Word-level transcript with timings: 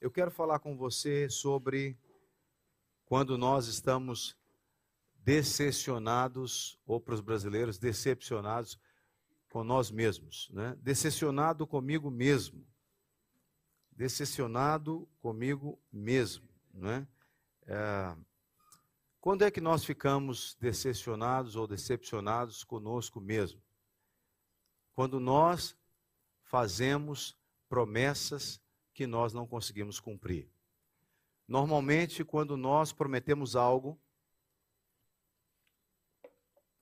eu 0.00 0.10
quero 0.10 0.30
falar 0.30 0.60
com 0.60 0.76
você 0.76 1.28
sobre 1.28 1.98
quando 3.04 3.36
nós 3.36 3.66
estamos 3.66 4.36
decepcionados, 5.16 6.78
ou 6.86 7.00
para 7.00 7.14
os 7.14 7.20
brasileiros, 7.20 7.78
decepcionados 7.78 8.78
com 9.50 9.64
nós 9.64 9.90
mesmos, 9.90 10.48
né? 10.52 10.76
Decepcionado 10.80 11.66
comigo 11.66 12.10
mesmo. 12.10 12.66
Decepcionado 13.90 15.08
comigo 15.20 15.80
mesmo, 15.92 16.48
né? 16.72 17.06
É, 17.66 18.16
quando 19.20 19.42
é 19.42 19.50
que 19.50 19.60
nós 19.60 19.84
ficamos 19.84 20.56
decepcionados 20.60 21.56
ou 21.56 21.66
decepcionados 21.66 22.62
conosco 22.62 23.20
mesmo? 23.20 23.60
Quando 24.94 25.18
nós 25.18 25.76
fazemos 26.44 27.36
promessas 27.68 28.60
que 28.98 29.06
nós 29.06 29.32
não 29.32 29.46
conseguimos 29.46 30.00
cumprir. 30.00 30.50
Normalmente, 31.46 32.24
quando 32.24 32.56
nós 32.56 32.92
prometemos 32.92 33.54
algo 33.54 33.96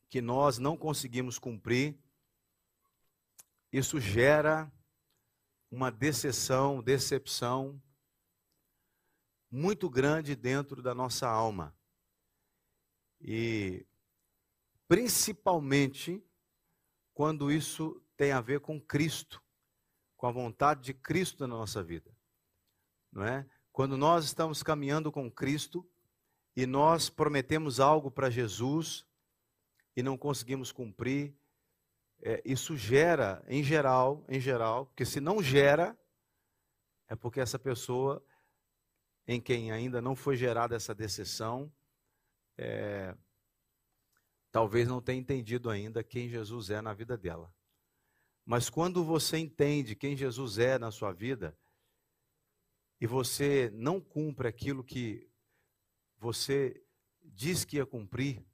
que 0.09 0.23
nós 0.23 0.57
não 0.57 0.79
conseguimos 0.79 1.39
cumprir, 1.39 1.95
isso 3.71 4.01
gera 4.01 4.73
uma 5.71 5.91
decepção, 5.91 6.83
decepção 6.83 7.79
muito 9.51 9.91
grande 9.91 10.35
dentro 10.35 10.81
da 10.81 10.95
nossa 10.95 11.29
alma. 11.29 11.77
E 13.21 13.87
principalmente 14.89 16.25
quando 17.13 17.53
isso 17.53 18.03
tem 18.17 18.33
a 18.33 18.41
ver 18.41 18.61
com 18.61 18.81
Cristo, 18.81 19.45
com 20.17 20.27
a 20.27 20.33
vontade 20.33 20.83
de 20.83 20.95
Cristo 20.95 21.47
na 21.47 21.57
nossa 21.57 21.83
vida. 21.83 22.11
Não 23.13 23.25
é? 23.25 23.47
Quando 23.73 23.97
nós 23.97 24.25
estamos 24.25 24.63
caminhando 24.63 25.13
com 25.13 25.31
Cristo 25.31 25.87
e 26.55 26.67
nós 26.67 27.11
prometemos 27.11 27.81
algo 27.81 28.11
para 28.11 28.31
Jesus 28.31 29.07
e 29.95 30.03
não 30.03 30.17
conseguimos 30.17 30.73
cumprir, 30.73 31.35
é, 32.23 32.43
isso 32.45 32.77
gera, 32.77 33.45
em 33.47 33.63
geral, 33.63 34.25
em 34.29 34.41
geral, 34.41 34.87
porque 34.87 35.05
se 35.05 35.21
não 35.21 35.43
gera, 35.43 35.99
é 37.09 37.15
porque 37.15 37.41
essa 37.41 37.59
pessoa 37.59 38.25
em 39.27 39.41
quem 39.41 39.73
ainda 39.73 40.01
não 40.01 40.15
foi 40.15 40.37
gerada 40.37 40.77
essa 40.77 40.95
decepção, 40.95 41.71
é, 42.57 43.15
talvez 44.51 44.89
não 44.89 45.03
tenha 45.03 45.21
entendido 45.21 45.69
ainda 45.69 46.03
quem 46.03 46.29
Jesus 46.29 46.71
é 46.71 46.81
na 46.81 46.95
vida 46.95 47.17
dela. 47.19 47.53
Mas 48.47 48.71
quando 48.71 49.05
você 49.05 49.39
entende 49.39 49.97
quem 49.97 50.17
Jesus 50.17 50.57
é 50.57 50.79
na 50.79 50.93
sua 50.93 51.13
vida, 51.13 51.59
e 53.01 53.07
você 53.07 53.71
não 53.75 54.01
cumpre 54.01 54.47
aquilo 54.47 54.85
que 54.85 55.29
você 56.17 56.81
diz 57.21 57.65
que 57.65 57.77
ia 57.77 57.85
cumprir, 57.85 58.47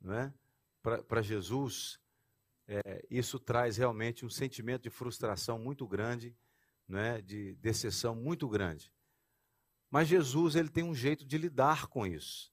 não 0.00 0.14
é? 0.14 0.34
para 1.08 1.20
Jesus, 1.20 1.98
é, 2.68 3.04
isso 3.10 3.40
traz 3.40 3.76
realmente 3.76 4.24
um 4.24 4.30
sentimento 4.30 4.82
de 4.82 4.90
frustração 4.90 5.58
muito 5.58 5.88
grande, 5.88 6.34
não 6.86 7.00
é? 7.00 7.20
de 7.20 7.56
decepção 7.56 8.14
muito 8.14 8.48
grande. 8.48 8.92
Mas 9.90 10.06
Jesus 10.06 10.54
ele 10.54 10.68
tem 10.68 10.84
um 10.84 10.94
jeito 10.94 11.26
de 11.26 11.36
lidar 11.36 11.88
com 11.88 12.06
isso. 12.06 12.52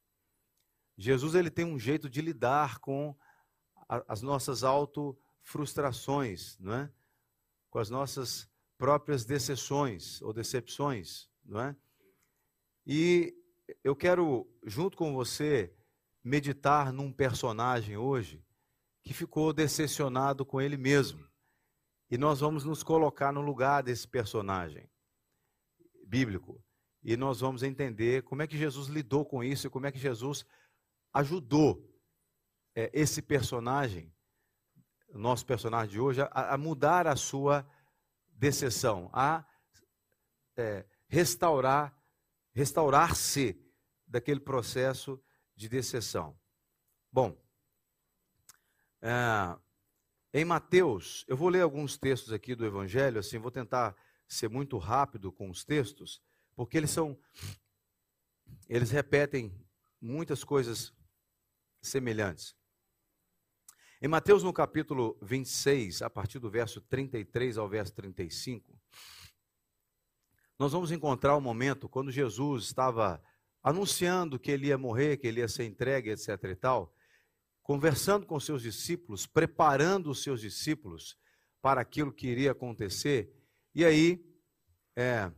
Jesus 0.97 1.35
ele 1.35 1.51
tem 1.51 1.66
um 1.66 1.77
jeito 1.77 2.09
de 2.09 2.19
lidar 2.19 2.79
com 2.79 3.16
a, 3.88 4.03
as 4.07 4.23
nossas 4.23 4.63
auto 4.63 5.16
frustrações, 5.44 6.58
não 6.59 6.73
é? 6.73 6.91
com 7.69 7.80
as 7.80 7.89
nossas 7.89 8.47
próprias 8.77 9.25
decepções 9.25 10.22
ou 10.22 10.31
decepções, 10.31 11.27
não 11.44 11.59
é? 11.59 11.75
E 12.85 13.35
eu 13.83 13.95
quero, 13.95 14.47
junto 14.63 14.95
com 14.95 15.13
você, 15.13 15.73
meditar 16.23 16.94
num 16.94 17.11
personagem 17.11 17.97
hoje 17.97 18.45
que 19.02 19.11
ficou 19.11 19.51
decepcionado 19.51 20.45
com 20.45 20.62
ele 20.62 20.78
mesmo. 20.78 21.28
E 22.12 22.17
nós 22.17 22.41
vamos 22.41 22.63
nos 22.63 22.84
colocar 22.84 23.34
no 23.34 23.41
lugar 23.41 23.81
desse 23.81 24.07
personagem 24.07 24.88
bíblico. 26.06 26.63
E 27.03 27.17
nós 27.17 27.40
vamos 27.40 27.63
entender 27.63 28.22
como 28.22 28.44
é 28.44 28.47
que 28.47 28.56
Jesus 28.56 28.88
lidou 28.88 29.25
com 29.25 29.44
isso 29.44 29.66
e 29.66 29.69
como 29.69 29.88
é 29.88 29.91
que 29.91 29.97
Jesus 29.97 30.46
ajudou 31.12 31.84
é, 32.75 32.91
esse 32.94 33.19
personagem 33.19 34.12
nosso 35.19 35.46
personagem 35.46 35.91
de 35.91 36.00
hoje, 36.00 36.22
a, 36.22 36.53
a 36.53 36.57
mudar 36.57 37.07
a 37.07 37.16
sua 37.16 37.66
decepção, 38.31 39.09
a 39.13 39.46
é, 40.57 40.85
restaurar, 41.07 41.96
restaurar-se 42.53 43.59
daquele 44.07 44.40
processo 44.40 45.22
de 45.56 45.69
decepção. 45.69 46.38
Bom, 47.12 47.38
é, 49.02 49.57
em 50.34 50.46
Mateus, 50.46 51.23
eu 51.28 51.38
vou 51.38 51.50
ler 51.50 51.62
alguns 51.62 51.97
textos 51.97 52.34
aqui 52.34 52.56
do 52.56 52.66
Evangelho, 52.66 53.19
assim, 53.19 53.38
vou 53.38 53.52
tentar 53.52 53.96
ser 54.28 54.50
muito 54.50 54.78
rápido 54.78 55.31
com 55.31 55.50
os 55.50 55.63
textos, 55.63 56.22
porque 56.56 56.78
eles 56.78 56.90
são, 56.90 57.19
eles 58.68 58.90
repetem 58.90 59.53
muitas 60.02 60.44
coisas 60.44 60.94
semelhantes. 61.81 62.56
Em 64.03 64.08
Mateus, 64.09 64.44
no 64.44 64.52
capítulo 64.52 65.18
26, 65.22 66.02
a 66.02 66.09
partir 66.09 66.38
do 66.38 66.50
verso 66.50 66.81
33 66.81 67.58
ao 67.58 67.69
verso 67.69 67.94
35, 67.94 68.78
nós 70.59 70.74
vamos 70.74 70.91
encontrar 70.91 71.36
o 71.36 71.38
um 71.38 71.41
momento 71.41 71.88
quando 71.88 72.12
Jesus 72.12 72.66
estava 72.66 73.24
anunciando 73.64 74.38
que 74.38 74.52
ele 74.52 74.68
ia 74.68 74.78
morrer, 74.78 75.16
que 75.16 75.25
ele 75.25 75.40
ia 75.40 75.47
ser 75.47 75.64
entregue, 75.64 76.09
etc. 76.09 76.28
e 76.44 76.53
tal, 76.53 76.94
conversando 77.62 78.25
com 78.25 78.38
seus 78.41 78.62
discípulos, 78.62 79.25
preparando 79.25 80.12
os 80.12 80.22
seus 80.22 80.41
discípulos 80.41 81.18
para 81.62 81.80
aquilo 81.80 82.12
que 82.12 82.28
iria 82.28 82.52
acontecer. 82.52 83.34
E 83.74 83.85
aí, 83.85 84.22
é, 84.97 85.31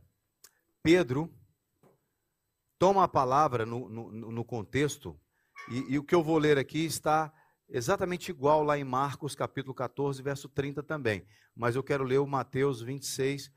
Pedro 0.82 1.32
toma 2.80 3.04
a 3.04 3.08
palavra 3.08 3.64
no, 3.64 3.88
no, 3.88 4.10
no 4.10 4.44
contexto, 4.44 5.16
e, 5.70 5.92
e 5.94 5.98
o 6.00 6.02
que 6.02 6.16
eu 6.16 6.22
vou 6.24 6.36
ler 6.36 6.58
aqui 6.58 6.84
está 6.84 7.32
exatamente 7.68 8.30
igual 8.30 8.62
lá 8.62 8.78
em 8.78 8.84
Marcos 8.84 9.34
capítulo 9.34 9.74
14, 9.74 10.22
verso 10.22 10.48
30 10.48 10.82
também. 10.82 11.26
Mas 11.54 11.76
eu 11.76 11.82
quero 11.82 12.04
ler 12.04 12.18
o 12.18 12.26
Mateus 12.26 12.80
26, 12.80 13.50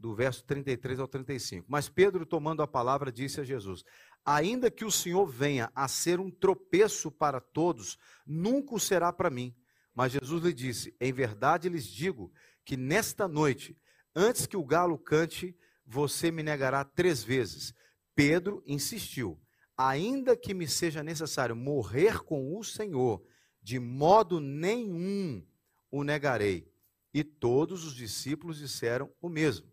do 0.00 0.14
verso 0.14 0.44
33 0.44 0.98
ao 0.98 1.06
35. 1.06 1.66
Mas 1.68 1.88
Pedro, 1.88 2.24
tomando 2.24 2.62
a 2.62 2.66
palavra, 2.66 3.12
disse 3.12 3.40
a 3.40 3.44
Jesus: 3.44 3.84
Ainda 4.24 4.70
que 4.70 4.84
o 4.84 4.90
Senhor 4.90 5.26
venha 5.26 5.70
a 5.74 5.86
ser 5.86 6.18
um 6.18 6.30
tropeço 6.30 7.10
para 7.10 7.40
todos, 7.40 7.98
nunca 8.26 8.74
o 8.74 8.80
será 8.80 9.12
para 9.12 9.30
mim. 9.30 9.54
Mas 9.94 10.12
Jesus 10.12 10.42
lhe 10.42 10.52
disse: 10.52 10.96
Em 11.00 11.12
verdade 11.12 11.68
lhes 11.68 11.86
digo 11.86 12.32
que 12.64 12.76
nesta 12.76 13.28
noite, 13.28 13.76
antes 14.14 14.46
que 14.46 14.56
o 14.56 14.64
galo 14.64 14.98
cante, 14.98 15.56
você 15.86 16.30
me 16.30 16.42
negará 16.42 16.84
três 16.84 17.22
vezes. 17.22 17.74
Pedro 18.14 18.62
insistiu: 18.66 19.40
Ainda 19.76 20.36
que 20.36 20.54
me 20.54 20.66
seja 20.66 21.02
necessário 21.02 21.54
morrer 21.54 22.22
com 22.24 22.56
o 22.56 22.64
Senhor, 22.64 23.22
de 23.62 23.78
modo 23.78 24.40
nenhum 24.40 25.44
o 25.90 26.02
negarei. 26.04 26.72
E 27.12 27.24
todos 27.24 27.84
os 27.84 27.94
discípulos 27.94 28.58
disseram 28.58 29.12
o 29.20 29.28
mesmo. 29.28 29.68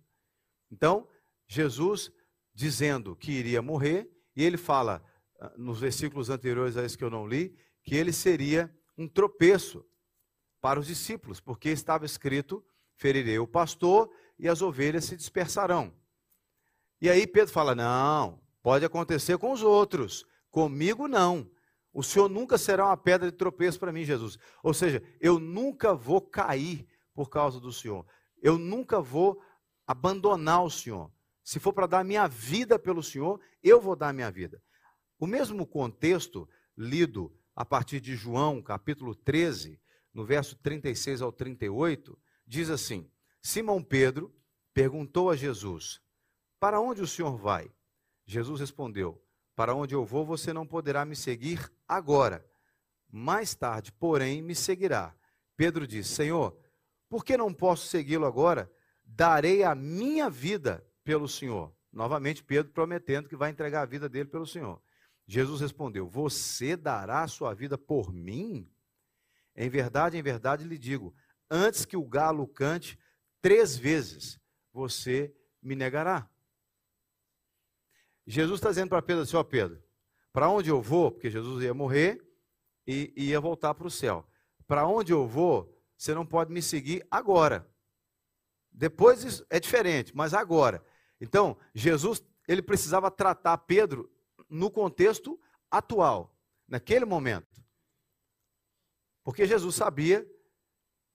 Então, 0.71 1.07
Jesus 1.47 2.11
dizendo 2.53 3.15
que 3.15 3.31
iria 3.31 3.61
morrer, 3.61 4.09
e 4.35 4.43
ele 4.43 4.57
fala, 4.57 5.03
ah, 5.39 5.53
nos 5.55 5.79
versículos 5.79 6.29
anteriores 6.29 6.75
a 6.75 6.83
esse 6.83 6.97
que 6.97 7.03
eu 7.03 7.09
não 7.09 7.27
li, 7.27 7.55
que 7.83 7.95
ele 7.95 8.11
seria 8.11 8.75
um 8.97 9.07
tropeço 9.07 9.85
para 10.59 10.79
os 10.79 10.87
discípulos, 10.87 11.39
porque 11.39 11.69
estava 11.69 12.05
escrito: 12.05 12.65
ferirei 12.95 13.37
o 13.37 13.47
pastor 13.47 14.11
e 14.39 14.47
as 14.47 14.61
ovelhas 14.61 15.05
se 15.05 15.15
dispersarão. 15.15 15.93
E 16.99 17.09
aí 17.09 17.27
Pedro 17.27 17.53
fala: 17.53 17.75
não, 17.75 18.41
pode 18.63 18.83
acontecer 18.83 19.37
com 19.37 19.51
os 19.51 19.61
outros, 19.61 20.25
comigo 20.49 21.07
não. 21.07 21.49
O 21.97 22.03
Senhor 22.03 22.29
nunca 22.29 22.59
será 22.59 22.85
uma 22.85 22.95
pedra 22.95 23.31
de 23.31 23.35
tropeço 23.35 23.79
para 23.79 23.91
mim, 23.91 24.03
Jesus. 24.03 24.37
Ou 24.61 24.71
seja, 24.71 25.01
eu 25.19 25.39
nunca 25.39 25.95
vou 25.95 26.21
cair 26.21 26.87
por 27.11 27.27
causa 27.27 27.59
do 27.59 27.73
Senhor. 27.73 28.05
Eu 28.39 28.55
nunca 28.55 29.01
vou 29.01 29.41
abandonar 29.87 30.63
o 30.63 30.69
Senhor. 30.69 31.11
Se 31.43 31.59
for 31.59 31.73
para 31.73 31.87
dar 31.87 32.05
minha 32.05 32.27
vida 32.27 32.77
pelo 32.77 33.01
Senhor, 33.01 33.41
eu 33.63 33.81
vou 33.81 33.95
dar 33.95 34.13
minha 34.13 34.29
vida. 34.29 34.61
O 35.17 35.25
mesmo 35.25 35.65
contexto 35.65 36.47
lido 36.77 37.35
a 37.55 37.65
partir 37.65 37.99
de 37.99 38.15
João, 38.15 38.61
capítulo 38.61 39.15
13, 39.15 39.81
no 40.13 40.23
verso 40.23 40.55
36 40.57 41.23
ao 41.23 41.31
38, 41.31 42.15
diz 42.45 42.69
assim: 42.69 43.09
Simão 43.41 43.81
Pedro 43.81 44.31
perguntou 44.71 45.31
a 45.31 45.35
Jesus: 45.35 45.99
Para 46.59 46.79
onde 46.79 47.01
o 47.01 47.07
Senhor 47.07 47.35
vai? 47.35 47.71
Jesus 48.23 48.59
respondeu: 48.59 49.19
para 49.57 49.73
onde 49.73 49.95
eu 49.95 50.05
vou, 50.05 50.23
você 50.23 50.53
não 50.53 50.67
poderá 50.67 51.03
me 51.03 51.15
seguir 51.15 51.73
agora. 51.87 52.45
Mais 53.11 53.55
tarde, 53.55 53.91
porém, 53.91 54.39
me 54.39 54.53
seguirá. 54.53 55.15
Pedro 55.55 55.87
disse: 55.87 56.13
Senhor, 56.13 56.55
por 57.09 57.25
que 57.25 57.35
não 57.35 57.51
posso 57.51 57.87
segui-lo 57.87 58.27
agora? 58.27 58.71
Darei 59.03 59.63
a 59.63 59.73
minha 59.73 60.29
vida 60.29 60.85
pelo 61.03 61.27
Senhor. 61.27 61.73
Novamente, 61.91 62.43
Pedro 62.43 62.71
prometendo 62.71 63.27
que 63.27 63.35
vai 63.35 63.49
entregar 63.49 63.81
a 63.81 63.85
vida 63.85 64.07
dele 64.07 64.29
pelo 64.29 64.45
Senhor. 64.45 64.79
Jesus 65.25 65.59
respondeu: 65.59 66.07
Você 66.07 66.77
dará 66.77 67.23
a 67.23 67.27
sua 67.27 67.55
vida 67.55 67.79
por 67.79 68.13
mim? 68.13 68.69
Em 69.55 69.69
verdade, 69.69 70.17
em 70.17 70.21
verdade 70.21 70.65
lhe 70.65 70.77
digo: 70.77 71.15
antes 71.49 71.83
que 71.83 71.97
o 71.97 72.05
galo 72.05 72.47
cante 72.47 72.95
três 73.41 73.75
vezes, 73.75 74.39
você 74.71 75.33
me 75.63 75.75
negará. 75.75 76.29
Jesus 78.27 78.59
está 78.59 78.69
dizendo 78.69 78.89
para 78.89 79.01
Pedro 79.01 79.23
assim: 79.23 79.37
Ó 79.37 79.43
Pedro, 79.43 79.81
para 80.33 80.49
onde 80.49 80.69
eu 80.69 80.81
vou? 80.81 81.11
Porque 81.11 81.29
Jesus 81.29 81.63
ia 81.63 81.73
morrer 81.73 82.21
e 82.85 83.13
ia 83.15 83.39
voltar 83.39 83.73
para 83.73 83.87
o 83.87 83.91
céu. 83.91 84.27
Para 84.67 84.85
onde 84.85 85.13
eu 85.13 85.25
vou, 85.25 85.73
você 85.97 86.13
não 86.13 86.25
pode 86.25 86.51
me 86.51 86.61
seguir 86.61 87.07
agora. 87.09 87.67
Depois 88.71 89.43
é 89.49 89.59
diferente, 89.59 90.15
mas 90.15 90.33
agora. 90.33 90.85
Então, 91.19 91.57
Jesus, 91.73 92.21
ele 92.47 92.61
precisava 92.61 93.09
tratar 93.09 93.57
Pedro 93.59 94.11
no 94.49 94.69
contexto 94.69 95.39
atual, 95.71 96.37
naquele 96.67 97.05
momento. 97.05 97.63
Porque 99.23 99.45
Jesus 99.47 99.75
sabia 99.75 100.29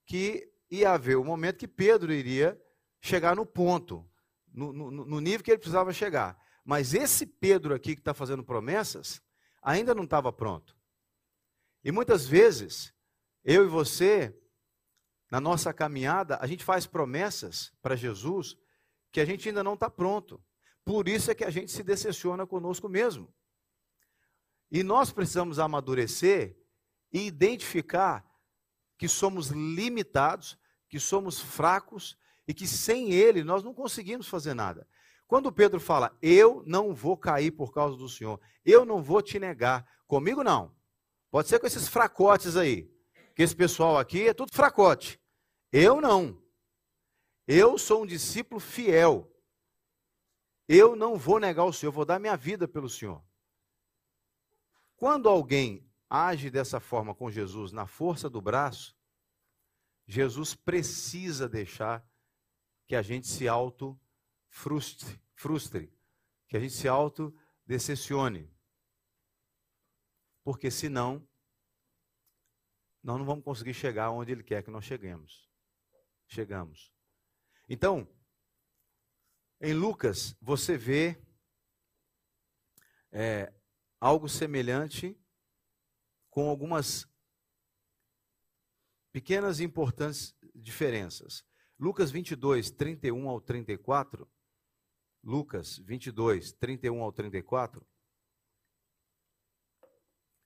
que 0.07 0.51
ia 0.71 0.93
haver 0.93 1.17
o 1.17 1.25
momento 1.25 1.59
que 1.59 1.69
Pedro 1.69 2.13
iria 2.13 2.61
chegar 3.01 3.37
no 3.37 3.47
ponto, 3.47 4.05
no, 4.53 4.73
no, 4.73 4.91
no 4.91 5.21
nível 5.21 5.45
que 5.45 5.51
ele 5.51 5.59
precisava 5.59 5.93
chegar. 5.93 6.42
Mas 6.65 6.95
esse 6.95 7.27
Pedro 7.27 7.75
aqui 7.75 7.95
que 7.95 8.01
está 8.01 8.15
fazendo 8.15 8.45
promessas, 8.45 9.21
ainda 9.63 9.95
não 9.95 10.05
estava 10.05 10.33
pronto. 10.33 10.77
E 11.85 11.91
muitas 11.91 12.27
vezes, 12.27 12.95
eu 13.45 13.65
e 13.65 13.69
você, 13.69 14.37
na 15.31 15.41
nossa 15.41 15.73
caminhada, 15.73 16.39
a 16.41 16.47
gente 16.47 16.65
faz 16.65 16.87
promessas 16.87 17.73
para 17.83 17.97
Jesus 17.97 18.57
que 19.11 19.21
a 19.21 19.25
gente 19.25 19.49
ainda 19.49 19.65
não 19.65 19.75
está 19.75 19.91
pronto. 19.91 20.43
Por 20.85 21.09
isso 21.09 21.31
é 21.31 21.35
que 21.35 21.45
a 21.45 21.51
gente 21.51 21.71
se 21.71 21.83
decepciona 21.83 22.47
conosco 22.47 22.89
mesmo. 22.89 23.33
E 24.71 24.83
nós 24.83 25.13
precisamos 25.13 25.59
amadurecer 25.59 26.57
e 27.13 27.27
identificar 27.27 28.25
que 28.97 29.07
somos 29.07 29.49
limitados, 29.49 30.59
que 30.89 30.99
somos 30.99 31.41
fracos 31.41 32.17
e 32.47 32.55
que 32.55 32.67
sem 32.67 33.13
Ele 33.13 33.45
nós 33.45 33.63
não 33.63 33.75
conseguimos 33.75 34.29
fazer 34.29 34.55
nada. 34.55 34.89
Quando 35.33 35.51
Pedro 35.51 35.81
fala, 35.81 36.15
eu 36.21 36.63
não 36.67 36.93
vou 36.93 37.17
cair 37.17 37.53
por 37.53 37.73
causa 37.73 37.97
do 37.97 38.07
Senhor, 38.07 38.39
eu 38.67 38.85
não 38.85 39.03
vou 39.03 39.23
te 39.23 39.39
negar, 39.39 39.91
comigo 40.07 40.45
não. 40.45 40.77
Pode 41.31 41.49
ser 41.49 41.59
com 41.59 41.67
esses 41.67 41.89
fracotes 41.89 42.55
aí, 42.55 42.95
que 43.35 43.43
esse 43.43 43.57
pessoal 43.57 43.97
aqui 43.97 44.29
é 44.29 44.35
tudo 44.35 44.53
fracote. 44.53 45.19
Eu 45.73 46.03
não. 46.03 46.39
Eu 47.49 47.79
sou 47.79 48.03
um 48.03 48.07
discípulo 48.07 48.61
fiel. 48.61 49.35
Eu 50.69 50.95
não 50.95 51.17
vou 51.17 51.41
negar 51.41 51.65
o 51.65 51.73
Senhor, 51.73 51.93
vou 51.93 52.05
dar 52.05 52.19
minha 52.19 52.37
vida 52.37 52.69
pelo 52.69 52.91
Senhor. 52.91 53.25
Quando 54.97 55.31
alguém 55.31 55.91
age 56.11 56.51
dessa 56.51 56.79
forma 56.79 57.15
com 57.15 57.31
Jesus, 57.31 57.73
na 57.73 57.87
força 57.87 58.29
do 58.29 58.43
braço, 58.43 58.95
Jesus 60.07 60.55
precisa 60.55 61.49
deixar 61.49 62.07
que 62.87 62.95
a 62.95 63.01
gente 63.01 63.27
se 63.27 63.49
auto 63.49 63.99
frustre, 64.51 65.22
frustre 65.43 65.93
que 66.47 66.57
a 66.57 66.61
gente 66.61 66.73
se 66.73 66.87
auto 66.87 67.35
decepcione. 67.67 68.49
Porque 70.45 70.71
senão 70.71 71.29
nós 73.03 73.19
não 73.19 73.27
vamos 73.27 73.45
conseguir 73.45 73.75
chegar 73.75 74.11
onde 74.11 74.31
ele 74.31 74.45
quer 74.45 74.63
que 74.63 74.71
nós 74.71 74.85
cheguemos. 74.85 75.51
Chegamos. 76.29 76.95
Então, 77.69 78.09
em 79.61 79.75
Lucas, 79.75 80.37
você 80.41 80.77
vê 80.77 81.21
é, 83.11 83.53
algo 84.01 84.29
semelhante 84.29 85.19
com 86.31 86.49
algumas 86.49 87.07
pequenas 89.11 89.59
e 89.59 89.65
importantes 89.65 90.37
diferenças. 90.55 91.45
Lucas 91.79 92.13
22, 92.13 92.71
31 92.71 93.29
ao 93.29 93.41
34. 93.41 94.31
Lucas 95.23 95.79
22, 95.79 96.53
31 96.53 97.03
ao 97.03 97.13
34. 97.13 97.87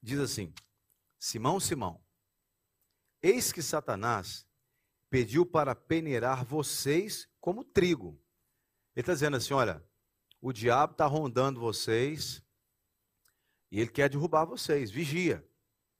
Diz 0.03 0.19
assim: 0.19 0.53
Simão, 1.19 1.59
Simão, 1.59 2.05
eis 3.23 3.53
que 3.53 3.63
Satanás 3.63 4.47
pediu 5.09 5.47
para 5.47 5.75
peneirar 5.75 6.45
vocês 6.45 7.29
como 7.41 7.65
trigo. 7.65 8.21
Ele 8.95 9.03
está 9.03 9.15
dizendo 9.15 9.37
assim: 9.37 9.55
olha, 9.55 9.83
o 10.41 10.53
diabo 10.53 10.93
está 10.93 11.07
rondando 11.07 11.59
vocês 11.59 12.43
e 13.71 13.81
ele 13.81 13.91
quer 13.91 14.09
derrubar 14.09 14.45
vocês, 14.45 14.91
vigia, 14.91 15.47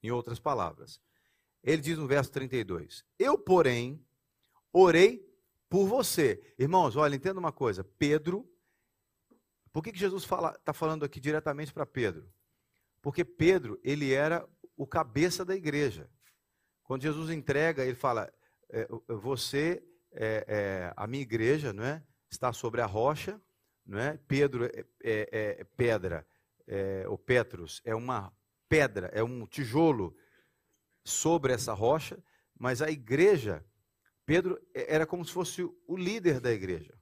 em 0.03 0.11
outras 0.11 0.39
palavras. 0.39 1.01
Ele 1.63 1.83
diz 1.83 1.99
no 1.99 2.07
verso 2.07 2.31
32: 2.31 3.05
Eu, 3.19 3.39
porém, 3.39 4.05
orei 4.73 5.27
por 5.69 5.87
você. 5.89 6.55
Irmãos, 6.59 6.95
olha, 6.95 7.17
entenda 7.17 7.41
uma 7.41 7.53
coisa: 7.53 7.83
Pedro, 7.83 8.49
por 9.77 9.83
que, 9.83 9.93
que 9.93 9.99
Jesus 9.99 10.23
está 10.23 10.37
fala, 10.37 10.53
tá 10.65 10.73
falando 10.73 11.05
aqui 11.05 11.21
diretamente 11.21 11.71
para 11.71 11.85
Pedro? 11.85 12.33
Porque 13.03 13.23
Pedro, 13.23 13.79
ele 13.85 14.11
era 14.11 14.49
o 14.75 14.87
cabeça 14.87 15.45
da 15.45 15.55
igreja. 15.55 16.09
Quando 16.83 17.03
Jesus 17.03 17.29
entrega, 17.29 17.85
ele 17.85 17.95
fala: 17.95 18.33
é, 18.71 18.89
Você, 19.07 19.87
é, 20.13 20.47
é, 20.49 20.95
a 20.97 21.07
minha 21.07 21.23
igreja, 21.23 21.75
não 21.75 21.85
é? 21.85 22.03
está 22.31 22.55
sobre 22.55 22.81
a 22.81 22.87
rocha, 22.87 23.39
não 23.85 23.99
é? 23.99 24.19
Pedro 24.27 24.65
é, 24.65 24.87
é, 25.05 25.57
é 25.61 25.65
pedra, 25.65 26.27
é, 26.67 27.05
o 27.07 27.19
Petrus 27.19 27.83
é 27.85 27.95
uma 27.95 28.35
pedra, 28.71 29.09
é 29.09 29.23
um 29.23 29.47
tijolo 29.47 30.17
sobre 31.05 31.53
essa 31.53 31.75
rocha, 31.75 32.19
mas 32.59 32.81
a 32.81 32.91
igreja, 32.91 33.63
Pedro 34.25 34.59
era 34.73 35.07
como 35.07 35.23
se 35.23 35.33
fosse 35.33 35.63
o 35.63 35.99
líder 35.99 36.41
da 36.41 36.51
igreja. 36.51 36.99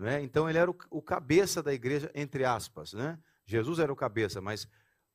É? 0.00 0.20
Então 0.22 0.48
ele 0.48 0.58
era 0.58 0.70
o, 0.70 0.76
o 0.90 1.02
cabeça 1.02 1.62
da 1.62 1.72
igreja, 1.72 2.10
entre 2.14 2.44
aspas. 2.44 2.92
Né? 2.92 3.18
Jesus 3.44 3.78
era 3.78 3.92
o 3.92 3.96
cabeça, 3.96 4.40
mas 4.40 4.66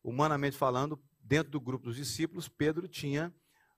humanamente 0.03 0.57
falando, 0.57 1.01
dentro 1.19 1.51
do 1.51 1.59
grupo 1.59 1.85
dos 1.85 1.95
discípulos, 1.95 2.47
Pedro 2.47 2.87
tinha 2.87 3.33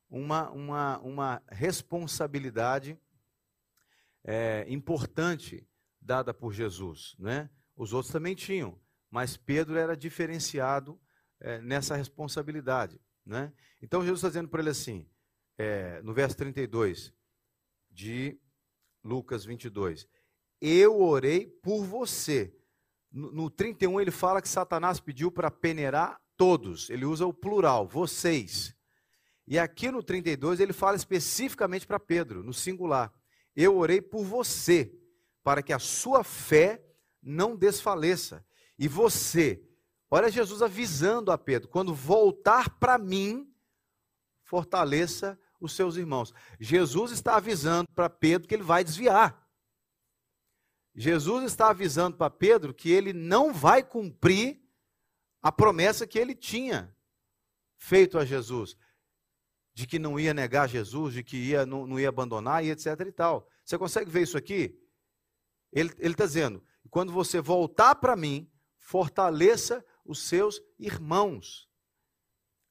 uma, 0.09 0.49
uma, 0.51 0.99
uma 0.99 1.43
responsabilidade 1.47 2.99
é, 4.23 4.65
importante 4.67 5.67
dada 6.01 6.33
por 6.33 6.53
Jesus. 6.53 7.15
Né? 7.17 7.49
Os 7.75 7.93
outros 7.93 8.11
também 8.11 8.35
tinham, 8.35 8.79
mas 9.09 9.37
Pedro 9.37 9.77
era 9.77 9.95
diferenciado 9.95 10.99
é, 11.39 11.59
nessa 11.61 11.95
responsabilidade. 11.95 12.99
Né? 13.25 13.53
Então 13.81 14.01
Jesus 14.01 14.19
está 14.19 14.27
dizendo 14.27 14.49
para 14.49 14.61
ele 14.61 14.69
assim, 14.69 15.09
é, 15.57 16.01
no 16.01 16.13
verso 16.13 16.37
32 16.37 17.13
de 17.89 18.39
Lucas 19.03 19.45
22, 19.45 20.07
eu 20.61 21.01
orei 21.01 21.47
por 21.47 21.83
você. 21.83 22.55
No, 23.11 23.31
no 23.31 23.49
31 23.49 23.99
ele 23.99 24.11
fala 24.11 24.41
que 24.41 24.49
Satanás 24.49 24.99
pediu 24.99 25.31
para 25.31 25.49
peneirar 25.49 26.21
todos, 26.37 26.89
ele 26.89 27.05
usa 27.05 27.25
o 27.25 27.33
plural, 27.33 27.87
vocês. 27.87 28.73
E 29.45 29.57
aqui 29.57 29.91
no 29.91 30.03
32 30.03 30.59
ele 30.59 30.73
fala 30.73 30.95
especificamente 30.95 31.85
para 31.85 31.99
Pedro, 31.99 32.43
no 32.43 32.53
singular. 32.53 33.11
Eu 33.55 33.77
orei 33.77 34.01
por 34.01 34.23
você, 34.23 34.93
para 35.43 35.63
que 35.63 35.73
a 35.73 35.79
sua 35.79 36.23
fé 36.23 36.81
não 37.21 37.55
desfaleça. 37.55 38.45
E 38.77 38.87
você, 38.87 39.61
olha 40.09 40.29
Jesus 40.29 40.61
avisando 40.61 41.31
a 41.31 41.37
Pedro: 41.37 41.67
quando 41.67 41.93
voltar 41.93 42.69
para 42.79 42.97
mim, 42.97 43.51
fortaleça 44.43 45.37
os 45.59 45.73
seus 45.73 45.97
irmãos. 45.97 46.33
Jesus 46.59 47.11
está 47.11 47.35
avisando 47.35 47.89
para 47.93 48.09
Pedro 48.09 48.47
que 48.47 48.53
ele 48.53 48.63
vai 48.63 48.83
desviar. 48.83 49.48
Jesus 50.95 51.45
está 51.45 51.69
avisando 51.69 52.17
para 52.17 52.29
Pedro 52.29 52.73
que 52.73 52.91
ele 52.91 53.13
não 53.13 53.53
vai 53.53 53.83
cumprir 53.83 54.61
a 55.41 55.51
promessa 55.51 56.07
que 56.07 56.19
ele 56.19 56.35
tinha 56.35 56.93
feito 57.77 58.17
a 58.17 58.25
Jesus 58.25 58.77
de 59.79 59.87
que 59.87 59.97
não 59.97 60.19
ia 60.19 60.33
negar 60.33 60.67
Jesus, 60.67 61.13
de 61.13 61.23
que 61.23 61.37
ia, 61.37 61.65
não, 61.65 61.87
não 61.87 61.97
ia 61.97 62.09
abandonar 62.09 62.65
e 62.65 62.69
etc 62.69 62.99
e 62.99 63.11
tal. 63.13 63.47
Você 63.63 63.77
consegue 63.77 64.11
ver 64.11 64.23
isso 64.23 64.37
aqui? 64.37 64.77
Ele 65.71 65.89
está 65.99 66.25
dizendo: 66.25 66.61
quando 66.89 67.13
você 67.13 67.39
voltar 67.39 67.95
para 67.95 68.13
mim, 68.13 68.51
fortaleça 68.77 69.85
os 70.03 70.27
seus 70.27 70.61
irmãos. 70.77 71.69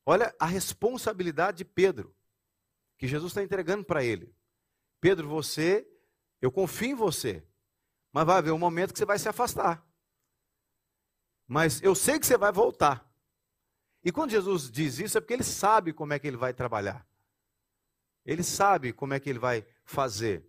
Olha 0.05 0.35
a 0.39 0.45
responsabilidade 0.45 1.59
de 1.59 1.65
Pedro, 1.65 2.15
que 2.99 3.09
Jesus 3.09 3.31
está 3.31 3.43
entregando 3.43 3.87
para 3.87 4.05
ele. 4.05 4.35
Pedro, 5.01 5.27
você, 5.29 5.89
eu 6.43 6.53
confio 6.53 6.91
em 6.91 6.95
você, 6.95 7.43
mas 8.19 8.27
vai 8.27 8.39
haver 8.39 8.51
um 8.51 8.59
momento 8.59 8.93
que 8.93 8.99
você 8.99 9.05
vai 9.05 9.17
se 9.17 9.29
afastar. 9.29 9.81
Mas 11.47 11.81
eu 11.81 11.95
sei 11.95 12.19
que 12.19 12.27
você 12.27 12.37
vai 12.37 12.51
voltar. 12.51 13.09
E 14.03 14.11
quando 14.11 14.33
Jesus 14.33 14.69
diz 14.69 14.99
isso, 14.99 15.17
é 15.17 15.21
porque 15.21 15.35
ele 15.35 15.45
sabe 15.45 15.93
como 15.93 16.13
é 16.13 16.19
que 16.19 16.27
ele 16.27 16.37
vai 16.37 16.53
trabalhar. 16.53 17.07
Ele 18.27 18.43
sabe 18.43 18.93
como 18.93 19.15
é 19.15 19.21
que 19.21 19.31
ele 19.31 19.39
vai 19.39 19.65
fazer. 19.85 20.45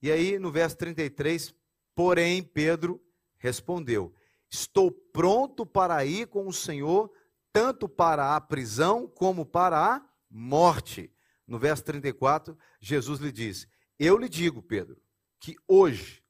E 0.00 0.10
aí, 0.10 0.38
no 0.38 0.50
verso 0.50 0.78
33, 0.78 1.54
Porém, 1.94 2.42
Pedro 2.42 2.98
respondeu: 3.36 4.14
Estou 4.48 4.90
pronto 4.90 5.66
para 5.66 6.06
ir 6.06 6.28
com 6.28 6.48
o 6.48 6.54
Senhor, 6.54 7.12
tanto 7.52 7.86
para 7.86 8.34
a 8.34 8.40
prisão 8.40 9.06
como 9.06 9.44
para 9.44 9.78
a 9.78 10.08
morte. 10.30 11.12
No 11.46 11.58
verso 11.58 11.84
34, 11.84 12.56
Jesus 12.80 13.20
lhe 13.20 13.30
diz: 13.30 13.68
Eu 13.98 14.16
lhe 14.16 14.26
digo, 14.26 14.62
Pedro, 14.62 15.03
que 15.44 15.56
hoje, 15.68 16.24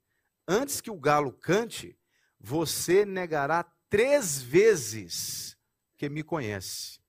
antes 0.48 0.80
que 0.80 0.90
o 0.90 0.98
galo 0.98 1.32
cante, 1.32 1.96
você 2.40 3.04
negará 3.04 3.62
três 3.88 4.42
vezes 4.42 5.56
que 5.96 6.08
me 6.08 6.24
conhece. 6.24 7.00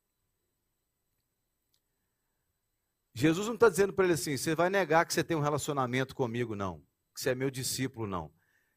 Jesus 3.12 3.48
não 3.48 3.56
está 3.56 3.70
dizendo 3.70 3.92
para 3.92 4.06
ele 4.06 4.14
assim: 4.14 4.38
você 4.38 4.54
vai 4.54 4.70
negar 4.70 5.04
que 5.08 5.16
você 5.16 5.24
tem 5.24 5.36
um 5.36 5.42
relacionamento 5.42 6.14
comigo, 6.14 6.56
não. 6.56 6.80
Que 7.12 7.22
você 7.22 7.32
é 7.32 7.36
meu 7.36 7.50
discípulo, 7.50 8.06
não. 8.06 8.32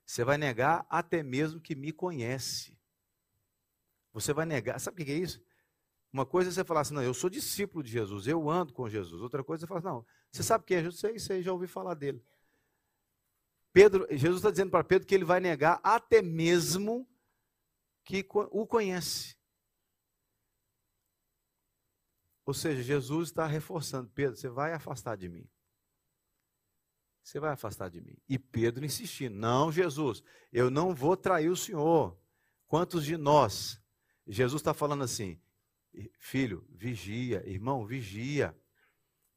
Você 0.07 0.25
vai 0.25 0.39
negar 0.39 0.87
até 0.89 1.23
mesmo 1.23 1.61
que 1.61 1.75
me 1.75 1.93
conhece. 1.93 2.79
Você 4.15 4.33
vai 4.33 4.47
negar. 4.47 4.81
Sabe 4.81 5.03
o 5.03 5.05
que 5.05 5.13
é 5.13 5.17
isso? 5.17 5.39
Uma 6.11 6.25
coisa 6.25 6.49
é 6.49 6.53
você 6.55 6.65
falar 6.65 6.81
assim, 6.81 6.95
não, 6.95 7.03
eu 7.03 7.13
sou 7.13 7.29
discípulo 7.29 7.85
de 7.85 7.91
Jesus, 7.91 8.27
eu 8.27 8.49
ando 8.49 8.73
com 8.73 8.89
Jesus. 8.89 9.21
Outra 9.21 9.45
coisa 9.45 9.61
é 9.61 9.67
você 9.67 9.69
falar, 9.69 9.83
não, 9.83 10.07
você 10.33 10.43
sabe 10.43 10.65
quem 10.65 10.79
é 10.79 10.83
Jesus? 10.85 10.99
Sei, 10.99 11.19
sei, 11.19 11.43
já 11.43 11.53
ouvi 11.53 11.67
falar 11.67 11.93
dele. 11.93 12.25
Pedro, 13.73 14.07
Jesus 14.11 14.39
está 14.39 14.51
dizendo 14.51 14.71
para 14.71 14.85
Pedro 14.85 15.07
que 15.07 15.15
ele 15.15 15.25
vai 15.25 15.41
negar 15.41 15.81
até 15.83 16.23
mesmo 16.23 17.09
que 18.05 18.27
o 18.51 18.67
conhece. 18.67 19.37
Ou 22.45 22.55
seja, 22.55 22.83
Jesus 22.83 23.29
está 23.29 23.47
reforçando, 23.47 24.09
Pedro, 24.11 24.35
você 24.35 24.49
vai 24.49 24.73
afastar 24.73 25.17
de 25.17 25.29
mim. 25.29 25.47
Você 27.23 27.39
vai 27.39 27.53
afastar 27.53 27.91
de 27.91 28.01
mim. 28.01 28.17
E 28.27 28.39
Pedro 28.39 28.87
insistindo, 28.87 29.37
não, 29.37 29.71
Jesus, 29.71 30.23
eu 30.51 30.71
não 30.71 30.95
vou 30.95 31.15
trair 31.15 31.51
o 31.51 31.57
Senhor. 31.57 32.19
Quantos 32.67 33.05
de 33.05 33.19
nós? 33.19 33.79
Jesus 34.27 34.61
está 34.61 34.73
falando 34.73 35.05
assim, 35.05 35.39
filho, 36.19 36.67
vigia, 36.71 37.47
irmão, 37.47 37.85
vigia. 37.85 38.59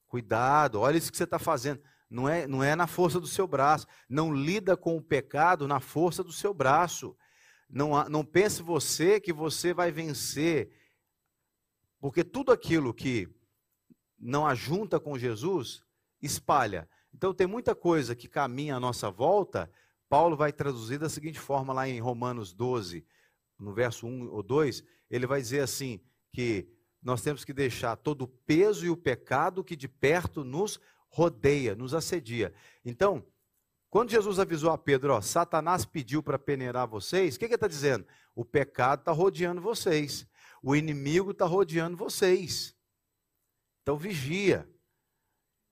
Cuidado, 0.08 0.80
olha 0.80 0.98
isso 0.98 1.12
que 1.12 1.18
você 1.18 1.26
está 1.26 1.38
fazendo. 1.38 1.84
Não 2.12 2.30
é, 2.30 2.46
não 2.46 2.62
é 2.64 2.76
na 2.76 2.86
força 2.86 3.20
do 3.20 3.26
seu 3.26 3.48
braço. 3.48 3.88
Não 4.08 4.32
lida 4.32 4.78
com 4.78 4.98
o 4.98 5.02
pecado 5.02 5.68
na 5.68 5.80
força 5.80 6.24
do 6.24 6.32
seu 6.32 6.54
braço. 6.54 7.18
Não, 7.68 8.08
não 8.10 8.24
pense 8.24 8.62
você 8.62 9.20
que 9.20 9.34
você 9.34 9.74
vai 9.74 9.92
vencer 9.92 10.70
porque 12.02 12.24
tudo 12.24 12.52
aquilo 12.52 12.94
que 12.94 13.30
não 14.20 14.46
ajunta 14.46 15.00
com 15.00 15.20
Jesus, 15.20 15.84
espalha. 16.20 16.90
Então 17.14 17.32
tem 17.32 17.46
muita 17.46 17.76
coisa 17.76 18.16
que 18.16 18.28
caminha 18.28 18.76
à 18.76 18.80
nossa 18.80 19.12
volta. 19.12 19.72
Paulo 20.10 20.36
vai 20.36 20.52
traduzir 20.52 20.98
da 20.98 21.08
seguinte 21.08 21.40
forma 21.40 21.72
lá 21.72 21.88
em 21.88 22.00
Romanos 22.00 22.54
12, 22.54 23.06
no 23.60 23.72
verso 23.72 24.08
1 24.08 24.30
ou 24.32 24.42
2, 24.42 24.84
ele 25.12 25.28
vai 25.28 25.40
dizer 25.40 25.60
assim 25.60 26.02
que 26.34 26.68
nós 27.02 27.22
temos 27.22 27.46
que 27.46 27.54
deixar 27.54 27.96
todo 27.96 28.24
o 28.24 28.28
peso 28.28 28.86
e 28.86 28.90
o 28.90 28.98
pecado 28.98 29.64
que 29.64 29.76
de 29.76 29.88
perto 29.88 30.44
nos 30.44 30.80
rodeia, 31.12 31.76
nos 31.76 31.94
assedia. 31.94 32.54
Então, 32.84 33.24
quando 33.90 34.10
Jesus 34.10 34.40
avisou 34.40 34.72
a 34.72 34.78
Pedro, 34.78 35.14
ó, 35.14 35.22
Satanás 35.22 35.86
pediu 35.86 36.24
para 36.24 36.40
peneirar 36.40 36.88
vocês, 36.88 37.36
o 37.36 37.40
que, 37.40 37.46
ele 37.46 37.56
está 37.56 37.68
dizendo? 37.68 38.08
O 38.34 38.46
pecado 38.46 39.02
está 39.02 39.12
rodeando 39.12 39.62
vocês. 39.62 40.26
O 40.64 40.76
inimigo 40.76 41.32
está 41.32 41.46
rodeando 41.46 41.98
vocês. 41.98 42.74
Então 43.82 43.98
vigia. 43.98 44.70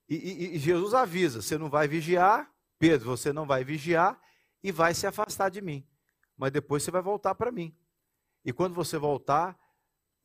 E, 0.10 0.16
e, 0.16 0.56
e, 0.56 0.60
Jesus 0.60 0.94
avisa: 0.94 1.42
você 1.42 1.58
não 1.58 1.70
vai 1.70 1.88
vigiar, 1.88 2.52
Pedro, 2.78 3.16
você 3.16 3.32
não 3.32 3.46
vai 3.46 3.64
vigiar 3.64 4.20
e 4.62 4.72
vai 4.72 4.94
se 4.94 5.08
afastar 5.08 5.50
de 5.50 5.62
mim. 5.62 5.88
Mas 6.36 6.52
depois 6.52 6.84
você 6.84 6.92
vai 6.92 7.02
voltar 7.02 7.36
para 7.36 7.52
mim. 7.52 7.74
E 8.44 8.52
quando 8.52 8.74
você 8.74 8.98
voltar, 8.98 9.58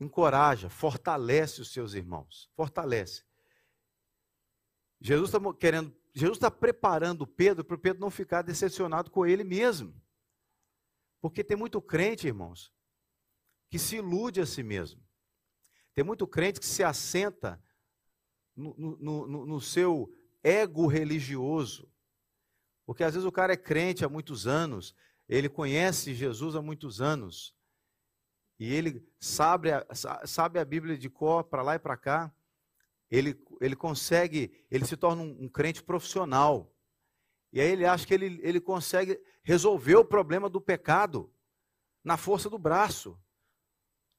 encoraja, 0.00 0.68
fortalece 0.68 1.61
os 1.61 1.73
seus 1.73 1.94
irmãos. 1.94 2.50
Fortalece. 2.56 3.23
Jesus 5.04 5.28
está 5.28 5.38
querendo, 5.52 5.94
Jesus 6.14 6.38
está 6.38 6.50
preparando 6.50 7.26
Pedro 7.26 7.62
para 7.62 7.76
o 7.76 7.78
Pedro 7.78 8.00
não 8.00 8.11
ficar 8.11 8.40
decepcionado 8.40 9.11
com 9.11 9.26
ele 9.26 9.44
mesmo. 9.44 9.94
Porque 11.20 11.44
tem 11.44 11.58
muito 11.58 11.82
crente, 11.82 12.26
irmãos, 12.26 12.73
que 13.68 13.78
se 13.78 13.96
ilude 13.96 14.40
a 14.40 14.46
si 14.46 14.62
mesmo. 14.62 15.06
Tem 15.92 16.02
muito 16.02 16.26
crente 16.26 16.58
que 16.58 16.64
se 16.64 16.82
assenta 16.82 17.62
no, 18.56 18.75
no, 18.78 19.26
no, 19.26 19.46
no 19.46 19.61
seu 19.61 20.11
ego 20.42 20.87
religioso. 20.87 21.87
Porque 22.87 23.04
às 23.04 23.12
vezes 23.12 23.26
o 23.26 23.32
cara 23.32 23.52
é 23.52 23.58
crente 23.58 24.06
há 24.06 24.08
muitos 24.08 24.46
anos, 24.46 24.94
ele 25.28 25.50
conhece 25.50 26.14
Jesus 26.14 26.56
há 26.56 26.62
muitos 26.62 27.02
anos, 27.02 27.54
e 28.58 28.73
ele 28.73 29.06
sabe, 29.20 29.68
sabe 30.25 30.58
a 30.58 30.64
Bíblia 30.64 30.96
de 30.96 31.11
cor 31.11 31.44
para 31.44 31.62
lá 31.62 31.75
e 31.75 31.78
para 31.78 31.96
cá, 31.96 32.34
ele, 33.14 33.40
ele 33.61 33.76
consegue, 33.76 34.52
ele 34.71 34.85
se 34.85 34.97
torna 34.97 35.23
um, 35.23 35.44
um, 35.44 35.49
crente 35.49 35.83
profissional. 35.83 36.73
E 37.52 37.61
aí 37.61 37.71
ele 37.71 37.87
acha 37.87 38.06
que 38.06 38.14
ele, 38.14 38.40
ele 38.42 38.61
consegue 38.61 39.21
resolver 39.42 39.97
o 39.97 40.04
problema 40.04 40.49
do 40.49 40.61
pecado 40.61 41.33
na 42.02 42.16
força 42.16 42.50
do 42.50 42.59
braço. 42.59 43.18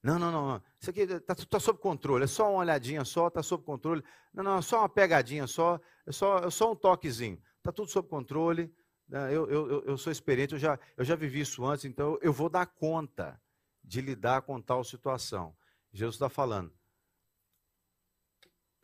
Não, 0.01 0.17
não, 0.19 0.31
não. 0.31 0.61
Isso 0.79 0.89
aqui 0.89 1.01
está 1.01 1.35
tá 1.35 1.59
sob 1.59 1.79
controle. 1.79 2.23
É 2.23 2.27
só 2.27 2.49
uma 2.49 2.59
olhadinha 2.59 3.03
só, 3.03 3.27
está 3.27 3.41
sob 3.43 3.63
controle. 3.63 4.03
Não, 4.33 4.43
não, 4.43 4.57
é 4.59 4.61
só 4.61 4.79
uma 4.79 4.89
pegadinha 4.89 5.47
só. 5.47 5.79
É 6.05 6.11
só, 6.11 6.37
é 6.39 6.49
só 6.49 6.71
um 6.71 6.75
toquezinho. 6.75 7.41
Está 7.57 7.71
tudo 7.71 7.89
sob 7.89 8.07
controle. 8.07 8.73
Né? 9.09 9.35
Eu, 9.35 9.49
eu, 9.49 9.83
eu 9.83 9.97
sou 9.97 10.11
experiente, 10.11 10.53
eu 10.53 10.59
já, 10.59 10.79
eu 10.95 11.03
já 11.03 11.15
vivi 11.15 11.41
isso 11.41 11.65
antes, 11.65 11.85
então 11.85 12.17
eu 12.21 12.33
vou 12.33 12.49
dar 12.49 12.65
conta 12.65 13.39
de 13.83 14.01
lidar 14.01 14.41
com 14.43 14.61
tal 14.61 14.83
situação. 14.83 15.55
Jesus 15.91 16.15
está 16.15 16.29
falando. 16.29 16.73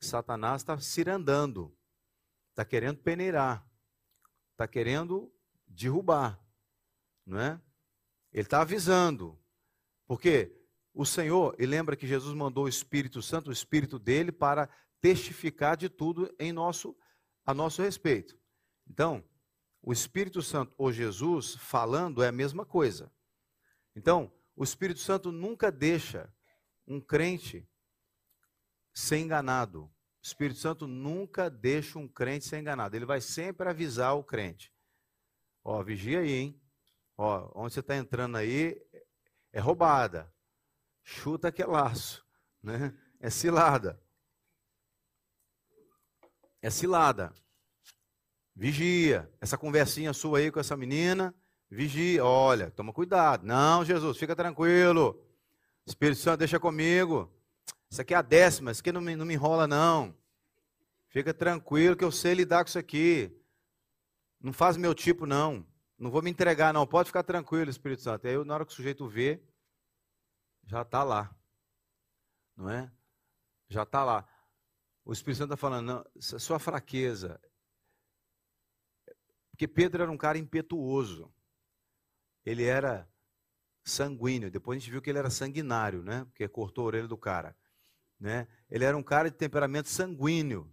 Satanás 0.02 0.62
está 0.62 0.78
cirandando, 0.80 1.76
está 2.50 2.66
querendo 2.66 2.98
peneirar, 2.98 3.66
está 4.52 4.68
querendo 4.68 5.32
derrubar, 5.68 6.44
não 7.26 7.40
é? 7.40 7.62
Ele 8.34 8.44
está 8.44 8.62
avisando, 8.62 9.40
porque 10.08 10.58
o 10.94 11.06
Senhor, 11.06 11.56
e 11.60 11.66
lembra 11.66 11.96
que 11.96 12.08
Jesus 12.08 12.34
mandou 12.34 12.66
o 12.66 12.70
Espírito 12.70 13.22
Santo, 13.22 13.50
o 13.50 13.54
Espírito 13.54 14.00
dele, 14.00 14.32
para 14.32 14.68
testificar 15.00 15.78
de 15.78 15.88
tudo 15.88 16.34
em 16.40 16.52
nosso, 16.52 16.96
a 17.46 17.54
nosso 17.54 17.82
respeito. 17.82 18.38
Então, 18.88 19.24
o 19.82 19.94
Espírito 19.94 20.42
Santo 20.42 20.74
ou 20.78 20.92
Jesus 20.92 21.56
falando 21.56 22.22
é 22.22 22.28
a 22.28 22.32
mesma 22.32 22.66
coisa. 22.66 23.12
Então, 23.96 24.34
o 24.56 24.64
Espírito 24.64 25.00
Santo 25.00 25.32
nunca 25.32 25.72
deixa 25.72 26.34
um 26.88 27.00
crente 27.00 27.68
ser 28.94 29.18
enganado. 29.18 29.84
O 29.84 29.92
Espírito 30.24 30.60
Santo 30.60 30.88
nunca 30.88 31.50
deixa 31.50 31.98
um 31.98 32.08
crente 32.08 32.46
ser 32.46 32.60
enganado. 32.60 32.96
Ele 32.96 33.06
vai 33.06 33.22
sempre 33.22 33.68
avisar 33.70 34.16
o 34.16 34.24
crente. 34.24 34.72
Ó, 35.64 35.82
vigia 35.84 36.20
aí, 36.20 36.32
hein? 36.32 36.62
Ó, 37.18 37.52
onde 37.56 37.74
você 37.74 37.80
está 37.80 37.96
entrando 37.96 38.38
aí 38.38 38.80
é 39.52 39.60
roubada 39.60 40.32
chuta 41.04 41.52
que 41.52 41.62
é 41.62 41.66
laço, 41.66 42.26
né? 42.62 42.94
É 43.20 43.30
cilada. 43.30 44.02
É 46.62 46.70
cilada. 46.70 47.34
Vigia. 48.56 49.32
Essa 49.40 49.58
conversinha 49.58 50.14
sua 50.14 50.40
aí 50.40 50.52
com 50.52 50.60
essa 50.60 50.78
menina, 50.78 51.34
vigia. 51.70 52.24
Olha, 52.24 52.72
toma 52.72 52.94
cuidado. 52.94 53.46
Não, 53.46 53.86
Jesus, 53.86 54.18
fica 54.18 54.36
tranquilo. 54.36 55.24
Espírito 55.86 56.20
Santo, 56.20 56.40
deixa 56.40 56.60
comigo. 56.60 57.32
Isso 57.92 58.02
aqui 58.02 58.14
é 58.14 58.18
a 58.18 58.22
décima, 58.22 58.72
isso 58.72 58.80
aqui 58.80 58.92
não 58.94 59.02
me, 59.02 59.18
não 59.18 59.26
me 59.26 59.34
enrola, 59.34 59.68
não. 59.68 60.16
Fica 61.10 61.34
tranquilo 61.34 61.98
que 61.98 62.06
eu 62.06 62.12
sei 62.12 62.34
lidar 62.34 62.64
com 62.64 62.70
isso 62.70 62.80
aqui. 62.80 63.38
Não 64.40 64.54
faz 64.54 64.78
meu 64.78 64.96
tipo, 64.96 65.26
não. 65.26 65.68
Não 66.00 66.10
vou 66.10 66.22
me 66.22 66.32
entregar, 66.32 66.74
não. 66.74 66.88
Pode 66.88 67.08
ficar 67.08 67.22
tranquilo, 67.22 67.70
Espírito 67.70 68.02
Santo. 68.02 68.26
aí, 68.26 68.46
na 68.46 68.54
hora 68.54 68.66
que 68.66 68.72
o 68.72 68.76
sujeito 68.76 69.06
vê, 69.10 69.44
já 70.66 70.84
está 70.84 71.04
lá. 71.04 71.36
Não 72.56 72.70
é? 72.70 72.90
Já 73.68 73.84
está 73.84 74.06
lá. 74.06 74.26
O 75.04 75.12
Espírito 75.12 75.40
Santo 75.40 75.54
está 75.54 75.58
falando, 75.58 75.86
não, 75.86 76.40
sua 76.40 76.60
fraqueza. 76.60 77.42
Porque 79.52 79.68
Pedro 79.68 80.04
era 80.04 80.12
um 80.12 80.18
cara 80.18 80.38
impetuoso. 80.38 81.30
Ele 82.46 82.64
era 82.64 83.06
sanguíneo. 83.84 84.50
Depois 84.50 84.78
a 84.78 84.80
gente 84.80 84.92
viu 84.92 85.02
que 85.02 85.10
ele 85.10 85.20
era 85.20 85.30
sanguinário, 85.30 86.02
né? 86.02 86.24
Porque 86.24 86.48
cortou 86.48 86.86
a 86.86 86.88
orelha 86.88 87.08
do 87.08 87.18
cara. 87.18 87.54
Né? 88.22 88.48
Ele 88.70 88.86
era 88.86 88.96
um 88.96 89.02
cara 89.02 89.32
de 89.32 89.36
temperamento 89.36 89.90
sanguíneo. 89.90 90.72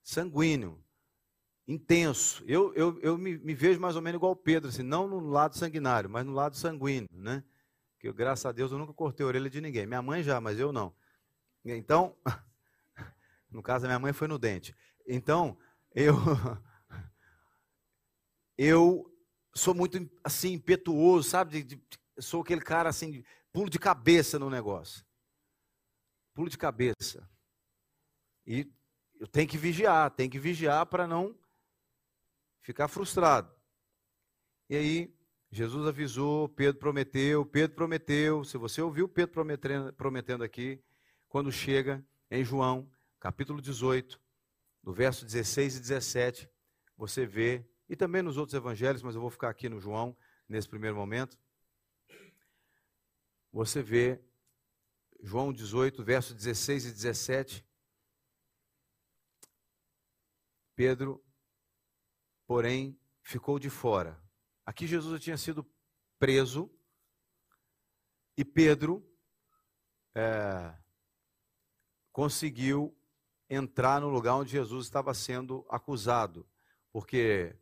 Sanguíneo. 0.00 0.82
Intenso. 1.66 2.44
Eu, 2.46 2.72
eu, 2.74 3.00
eu 3.00 3.18
me, 3.18 3.36
me 3.36 3.52
vejo 3.52 3.80
mais 3.80 3.96
ou 3.96 4.02
menos 4.02 4.18
igual 4.18 4.36
Pedro, 4.36 4.68
assim, 4.68 4.84
não 4.84 5.08
no 5.08 5.18
lado 5.18 5.58
sanguinário, 5.58 6.08
mas 6.08 6.24
no 6.24 6.32
lado 6.32 6.56
sanguíneo, 6.56 7.08
né? 7.12 7.42
que 7.98 8.10
graças 8.12 8.46
a 8.46 8.52
Deus 8.52 8.72
eu 8.72 8.78
nunca 8.78 8.94
cortei 8.94 9.24
a 9.24 9.26
orelha 9.26 9.50
de 9.50 9.60
ninguém. 9.60 9.86
Minha 9.86 10.00
mãe 10.00 10.22
já, 10.22 10.40
mas 10.40 10.58
eu 10.58 10.72
não. 10.72 10.94
Então, 11.64 12.16
no 13.50 13.62
caso 13.62 13.84
a 13.84 13.88
minha 13.88 13.98
mãe 13.98 14.12
foi 14.12 14.26
no 14.26 14.38
dente. 14.38 14.74
Então, 15.06 15.58
eu 15.94 16.14
eu 18.56 19.12
sou 19.54 19.74
muito 19.74 19.98
assim 20.24 20.52
impetuoso, 20.52 21.28
sabe? 21.28 21.62
De, 21.62 21.76
de, 21.76 21.82
sou 22.18 22.40
aquele 22.40 22.62
cara 22.62 22.88
assim, 22.88 23.22
pulo 23.52 23.68
de 23.68 23.78
cabeça 23.78 24.38
no 24.38 24.48
negócio. 24.48 25.04
Pulo 26.34 26.48
de 26.48 26.58
cabeça. 26.58 27.28
E 28.46 28.72
eu 29.18 29.26
tenho 29.26 29.48
que 29.48 29.58
vigiar, 29.58 30.10
tenho 30.10 30.30
que 30.30 30.38
vigiar 30.38 30.86
para 30.86 31.06
não 31.06 31.38
ficar 32.62 32.88
frustrado. 32.88 33.54
E 34.68 34.76
aí, 34.76 35.14
Jesus 35.50 35.86
avisou, 35.86 36.48
Pedro 36.48 36.78
prometeu, 36.78 37.44
Pedro 37.44 37.74
prometeu. 37.74 38.44
Se 38.44 38.56
você 38.56 38.80
ouviu 38.80 39.08
Pedro 39.08 39.44
prometendo, 39.96 40.44
aqui, 40.44 40.82
quando 41.28 41.50
chega 41.50 42.04
em 42.30 42.44
João, 42.44 42.90
capítulo 43.18 43.60
18, 43.60 44.20
no 44.82 44.92
verso 44.92 45.26
16 45.26 45.76
e 45.76 45.80
17, 45.80 46.50
você 46.96 47.26
vê, 47.26 47.68
e 47.88 47.96
também 47.96 48.22
nos 48.22 48.36
outros 48.36 48.54
evangelhos, 48.54 49.02
mas 49.02 49.14
eu 49.16 49.20
vou 49.20 49.30
ficar 49.30 49.50
aqui 49.50 49.68
no 49.68 49.80
João 49.80 50.16
nesse 50.48 50.68
primeiro 50.68 50.96
momento. 50.96 51.36
Você 53.52 53.82
vê 53.82 54.22
João 55.22 55.52
18, 55.52 56.02
verso 56.02 56.34
16 56.34 56.86
e 56.86 56.92
17. 56.92 57.66
Pedro, 60.74 61.22
porém, 62.46 62.98
ficou 63.22 63.58
de 63.58 63.68
fora. 63.68 64.20
Aqui 64.64 64.86
Jesus 64.86 65.22
tinha 65.22 65.36
sido 65.36 65.66
preso 66.18 66.70
e 68.36 68.44
Pedro 68.44 69.06
é, 70.14 70.74
conseguiu 72.12 72.96
entrar 73.48 74.00
no 74.00 74.08
lugar 74.08 74.36
onde 74.36 74.52
Jesus 74.52 74.86
estava 74.86 75.12
sendo 75.12 75.66
acusado, 75.68 76.48
porque 76.92 77.56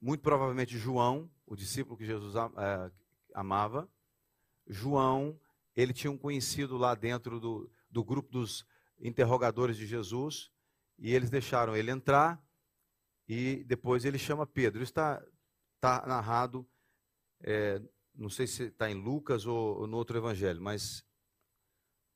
muito 0.00 0.20
provavelmente 0.20 0.78
João, 0.78 1.30
o 1.46 1.56
discípulo 1.56 1.96
que 1.96 2.04
Jesus 2.04 2.34
é, 2.36 2.92
amava, 3.34 3.90
João, 4.66 5.40
ele 5.76 5.92
tinha 5.92 6.10
um 6.10 6.16
conhecido 6.16 6.78
lá 6.78 6.94
dentro 6.94 7.38
do, 7.38 7.70
do 7.90 8.02
grupo 8.02 8.30
dos 8.32 8.66
interrogadores 8.98 9.76
de 9.76 9.86
Jesus, 9.86 10.50
e 10.98 11.14
eles 11.14 11.28
deixaram 11.28 11.76
ele 11.76 11.90
entrar, 11.90 12.42
e 13.28 13.62
depois 13.64 14.04
ele 14.04 14.18
chama 14.18 14.46
Pedro. 14.46 14.82
Isso 14.82 14.90
está 14.90 15.22
tá 15.78 16.06
narrado, 16.06 16.66
é, 17.42 17.82
não 18.14 18.30
sei 18.30 18.46
se 18.46 18.64
está 18.64 18.90
em 18.90 18.94
Lucas 18.94 19.46
ou, 19.46 19.80
ou 19.80 19.86
no 19.86 19.98
outro 19.98 20.16
evangelho, 20.16 20.62
mas 20.62 21.04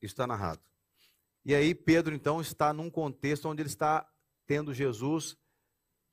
isso 0.01 0.13
está 0.13 0.25
narrado. 0.25 0.61
E 1.45 1.53
aí 1.53 1.75
Pedro 1.75 2.15
então 2.15 2.41
está 2.41 2.73
num 2.73 2.89
contexto 2.89 3.47
onde 3.47 3.61
ele 3.61 3.69
está 3.69 4.07
tendo 4.47 4.73
Jesus 4.73 5.37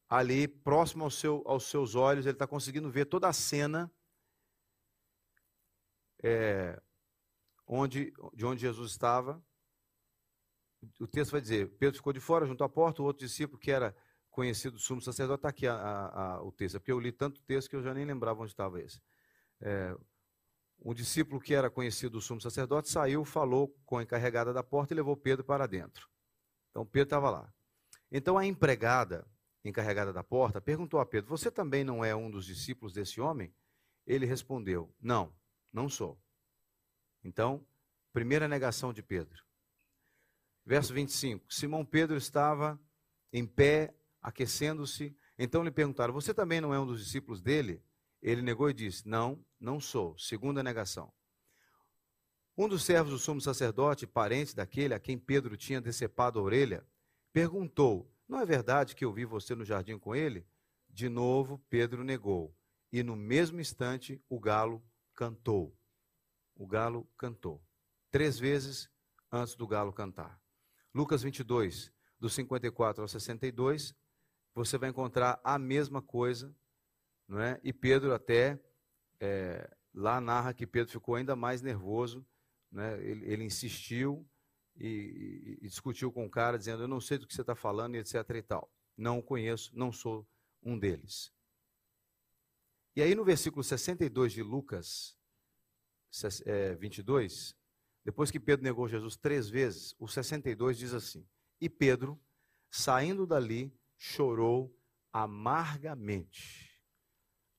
ali 0.09 0.47
próximo 0.47 1.05
ao 1.05 1.11
seu, 1.11 1.43
aos 1.47 1.65
seus 1.65 1.95
olhos, 1.95 2.27
ele 2.27 2.35
está 2.35 2.47
conseguindo 2.47 2.91
ver 2.91 3.07
toda 3.07 3.29
a 3.29 3.33
cena 3.33 3.91
é, 6.23 6.81
onde, 7.69 8.13
de 8.35 8.47
onde 8.47 8.63
Jesus 8.63 8.91
estava. 8.91 9.41
O 10.99 11.07
texto 11.07 11.33
vai 11.33 11.41
dizer: 11.41 11.69
Pedro 11.79 11.97
ficou 11.97 12.13
de 12.13 12.21
fora 12.21 12.47
junto 12.47 12.65
à 12.65 12.69
porta, 12.69 13.03
o 13.03 13.05
outro 13.05 13.27
discípulo 13.27 13.59
que 13.59 13.71
era 13.71 13.95
conhecido 14.31 14.75
do 14.75 14.79
sumo 14.81 15.03
sacerdote, 15.03 15.41
está 15.41 15.49
aqui 15.49 15.67
a, 15.67 15.75
a, 15.75 16.23
a, 16.37 16.43
o 16.43 16.53
texto, 16.53 16.77
é 16.77 16.79
porque 16.79 16.93
eu 16.93 17.01
li 17.01 17.11
tanto 17.11 17.43
texto 17.43 17.69
que 17.69 17.77
eu 17.77 17.83
já 17.83 17.93
nem 17.93 18.05
lembrava 18.05 18.41
onde 18.41 18.53
estava 18.53 18.81
esse. 18.81 19.01
É, 19.61 19.97
um 20.81 20.95
discípulo 20.95 21.41
que 21.41 21.55
era 21.55 21.69
conhecido 21.69 22.13
do 22.13 22.21
sumo 22.21 22.41
sacerdote 22.41 22.89
saiu, 22.89 23.25
falou 23.25 23.77
com 23.85 23.99
a 23.99 24.03
encarregada 24.03 24.53
da 24.53 24.63
porta 24.63 24.95
e 24.95 24.97
levou 24.97 25.17
Pedro 25.17 25.45
para 25.45 25.67
dentro. 25.67 26.09
Então 26.71 26.87
Pedro 26.87 27.07
estava 27.07 27.31
lá. 27.31 27.53
Então 28.13 28.39
a 28.39 28.47
empregada, 28.47 29.27
encarregada 29.65 30.13
da 30.13 30.23
porta, 30.23 30.61
perguntou 30.61 31.01
a 31.01 31.07
Pedro: 31.07 31.29
Você 31.31 31.51
também 31.51 31.83
não 31.83 32.05
é 32.05 32.15
um 32.15 32.31
dos 32.31 32.47
discípulos 32.47 32.93
desse 32.93 33.21
homem? 33.21 33.53
Ele 34.07 34.25
respondeu: 34.25 34.95
Não, 35.01 35.35
não 35.73 35.89
sou. 35.89 36.17
Então, 37.23 37.67
primeira 38.13 38.49
negação 38.49 38.93
de 38.93 39.03
Pedro. 39.03 39.45
Verso 40.65 40.93
25: 40.93 41.53
Simão 41.53 41.85
Pedro 41.85 42.17
estava 42.17 42.79
em 43.33 43.47
pé, 43.47 43.95
aquecendo-se. 44.21 45.17
Então 45.39 45.63
lhe 45.63 45.71
perguntaram: 45.71 46.13
Você 46.13 46.35
também 46.35 46.61
não 46.61 46.75
é 46.75 46.79
um 46.79 46.87
dos 46.87 47.03
discípulos 47.03 47.41
dele? 47.41 47.83
Ele 48.21 48.43
negou 48.43 48.69
e 48.69 48.75
disse: 48.75 49.09
Não, 49.09 49.43
não 49.59 49.81
sou. 49.81 50.19
Segunda 50.19 50.63
negação. 50.63 51.13
Um 52.57 52.69
dos 52.69 52.85
servos 52.85 53.13
do 53.13 53.19
sumo 53.19 53.41
sacerdote, 53.41 54.07
parente 54.07 54.55
daquele 54.55 54.93
a 54.93 54.99
quem 54.99 55.17
Pedro 55.17 55.57
tinha 55.57 55.81
decepado 55.81 56.39
a 56.39 56.43
orelha, 56.43 56.85
perguntou: 57.33 58.13
Não 58.27 58.41
é 58.41 58.45
verdade 58.45 58.97
que 58.97 59.05
eu 59.05 59.13
vi 59.13 59.25
você 59.25 59.55
no 59.55 59.65
jardim 59.65 59.99
com 59.99 60.15
ele? 60.15 60.45
De 60.91 61.09
novo, 61.09 61.65
Pedro 61.71 62.03
negou. 62.03 62.53
E 62.93 63.03
no 63.03 63.15
mesmo 63.15 63.61
instante, 63.61 64.21
o 64.29 64.41
galo 64.41 64.83
cantou. 65.15 65.78
O 66.59 66.67
galo 66.67 67.09
cantou. 67.17 67.65
Três 68.11 68.39
vezes 68.39 68.91
antes 69.33 69.55
do 69.55 69.67
galo 69.67 69.95
cantar. 69.95 70.39
Lucas 70.95 71.23
22, 71.23 71.91
do 72.21 72.29
54 72.29 73.01
ao 73.01 73.09
62, 73.09 73.95
você 74.55 74.77
vai 74.77 74.91
encontrar 74.91 75.41
a 75.43 75.59
mesma 75.59 76.03
coisa 76.03 76.55
não 77.29 77.41
é? 77.41 77.61
E 77.63 77.73
Pedro 77.73 78.15
até 78.15 78.59
é, 79.21 79.71
lá 79.93 80.21
narra 80.21 80.55
que 80.55 80.67
Pedro 80.67 80.91
ficou 80.91 81.15
ainda 81.15 81.37
mais 81.37 81.61
nervoso, 81.61 82.27
né? 82.73 82.99
ele, 83.05 83.31
ele 83.31 83.45
insistiu 83.45 84.27
e, 84.75 85.59
e, 85.61 85.69
discutiu 85.69 86.11
com 86.11 86.25
o 86.25 86.31
cara, 86.31 86.57
dizendo: 86.57 86.85
Eu 86.85 86.89
não 86.89 87.01
sei 87.01 87.19
do 87.19 87.27
que 87.27 87.35
você 87.35 87.43
está 87.43 87.55
falando, 87.55 87.97
e 87.97 87.99
etc. 87.99 88.15
e 88.31 88.43
tal. 88.43 88.73
Não 88.97 89.19
o 89.19 89.23
conheço, 89.23 89.71
não 89.77 89.93
sou 89.93 90.27
um 90.63 90.79
deles. 90.79 91.31
E 92.97 93.03
aí 93.03 93.15
no 93.15 93.25
versículo 93.25 93.63
62 93.63 94.33
de 94.33 94.43
Lucas 94.43 95.18
22, 96.79 97.55
depois 98.05 98.31
que 98.31 98.41
Pedro 98.41 98.65
negou 98.65 98.89
Jesus 98.89 99.17
três 99.17 99.49
vezes, 99.49 99.95
o 99.99 100.09
62 100.09 100.79
diz 100.79 100.95
assim: 100.95 101.29
E 101.61 101.69
Pedro, 101.69 102.19
saindo 102.71 103.27
dali, 103.27 103.73
chorou 103.97 104.75
amargamente. 105.13 106.83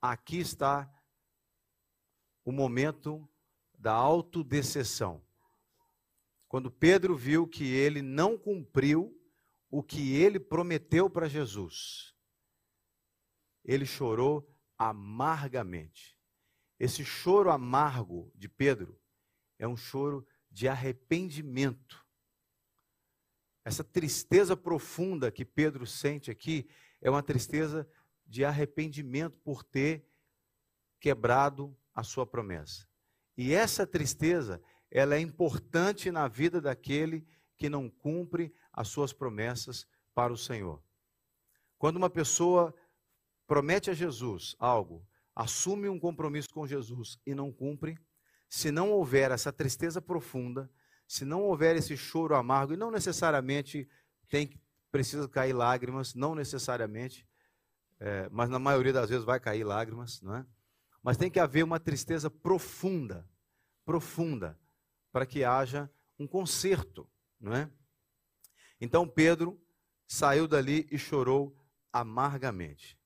Aqui 0.02 0.40
está 0.40 0.92
o 2.44 2.52
momento 2.52 3.30
da 3.78 3.94
autodecessão. 3.94 5.24
Quando 6.48 6.72
Pedro 6.72 7.16
viu 7.16 7.48
que 7.48 7.66
ele 7.66 8.02
não 8.02 8.38
cumpriu 8.38 9.16
o 9.70 9.84
que 9.84 10.16
ele 10.16 10.40
prometeu 10.40 11.10
para 11.10 11.30
Jesus, 11.30 12.16
ele 13.64 13.86
chorou 13.86 14.52
amargamente. 14.78 16.19
Esse 16.80 17.04
choro 17.04 17.52
amargo 17.52 18.32
de 18.34 18.48
Pedro 18.48 18.98
é 19.58 19.68
um 19.68 19.76
choro 19.76 20.26
de 20.50 20.68
arrependimento. 20.68 22.06
Essa 23.66 23.84
tristeza 23.84 24.56
profunda 24.56 25.32
que 25.32 25.44
Pedro 25.44 25.86
sente 25.86 26.32
aqui 26.32 26.70
é 27.02 27.10
uma 27.10 27.22
tristeza 27.22 27.88
de 28.26 28.46
arrependimento 28.46 29.38
por 29.40 29.64
ter 29.64 30.08
quebrado 31.00 31.78
a 31.94 32.04
sua 32.04 32.26
promessa. 32.26 32.88
E 33.36 33.54
essa 33.54 33.86
tristeza, 33.86 34.62
ela 34.90 35.16
é 35.16 35.20
importante 35.20 36.12
na 36.12 36.28
vida 36.28 36.62
daquele 36.62 37.28
que 37.58 37.70
não 37.70 37.90
cumpre 37.90 38.54
as 38.72 38.88
suas 38.88 39.12
promessas 39.12 39.86
para 40.14 40.32
o 40.32 40.38
Senhor. 40.38 40.82
Quando 41.78 41.98
uma 41.98 42.10
pessoa 42.10 42.74
promete 43.46 43.90
a 43.90 43.94
Jesus 43.94 44.56
algo, 44.60 45.06
assume 45.40 45.88
um 45.88 45.98
compromisso 45.98 46.50
com 46.50 46.68
Jesus 46.68 47.18
e 47.26 47.34
não 47.34 47.50
cumpre, 47.50 47.98
se 48.50 48.72
não 48.72 48.92
houver 48.92 49.32
essa 49.32 49.54
tristeza 49.54 50.02
profunda, 50.02 50.70
se 51.08 51.24
não 51.24 51.44
houver 51.44 51.78
esse 51.78 51.96
choro 51.96 52.36
amargo, 52.36 52.74
e 52.74 52.78
não 52.78 52.92
necessariamente 52.92 53.90
tem 54.28 54.50
precisa 54.92 55.30
cair 55.30 55.54
lágrimas, 55.54 56.14
não 56.14 56.36
necessariamente, 56.36 57.26
é, 58.02 58.28
mas 58.30 58.50
na 58.50 58.60
maioria 58.60 58.92
das 58.92 59.10
vezes 59.10 59.24
vai 59.24 59.40
cair 59.40 59.64
lágrimas, 59.64 60.22
não 60.22 60.36
é? 60.36 60.46
Mas 61.02 61.16
tem 61.16 61.32
que 61.32 61.40
haver 61.40 61.64
uma 61.64 61.80
tristeza 61.80 62.30
profunda, 62.30 63.26
profunda, 63.86 64.60
para 65.10 65.26
que 65.26 65.46
haja 65.46 65.90
um 66.20 66.28
conserto, 66.28 67.10
não 67.40 67.54
é? 67.54 67.72
Então 68.82 69.08
Pedro 69.08 69.58
saiu 70.06 70.50
dali 70.50 70.86
e 70.92 70.98
chorou 70.98 71.58
amargamente. 71.94 72.99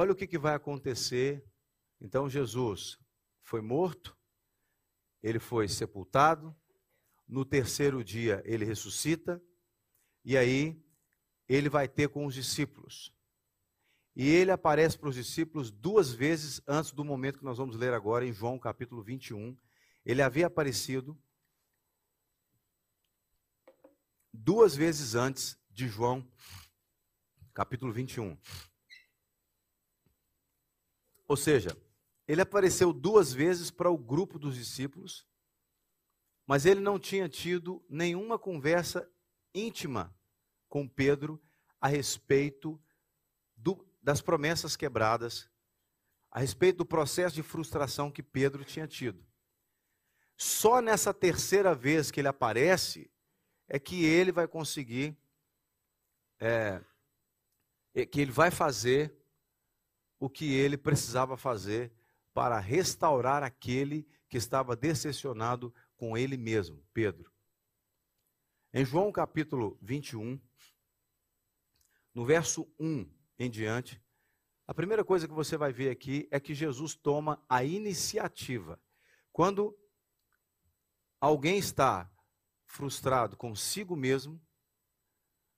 Olha 0.00 0.12
o 0.12 0.14
que, 0.14 0.28
que 0.28 0.38
vai 0.38 0.54
acontecer. 0.54 1.44
Então 2.00 2.30
Jesus 2.30 3.00
foi 3.42 3.60
morto, 3.60 4.16
ele 5.20 5.40
foi 5.40 5.66
sepultado, 5.66 6.56
no 7.26 7.44
terceiro 7.44 8.04
dia 8.04 8.40
ele 8.44 8.64
ressuscita, 8.64 9.42
e 10.24 10.38
aí 10.38 10.80
ele 11.48 11.68
vai 11.68 11.88
ter 11.88 12.10
com 12.10 12.24
os 12.26 12.32
discípulos. 12.32 13.12
E 14.14 14.28
ele 14.28 14.52
aparece 14.52 14.96
para 14.96 15.08
os 15.08 15.16
discípulos 15.16 15.68
duas 15.68 16.12
vezes 16.12 16.62
antes 16.64 16.92
do 16.92 17.04
momento 17.04 17.40
que 17.40 17.44
nós 17.44 17.58
vamos 17.58 17.74
ler 17.74 17.92
agora 17.92 18.24
em 18.24 18.32
João 18.32 18.56
capítulo 18.56 19.02
21. 19.02 19.58
Ele 20.04 20.22
havia 20.22 20.46
aparecido 20.46 21.20
duas 24.32 24.76
vezes 24.76 25.16
antes 25.16 25.58
de 25.68 25.88
João 25.88 26.24
capítulo 27.52 27.92
21. 27.92 28.38
Ou 31.28 31.36
seja, 31.36 31.76
ele 32.26 32.40
apareceu 32.40 32.92
duas 32.92 33.32
vezes 33.32 33.70
para 33.70 33.90
o 33.90 33.98
grupo 33.98 34.38
dos 34.38 34.56
discípulos, 34.56 35.26
mas 36.46 36.64
ele 36.64 36.80
não 36.80 36.98
tinha 36.98 37.28
tido 37.28 37.84
nenhuma 37.88 38.38
conversa 38.38 39.08
íntima 39.54 40.16
com 40.68 40.88
Pedro 40.88 41.40
a 41.78 41.86
respeito 41.86 42.82
do, 43.54 43.86
das 44.02 44.22
promessas 44.22 44.74
quebradas, 44.74 45.50
a 46.30 46.40
respeito 46.40 46.78
do 46.78 46.86
processo 46.86 47.34
de 47.34 47.42
frustração 47.42 48.10
que 48.10 48.22
Pedro 48.22 48.64
tinha 48.64 48.86
tido. 48.86 49.22
Só 50.36 50.80
nessa 50.80 51.12
terceira 51.12 51.74
vez 51.74 52.10
que 52.10 52.20
ele 52.20 52.28
aparece 52.28 53.10
é 53.68 53.78
que 53.78 54.04
ele 54.04 54.32
vai 54.32 54.48
conseguir, 54.48 55.16
é, 56.38 56.80
é 57.94 58.06
que 58.06 58.20
ele 58.20 58.30
vai 58.30 58.50
fazer 58.50 59.14
o 60.18 60.28
que 60.28 60.52
ele 60.52 60.76
precisava 60.76 61.36
fazer 61.36 61.92
para 62.34 62.58
restaurar 62.58 63.42
aquele 63.42 64.06
que 64.28 64.36
estava 64.36 64.76
decepcionado 64.76 65.74
com 65.96 66.16
ele 66.16 66.36
mesmo, 66.36 66.84
Pedro. 66.92 67.32
Em 68.72 68.84
João 68.84 69.10
capítulo 69.10 69.78
21, 69.80 70.40
no 72.14 72.24
verso 72.24 72.70
1 72.78 73.10
em 73.38 73.50
diante, 73.50 74.02
a 74.66 74.74
primeira 74.74 75.04
coisa 75.04 75.26
que 75.26 75.32
você 75.32 75.56
vai 75.56 75.72
ver 75.72 75.90
aqui 75.90 76.28
é 76.30 76.38
que 76.38 76.54
Jesus 76.54 76.94
toma 76.94 77.42
a 77.48 77.64
iniciativa. 77.64 78.78
Quando 79.32 79.74
alguém 81.20 81.58
está 81.58 82.10
frustrado 82.66 83.36
consigo 83.36 83.96
mesmo, 83.96 84.40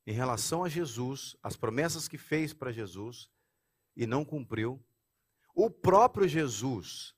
em 0.07 0.12
relação 0.12 0.64
a 0.64 0.68
Jesus, 0.68 1.37
as 1.42 1.57
promessas 1.57 2.07
que 2.07 2.16
fez 2.16 2.55
para 2.55 2.73
Jesus 2.73 3.29
e 4.01 4.07
não 4.07 4.25
cumpriu, 4.25 4.83
o 5.55 5.69
próprio 5.69 6.27
Jesus 6.27 7.15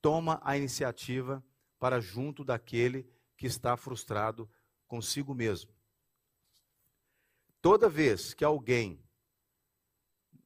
toma 0.00 0.40
a 0.42 0.56
iniciativa 0.56 1.44
para 1.78 2.00
junto 2.00 2.42
daquele 2.42 3.06
que 3.36 3.46
está 3.46 3.76
frustrado 3.76 4.50
consigo 4.88 5.34
mesmo. 5.34 5.70
Toda 7.60 7.86
vez 7.86 8.32
que 8.32 8.46
alguém 8.46 9.04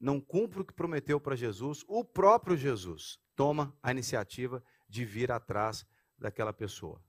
não 0.01 0.21
cumpre 0.21 0.61
o 0.61 0.65
que 0.65 0.75
prometeu 0.75 1.21
para 1.21 1.37
Jesus, 1.37 1.85
o 1.87 2.05
próprio 2.05 2.57
Jesus 2.57 3.21
toma 3.37 3.73
a 3.81 3.93
iniciativa 3.93 4.65
de 4.89 5.05
vir 5.05 5.31
atrás 5.31 5.87
daquela 6.19 6.53
pessoa. 6.53 7.01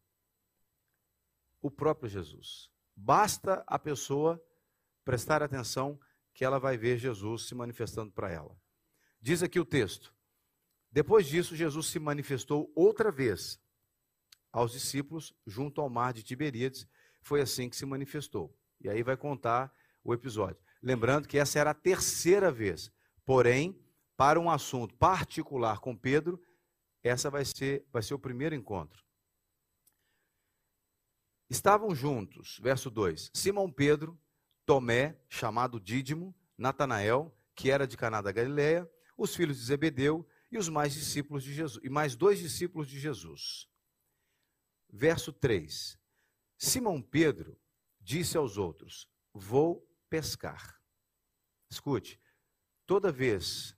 O 1.60 1.72
próprio 1.72 2.08
Jesus. 2.08 2.70
Basta 2.96 3.64
a 3.66 3.80
pessoa 3.80 4.40
prestar 5.04 5.42
atenção 5.42 6.00
que 6.34 6.46
ela 6.46 6.60
vai 6.60 6.78
ver 6.78 6.98
Jesus 6.98 7.48
se 7.48 7.56
manifestando 7.56 8.12
para 8.12 8.32
ela. 8.32 8.56
Diz 9.20 9.44
aqui 9.44 9.60
o 9.60 9.66
texto: 9.66 10.14
Depois 10.92 11.28
disso, 11.28 11.56
Jesus 11.56 11.88
se 11.88 12.00
manifestou 12.00 12.72
outra 12.76 13.12
vez 13.12 13.60
aos 14.52 14.72
discípulos 14.72 15.34
junto 15.46 15.82
ao 15.82 15.90
mar 15.90 16.14
de 16.14 16.24
Tiberíades. 16.24 16.88
Foi 17.22 17.42
assim 17.42 17.70
que 17.70 17.76
se 17.76 17.86
manifestou. 17.86 18.56
E 18.80 18.90
aí 18.90 19.04
vai 19.04 19.16
contar 19.16 19.74
o 20.04 20.14
episódio. 20.14 20.62
Lembrando 20.82 21.28
que 21.28 21.38
essa 21.38 21.60
era 21.60 21.72
a 21.72 21.76
terceira 21.76 22.52
vez. 22.52 22.92
Porém, 23.24 23.80
para 24.18 24.40
um 24.40 24.50
assunto 24.50 24.96
particular 24.96 25.80
com 25.80 25.96
Pedro, 25.96 26.42
essa 27.04 27.30
vai 27.30 27.46
ser, 27.46 27.86
vai 27.92 28.02
ser 28.02 28.14
o 28.14 28.20
primeiro 28.20 28.56
encontro. 28.56 29.04
Estavam 31.50 31.94
juntos, 31.94 32.60
verso 32.62 32.90
2, 32.90 33.32
Simão 33.34 33.70
Pedro, 33.70 34.18
Tomé, 34.72 35.20
chamado 35.28 35.82
Dídimo, 35.82 36.34
Natanael, 36.58 37.38
que 37.54 37.70
era 37.70 37.86
de 37.86 37.98
Caná 37.98 38.22
da 38.22 38.32
Galileia, 38.32 38.90
os 39.18 39.36
filhos 39.36 39.58
de 39.58 39.66
Zebedeu 39.66 40.26
e 40.50 40.58
os 40.58 40.70
mais 40.70 40.94
discípulos 40.94 41.44
de 41.44 41.54
Jesus, 41.54 41.84
e 41.84 41.90
mais 41.90 42.16
dois 42.16 42.40
discípulos 42.40 42.88
de 42.88 42.98
Jesus. 42.98 43.68
Verso 44.90 45.34
3. 45.34 46.00
Simão 46.58 47.02
Pedro 47.02 47.60
disse 48.00 48.38
aos 48.38 48.58
outros: 48.58 49.10
Vou 49.34 49.86
pescar. 50.10 50.82
Escute, 51.70 52.18
toda 52.86 53.12
vez 53.12 53.78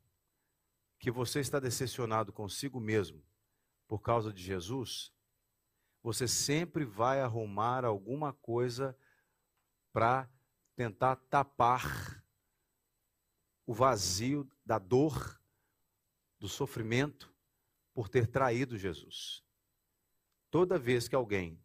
que 0.99 1.09
você 1.09 1.39
está 1.39 1.59
decepcionado 1.59 2.31
consigo 2.31 2.79
mesmo 2.79 3.25
por 3.87 3.97
causa 3.97 4.31
de 4.31 4.43
Jesus, 4.43 5.11
você 6.03 6.27
sempre 6.27 6.85
vai 6.85 7.19
arrumar 7.19 7.83
alguma 7.83 8.31
coisa 8.31 8.95
para 9.91 10.29
tentar 10.75 11.15
tapar 11.29 12.23
o 13.65 13.73
vazio 13.73 14.49
da 14.65 14.77
dor, 14.77 15.39
do 16.39 16.49
sofrimento 16.49 17.33
por 17.93 18.09
ter 18.09 18.27
traído 18.27 18.77
Jesus. 18.77 19.43
Toda 20.51 20.77
vez 20.77 21.07
que 21.07 21.15
alguém 21.15 21.61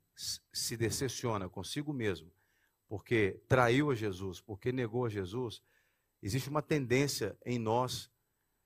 se 0.52 0.76
decepciona 0.76 1.48
consigo 1.48 1.92
mesmo 1.92 2.32
porque 2.88 3.40
traiu 3.46 3.90
a 3.90 3.94
Jesus, 3.94 4.40
porque 4.40 4.72
negou 4.72 5.04
a 5.04 5.10
Jesus, 5.10 5.62
existe 6.22 6.48
uma 6.48 6.62
tendência 6.62 7.38
em 7.44 7.58
nós 7.58 8.10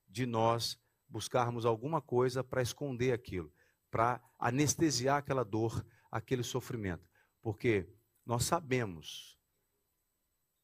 de 0.09 0.24
nós 0.24 0.78
buscarmos 1.09 1.66
alguma 1.66 2.00
coisa 2.00 2.44
para 2.44 2.62
esconder 2.62 3.12
aquilo, 3.12 3.52
para 3.90 4.22
anestesiar 4.38 5.18
aquela 5.18 5.44
dor, 5.44 5.85
aquele 6.11 6.44
sofrimento. 6.44 7.07
Porque 7.42 7.88
nós 8.24 8.44
sabemos 8.44 9.38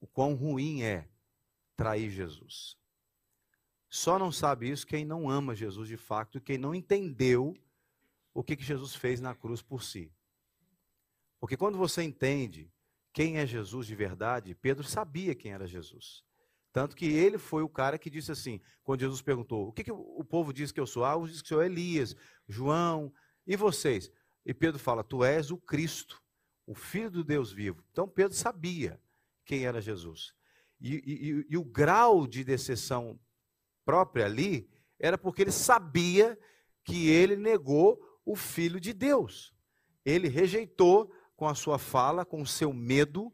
o 0.01 0.07
quão 0.07 0.35
ruim 0.35 0.83
é 0.83 1.09
trair 1.77 2.11
Jesus. 2.11 2.77
Só 3.89 4.19
não 4.19 4.31
sabe 4.31 4.71
isso 4.71 4.87
quem 4.87 5.05
não 5.05 5.31
ama 5.31 5.55
Jesus 5.55 5.89
de 5.89 5.97
fato, 5.97 6.41
quem 6.41 6.59
não 6.59 6.75
entendeu 6.75 7.57
o 8.35 8.43
que, 8.43 8.57
que 8.57 8.65
Jesus 8.65 8.95
fez 8.95 9.21
na 9.21 9.35
cruz 9.35 9.63
por 9.63 9.83
si. 9.83 10.13
Porque 11.41 11.57
quando 11.57 11.79
você 11.79 12.03
entende 12.03 12.71
quem 13.13 13.39
é 13.39 13.47
Jesus 13.47 13.87
de 13.87 13.95
verdade, 13.95 14.55
Pedro 14.55 14.85
sabia 14.85 15.35
quem 15.35 15.53
era 15.53 15.67
Jesus. 15.67 16.23
Tanto 16.73 16.95
que 16.95 17.07
ele 17.07 17.39
foi 17.39 17.63
o 17.63 17.69
cara 17.69 17.99
que 17.99 18.11
disse 18.11 18.31
assim, 18.31 18.61
quando 18.85 19.01
Jesus 19.01 19.23
perguntou: 19.23 19.69
O 19.69 19.73
que, 19.73 19.83
que 19.83 19.91
o 19.91 20.23
povo 20.23 20.53
diz 20.53 20.71
que 20.71 20.79
eu 20.79 20.87
sou? 20.87 21.05
Ah, 21.05 21.17
o 21.17 21.27
diz 21.27 21.41
que 21.41 21.49
sou 21.49 21.63
Elias, 21.63 22.15
João, 22.47 23.13
e 23.47 23.57
vocês? 23.57 24.11
E 24.45 24.53
Pedro 24.53 24.79
fala: 24.79 25.03
Tu 25.03 25.25
és 25.25 25.51
o 25.51 25.57
Cristo, 25.57 26.23
o 26.67 26.75
Filho 26.75 27.11
do 27.11 27.25
Deus 27.25 27.51
vivo. 27.51 27.83
Então 27.91 28.07
Pedro 28.07 28.37
sabia 28.37 29.01
quem 29.49 29.65
era 29.65 29.81
Jesus. 29.81 30.35
E, 30.79 30.95
e, 30.97 31.47
e 31.49 31.57
o 31.57 31.65
grau 31.65 32.27
de 32.27 32.45
decepção 32.45 33.19
própria 33.83 34.27
ali 34.27 34.71
era 34.99 35.17
porque 35.17 35.41
ele 35.41 35.51
sabia 35.51 36.39
que 36.85 37.09
ele 37.09 37.35
negou 37.35 37.99
o 38.27 38.37
Filho 38.37 38.79
de 38.79 38.93
Deus. 38.93 39.55
Ele 40.05 40.29
rejeitou 40.29 41.11
com 41.35 41.49
a 41.49 41.55
sua 41.55 41.79
fala, 41.79 42.27
com 42.27 42.43
o 42.43 42.47
seu 42.47 42.75
medo, 42.75 43.33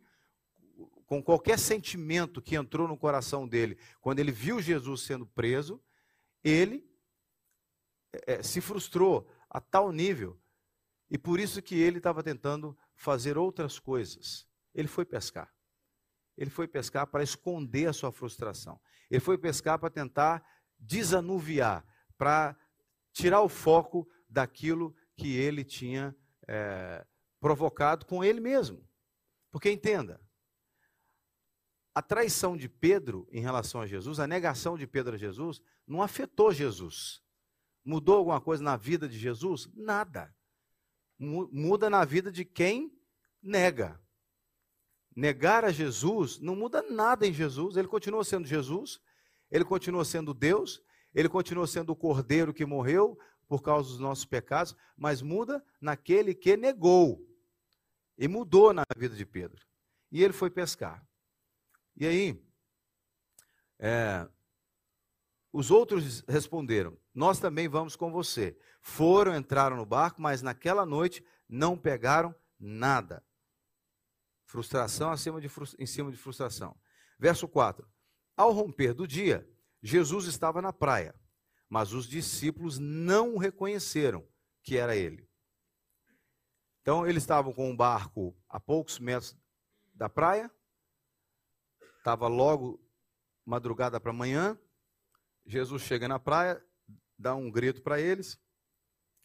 com 1.04 1.20
qualquer 1.20 1.58
sentimento 1.58 2.40
que 2.40 2.54
entrou 2.54 2.86
no 2.86 2.96
coração 2.96 3.46
dele, 3.46 3.76
quando 4.00 4.20
ele 4.20 4.32
viu 4.32 4.60
Jesus 4.60 5.02
sendo 5.02 5.26
preso, 5.26 5.82
ele 6.42 6.88
é, 8.26 8.42
se 8.42 8.60
frustrou 8.60 9.28
a 9.50 9.60
tal 9.60 9.90
nível. 9.90 10.40
E 11.10 11.18
por 11.18 11.40
isso 11.40 11.60
que 11.60 11.74
ele 11.74 11.98
estava 11.98 12.22
tentando 12.22 12.76
fazer 12.94 13.36
outras 13.36 13.78
coisas. 13.78 14.46
Ele 14.74 14.88
foi 14.88 15.04
pescar. 15.04 15.53
Ele 16.36 16.50
foi 16.50 16.66
pescar 16.66 17.06
para 17.06 17.22
esconder 17.22 17.86
a 17.86 17.92
sua 17.92 18.10
frustração. 18.10 18.80
Ele 19.10 19.20
foi 19.20 19.38
pescar 19.38 19.78
para 19.78 19.90
tentar 19.90 20.44
desanuviar, 20.78 21.84
para 22.18 22.56
tirar 23.12 23.40
o 23.42 23.48
foco 23.48 24.08
daquilo 24.28 24.94
que 25.16 25.36
ele 25.36 25.64
tinha 25.64 26.14
é, 26.48 27.06
provocado 27.40 28.04
com 28.06 28.24
ele 28.24 28.40
mesmo. 28.40 28.86
Porque 29.50 29.70
entenda, 29.70 30.20
a 31.94 32.02
traição 32.02 32.56
de 32.56 32.68
Pedro 32.68 33.28
em 33.30 33.40
relação 33.40 33.80
a 33.80 33.86
Jesus, 33.86 34.18
a 34.18 34.26
negação 34.26 34.76
de 34.76 34.86
Pedro 34.86 35.14
a 35.14 35.18
Jesus, 35.18 35.62
não 35.86 36.02
afetou 36.02 36.52
Jesus. 36.52 37.22
Mudou 37.84 38.16
alguma 38.16 38.40
coisa 38.40 38.62
na 38.62 38.76
vida 38.76 39.08
de 39.08 39.16
Jesus? 39.16 39.68
Nada. 39.74 40.34
Muda 41.16 41.88
na 41.88 42.04
vida 42.04 42.32
de 42.32 42.44
quem 42.44 42.90
nega. 43.40 44.02
Negar 45.14 45.64
a 45.64 45.70
Jesus 45.70 46.40
não 46.40 46.56
muda 46.56 46.82
nada 46.82 47.26
em 47.26 47.32
Jesus, 47.32 47.76
ele 47.76 47.86
continua 47.86 48.24
sendo 48.24 48.46
Jesus, 48.46 49.00
ele 49.50 49.64
continua 49.64 50.04
sendo 50.04 50.34
Deus, 50.34 50.82
ele 51.14 51.28
continua 51.28 51.66
sendo 51.66 51.90
o 51.90 51.96
cordeiro 51.96 52.52
que 52.52 52.66
morreu 52.66 53.18
por 53.46 53.62
causa 53.62 53.90
dos 53.90 54.00
nossos 54.00 54.24
pecados, 54.24 54.74
mas 54.96 55.22
muda 55.22 55.64
naquele 55.80 56.34
que 56.34 56.56
negou. 56.56 57.24
E 58.18 58.26
mudou 58.26 58.72
na 58.72 58.84
vida 58.96 59.14
de 59.14 59.26
Pedro. 59.26 59.64
E 60.10 60.22
ele 60.22 60.32
foi 60.32 60.50
pescar. 60.50 61.04
E 61.96 62.06
aí, 62.06 62.44
é, 63.78 64.28
os 65.52 65.70
outros 65.70 66.24
responderam: 66.28 66.96
Nós 67.14 67.38
também 67.38 67.68
vamos 67.68 67.94
com 67.96 68.10
você. 68.10 68.56
Foram, 68.80 69.36
entraram 69.36 69.76
no 69.76 69.86
barco, 69.86 70.20
mas 70.20 70.42
naquela 70.42 70.84
noite 70.84 71.24
não 71.48 71.76
pegaram 71.76 72.34
nada. 72.58 73.22
Frustração 74.54 75.10
acima 75.10 75.40
de, 75.40 75.50
em 75.80 75.84
cima 75.84 76.12
de 76.12 76.16
frustração. 76.16 76.80
Verso 77.18 77.48
4: 77.48 77.84
Ao 78.36 78.52
romper 78.52 78.94
do 78.94 79.04
dia, 79.04 79.44
Jesus 79.82 80.26
estava 80.26 80.62
na 80.62 80.72
praia. 80.72 81.12
mas 81.68 81.92
os 81.92 82.06
discípulos 82.06 82.78
não 82.78 83.36
reconheceram 83.36 84.24
que 84.62 84.76
era 84.76 84.94
ele. 84.94 85.28
Então, 86.80 87.04
eles 87.04 87.24
estavam 87.24 87.52
com 87.52 87.68
um 87.68 87.76
barco 87.76 88.32
a 88.48 88.60
poucos 88.60 89.00
metros 89.00 89.36
da 89.92 90.08
praia, 90.08 90.48
estava 91.98 92.28
logo 92.28 92.80
madrugada 93.44 93.98
para 93.98 94.12
amanhã. 94.12 94.56
Jesus 95.44 95.82
chega 95.82 96.06
na 96.06 96.20
praia, 96.20 96.64
dá 97.18 97.34
um 97.34 97.50
grito 97.50 97.82
para 97.82 98.00
eles, 98.00 98.40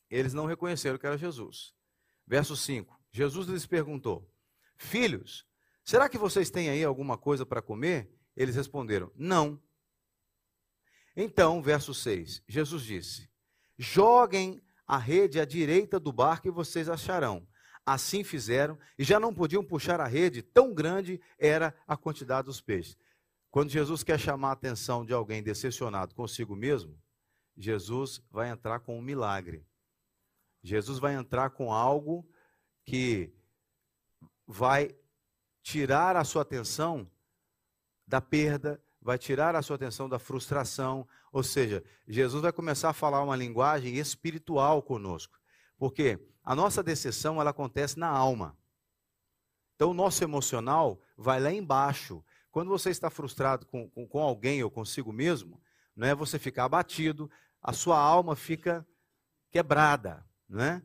eles 0.09 0.33
não 0.33 0.47
reconheceram 0.47 0.97
que 0.97 1.05
era 1.05 1.19
Jesus. 1.19 1.75
Verso 2.25 2.57
5: 2.57 2.99
Jesus 3.11 3.47
lhes 3.47 3.67
perguntou: 3.67 4.27
Filhos, 4.79 5.45
será 5.83 6.07
que 6.07 6.17
vocês 6.17 6.49
têm 6.49 6.69
aí 6.69 6.83
alguma 6.83 7.17
coisa 7.17 7.45
para 7.45 7.61
comer? 7.61 8.09
Eles 8.35 8.55
responderam: 8.55 9.11
Não. 9.13 9.61
Então, 11.15 11.61
verso 11.61 11.93
6, 11.93 12.41
Jesus 12.47 12.83
disse: 12.83 13.29
Joguem 13.77 14.63
a 14.87 14.97
rede 14.97 15.39
à 15.39 15.45
direita 15.45 15.99
do 15.99 16.13
barco 16.13 16.47
e 16.47 16.51
vocês 16.51 16.87
acharão. 16.87 17.45
Assim 17.85 18.23
fizeram 18.23 18.79
e 18.97 19.03
já 19.03 19.19
não 19.19 19.33
podiam 19.33 19.63
puxar 19.63 19.99
a 19.99 20.07
rede, 20.07 20.41
tão 20.41 20.73
grande 20.73 21.19
era 21.37 21.75
a 21.85 21.97
quantidade 21.97 22.45
dos 22.45 22.61
peixes. 22.61 22.97
Quando 23.51 23.69
Jesus 23.69 24.01
quer 24.01 24.19
chamar 24.19 24.49
a 24.49 24.53
atenção 24.53 25.05
de 25.05 25.11
alguém 25.11 25.43
decepcionado 25.43 26.15
consigo 26.15 26.55
mesmo, 26.55 26.97
Jesus 27.57 28.21
vai 28.31 28.49
entrar 28.49 28.79
com 28.79 28.97
um 28.97 29.01
milagre. 29.01 29.65
Jesus 30.63 30.99
vai 30.99 31.15
entrar 31.15 31.49
com 31.49 31.73
algo 31.73 32.25
que 32.85 33.33
vai 34.51 34.95
tirar 35.61 36.15
a 36.15 36.23
sua 36.23 36.41
atenção 36.41 37.07
da 38.07 38.19
perda, 38.19 38.83
vai 38.99 39.15
tirar 39.15 39.55
a 39.55 39.61
sua 39.61 39.75
atenção 39.75 40.09
da 40.09 40.17
frustração, 40.17 41.07
ou 41.31 41.43
seja, 41.43 41.83
Jesus 42.07 42.41
vai 42.41 42.51
começar 42.51 42.89
a 42.89 42.93
falar 42.93 43.21
uma 43.21 43.35
linguagem 43.35 43.95
espiritual 43.97 44.81
conosco. 44.81 45.39
Porque 45.77 46.19
a 46.43 46.55
nossa 46.55 46.81
decepção 46.81 47.39
ela 47.39 47.51
acontece 47.51 47.99
na 47.99 48.07
alma. 48.07 48.57
Então 49.75 49.91
o 49.91 49.93
nosso 49.93 50.23
emocional 50.23 50.99
vai 51.15 51.39
lá 51.39 51.53
embaixo. 51.53 52.25
Quando 52.49 52.69
você 52.69 52.89
está 52.89 53.11
frustrado 53.11 53.67
com, 53.67 53.87
com, 53.87 54.07
com 54.07 54.19
alguém 54.19 54.63
ou 54.63 54.71
consigo 54.71 55.13
mesmo, 55.13 55.61
não 55.95 56.07
é 56.07 56.15
você 56.15 56.39
ficar 56.39 56.65
abatido, 56.65 57.29
a 57.61 57.71
sua 57.71 57.99
alma 57.99 58.35
fica 58.35 58.85
quebrada, 59.51 60.25
né? 60.49 60.81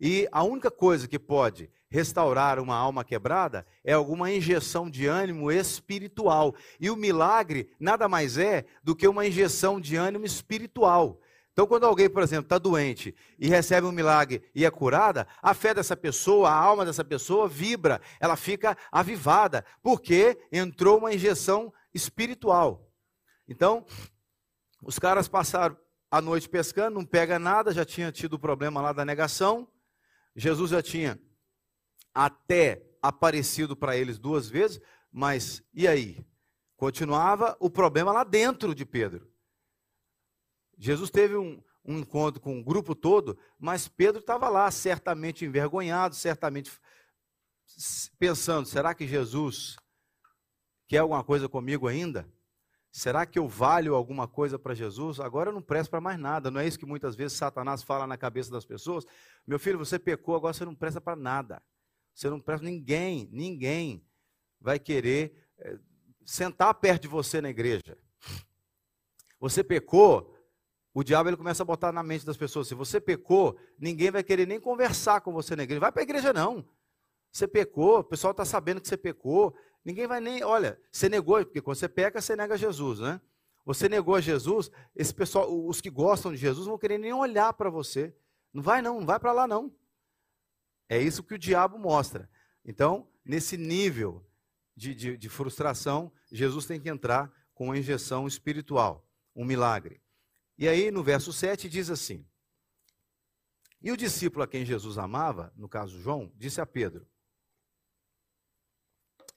E 0.00 0.26
a 0.32 0.42
única 0.42 0.70
coisa 0.70 1.06
que 1.06 1.18
pode 1.18 1.70
restaurar 1.94 2.58
uma 2.58 2.74
alma 2.74 3.04
quebrada 3.04 3.64
é 3.84 3.92
alguma 3.92 4.28
injeção 4.28 4.90
de 4.90 5.06
ânimo 5.06 5.52
espiritual. 5.52 6.52
E 6.80 6.90
o 6.90 6.96
milagre 6.96 7.70
nada 7.78 8.08
mais 8.08 8.36
é 8.36 8.64
do 8.82 8.96
que 8.96 9.06
uma 9.06 9.24
injeção 9.24 9.80
de 9.80 9.94
ânimo 9.94 10.26
espiritual. 10.26 11.20
Então, 11.52 11.68
quando 11.68 11.86
alguém, 11.86 12.10
por 12.10 12.20
exemplo, 12.24 12.46
está 12.46 12.58
doente 12.58 13.14
e 13.38 13.48
recebe 13.48 13.86
um 13.86 13.92
milagre 13.92 14.42
e 14.52 14.64
é 14.64 14.70
curada, 14.72 15.24
a 15.40 15.54
fé 15.54 15.72
dessa 15.72 15.96
pessoa, 15.96 16.50
a 16.50 16.56
alma 16.56 16.84
dessa 16.84 17.04
pessoa 17.04 17.46
vibra, 17.46 18.00
ela 18.18 18.34
fica 18.34 18.76
avivada, 18.90 19.64
porque 19.80 20.36
entrou 20.50 20.98
uma 20.98 21.14
injeção 21.14 21.72
espiritual. 21.94 22.90
Então, 23.46 23.86
os 24.82 24.98
caras 24.98 25.28
passaram 25.28 25.76
a 26.10 26.20
noite 26.20 26.48
pescando, 26.48 26.98
não 26.98 27.06
pega 27.06 27.38
nada, 27.38 27.72
já 27.72 27.84
tinha 27.84 28.10
tido 28.10 28.32
o 28.32 28.38
problema 28.38 28.80
lá 28.80 28.92
da 28.92 29.04
negação. 29.04 29.68
Jesus 30.34 30.72
já 30.72 30.82
tinha 30.82 31.20
até 32.14 32.82
aparecido 33.02 33.76
para 33.76 33.96
eles 33.96 34.18
duas 34.18 34.48
vezes, 34.48 34.80
mas 35.12 35.62
e 35.74 35.86
aí? 35.86 36.24
Continuava 36.76 37.56
o 37.60 37.68
problema 37.68 38.12
lá 38.12 38.24
dentro 38.24 38.74
de 38.74 38.84
Pedro. 38.84 39.30
Jesus 40.76 41.10
teve 41.10 41.36
um, 41.36 41.62
um 41.84 41.98
encontro 41.98 42.40
com 42.40 42.58
o 42.58 42.64
grupo 42.64 42.94
todo, 42.94 43.38
mas 43.58 43.88
Pedro 43.88 44.20
estava 44.20 44.48
lá, 44.48 44.70
certamente 44.70 45.44
envergonhado, 45.44 46.14
certamente 46.14 46.72
pensando: 48.18 48.66
será 48.66 48.94
que 48.94 49.06
Jesus 49.06 49.76
quer 50.86 50.98
alguma 50.98 51.22
coisa 51.22 51.48
comigo 51.48 51.86
ainda? 51.86 52.28
Será 52.90 53.26
que 53.26 53.38
eu 53.38 53.48
valho 53.48 53.94
alguma 53.94 54.28
coisa 54.28 54.56
para 54.56 54.72
Jesus? 54.72 55.18
Agora 55.18 55.50
eu 55.50 55.52
não 55.52 55.60
presto 55.60 55.90
para 55.90 56.00
mais 56.00 56.18
nada. 56.18 56.48
Não 56.48 56.60
é 56.60 56.66
isso 56.66 56.78
que 56.78 56.86
muitas 56.86 57.16
vezes 57.16 57.36
Satanás 57.36 57.82
fala 57.82 58.06
na 58.06 58.16
cabeça 58.16 58.52
das 58.52 58.64
pessoas? 58.64 59.04
Meu 59.44 59.58
filho, 59.58 59.76
você 59.78 59.98
pecou, 59.98 60.36
agora 60.36 60.54
você 60.54 60.64
não 60.64 60.76
presta 60.76 61.00
para 61.00 61.16
nada. 61.16 61.60
Você 62.14 62.30
não 62.30 62.40
presta, 62.40 62.64
ninguém, 62.64 63.28
ninguém 63.32 64.04
vai 64.60 64.78
querer 64.78 65.34
é, 65.58 65.78
sentar 66.24 66.72
perto 66.74 67.02
de 67.02 67.08
você 67.08 67.40
na 67.40 67.50
igreja. 67.50 67.98
Você 69.40 69.62
pecou, 69.62 70.34
o 70.94 71.02
diabo 71.02 71.28
ele 71.28 71.36
começa 71.36 71.62
a 71.62 71.66
botar 71.66 71.92
na 71.92 72.02
mente 72.02 72.24
das 72.24 72.36
pessoas: 72.36 72.68
se 72.68 72.74
você 72.74 73.00
pecou, 73.00 73.58
ninguém 73.78 74.10
vai 74.10 74.22
querer 74.22 74.46
nem 74.46 74.60
conversar 74.60 75.20
com 75.20 75.32
você 75.32 75.54
na 75.56 75.64
igreja. 75.64 75.80
Vai 75.80 75.92
para 75.92 76.02
a 76.02 76.04
igreja, 76.04 76.32
não. 76.32 76.64
Você 77.30 77.48
pecou, 77.48 77.98
o 77.98 78.04
pessoal 78.04 78.30
está 78.30 78.44
sabendo 78.44 78.80
que 78.80 78.88
você 78.88 78.96
pecou, 78.96 79.54
Ninguém 79.84 80.06
vai 80.06 80.18
nem, 80.18 80.42
olha, 80.42 80.80
você 80.90 81.08
negou, 81.08 81.44
porque 81.44 81.60
quando 81.60 81.76
você 81.76 81.88
peca, 81.88 82.20
você 82.20 82.34
nega 82.34 82.56
Jesus, 82.56 83.00
né? 83.00 83.20
Você 83.66 83.88
negou 83.88 84.14
a 84.14 84.20
Jesus, 84.20 84.70
esse 84.96 85.14
pessoal, 85.14 85.46
os 85.66 85.80
que 85.80 85.90
gostam 85.90 86.32
de 86.32 86.38
Jesus, 86.38 86.66
vão 86.66 86.78
querer 86.78 86.98
nem 86.98 87.12
olhar 87.12 87.52
para 87.52 87.68
você. 87.68 88.14
Não 88.52 88.62
vai 88.62 88.80
não, 88.80 89.00
não 89.00 89.06
vai 89.06 89.20
para 89.20 89.32
lá 89.32 89.46
não. 89.46 89.74
É 90.88 91.00
isso 91.00 91.22
que 91.22 91.34
o 91.34 91.38
diabo 91.38 91.78
mostra. 91.78 92.30
Então, 92.64 93.10
nesse 93.24 93.56
nível 93.56 94.26
de, 94.76 94.94
de, 94.94 95.16
de 95.16 95.28
frustração, 95.28 96.12
Jesus 96.30 96.66
tem 96.66 96.80
que 96.80 96.88
entrar 96.88 97.32
com 97.54 97.66
uma 97.66 97.78
injeção 97.78 98.26
espiritual, 98.26 99.08
um 99.34 99.44
milagre. 99.44 100.02
E 100.58 100.68
aí, 100.68 100.90
no 100.90 101.02
verso 101.02 101.32
7, 101.32 101.68
diz 101.68 101.90
assim: 101.90 102.26
E 103.80 103.90
o 103.90 103.96
discípulo 103.96 104.42
a 104.42 104.48
quem 104.48 104.64
Jesus 104.64 104.98
amava, 104.98 105.52
no 105.56 105.68
caso 105.68 106.00
João, 106.00 106.32
disse 106.36 106.60
a 106.60 106.66
Pedro: 106.66 107.08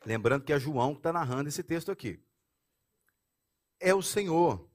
Lembrando 0.06 0.44
que 0.44 0.54
é 0.54 0.60
João 0.60 0.94
que 0.94 1.00
está 1.00 1.12
narrando 1.12 1.50
esse 1.50 1.64
texto 1.64 1.92
aqui. 1.92 2.24
É 3.80 3.94
o 3.94 4.02
Senhor. 4.02 4.70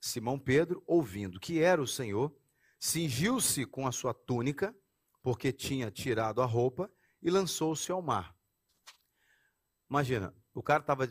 Simão 0.00 0.38
Pedro, 0.38 0.82
ouvindo 0.86 1.40
que 1.40 1.60
era 1.60 1.80
o 1.80 1.86
Senhor, 1.86 2.34
cingiu-se 2.78 3.64
com 3.64 3.86
a 3.86 3.92
sua 3.92 4.12
túnica, 4.12 4.76
porque 5.24 5.50
tinha 5.50 5.90
tirado 5.90 6.42
a 6.42 6.44
roupa, 6.44 6.92
e 7.22 7.30
lançou-se 7.30 7.90
ao 7.90 8.02
mar. 8.02 8.36
Imagina, 9.88 10.36
o 10.52 10.62
cara 10.62 10.82
estava 10.82 11.08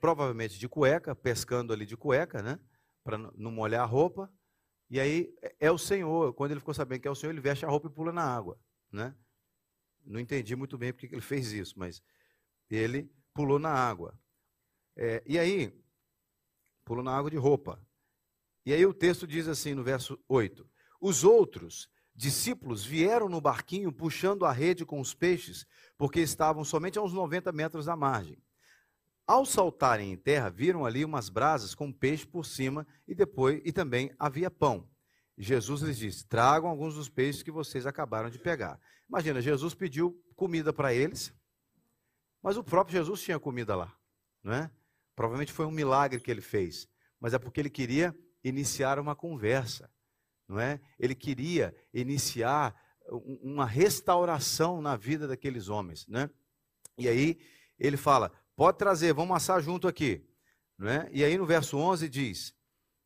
provavelmente 0.00 0.56
de 0.56 0.68
cueca, 0.68 1.16
pescando 1.16 1.72
ali 1.72 1.84
de 1.84 1.96
cueca, 1.96 2.40
né? 2.40 2.60
Para 3.02 3.18
não 3.18 3.50
molhar 3.50 3.82
a 3.82 3.84
roupa. 3.84 4.32
E 4.88 5.00
aí 5.00 5.34
é, 5.42 5.56
é 5.66 5.70
o 5.72 5.78
Senhor. 5.78 6.32
Quando 6.34 6.52
ele 6.52 6.60
ficou 6.60 6.72
sabendo 6.72 7.00
que 7.00 7.08
é 7.08 7.10
o 7.10 7.14
Senhor, 7.16 7.32
ele 7.32 7.40
veste 7.40 7.66
a 7.66 7.68
roupa 7.68 7.88
e 7.88 7.90
pula 7.90 8.12
na 8.12 8.22
água, 8.22 8.56
né? 8.92 9.16
Não 10.04 10.20
entendi 10.20 10.54
muito 10.54 10.78
bem 10.78 10.92
porque 10.92 11.12
ele 11.12 11.20
fez 11.20 11.50
isso, 11.50 11.76
mas 11.76 12.00
ele 12.70 13.12
pulou 13.34 13.58
na 13.58 13.70
água. 13.70 14.16
É, 14.96 15.24
e 15.26 15.40
aí, 15.40 15.76
pulou 16.84 17.02
na 17.02 17.16
água 17.16 17.32
de 17.32 17.36
roupa. 17.36 17.84
E 18.64 18.72
aí 18.72 18.86
o 18.86 18.94
texto 18.94 19.26
diz 19.26 19.48
assim 19.48 19.74
no 19.74 19.82
verso 19.82 20.16
8: 20.28 20.70
Os 21.00 21.24
outros 21.24 21.90
discípulos 22.16 22.84
vieram 22.84 23.28
no 23.28 23.40
barquinho 23.40 23.92
puxando 23.92 24.46
a 24.46 24.52
rede 24.52 24.84
com 24.84 25.00
os 25.00 25.14
peixes, 25.14 25.66
porque 25.98 26.20
estavam 26.20 26.64
somente 26.64 26.98
a 26.98 27.02
uns 27.02 27.12
90 27.12 27.52
metros 27.52 27.84
da 27.84 27.94
margem. 27.94 28.38
Ao 29.26 29.44
saltarem 29.44 30.12
em 30.12 30.16
terra, 30.16 30.48
viram 30.48 30.86
ali 30.86 31.04
umas 31.04 31.28
brasas 31.28 31.74
com 31.74 31.92
peixe 31.92 32.26
por 32.26 32.46
cima 32.46 32.86
e 33.06 33.14
depois 33.14 33.60
e 33.64 33.72
também 33.72 34.10
havia 34.18 34.50
pão. 34.50 34.88
Jesus 35.36 35.82
lhes 35.82 35.98
disse: 35.98 36.26
Tragam 36.26 36.70
alguns 36.70 36.94
dos 36.94 37.08
peixes 37.08 37.42
que 37.42 37.50
vocês 37.50 37.86
acabaram 37.86 38.30
de 38.30 38.38
pegar. 38.38 38.80
Imagina, 39.08 39.40
Jesus 39.40 39.74
pediu 39.74 40.18
comida 40.34 40.72
para 40.72 40.94
eles, 40.94 41.34
mas 42.42 42.56
o 42.56 42.64
próprio 42.64 42.96
Jesus 42.96 43.20
tinha 43.20 43.38
comida 43.38 43.74
lá, 43.74 43.92
não 44.42 44.52
é? 44.52 44.70
Provavelmente 45.14 45.52
foi 45.52 45.66
um 45.66 45.70
milagre 45.70 46.20
que 46.20 46.30
ele 46.30 46.40
fez, 46.40 46.88
mas 47.20 47.34
é 47.34 47.38
porque 47.38 47.60
ele 47.60 47.70
queria 47.70 48.16
iniciar 48.44 48.98
uma 48.98 49.16
conversa, 49.16 49.90
não 50.48 50.58
é? 50.58 50.80
Ele 50.98 51.14
queria 51.14 51.74
iniciar 51.92 52.74
uma 53.42 53.66
restauração 53.66 54.82
na 54.82 54.96
vida 54.96 55.28
daqueles 55.28 55.68
homens, 55.68 56.06
né? 56.06 56.28
E 56.98 57.08
aí 57.08 57.38
ele 57.78 57.96
fala: 57.96 58.32
"Pode 58.54 58.78
trazer, 58.78 59.12
vamos 59.12 59.36
assar 59.36 59.60
junto 59.60 59.86
aqui", 59.86 60.26
não 60.78 60.88
é? 60.88 61.08
E 61.12 61.24
aí 61.24 61.36
no 61.38 61.46
verso 61.46 61.76
11 61.76 62.08
diz: 62.08 62.54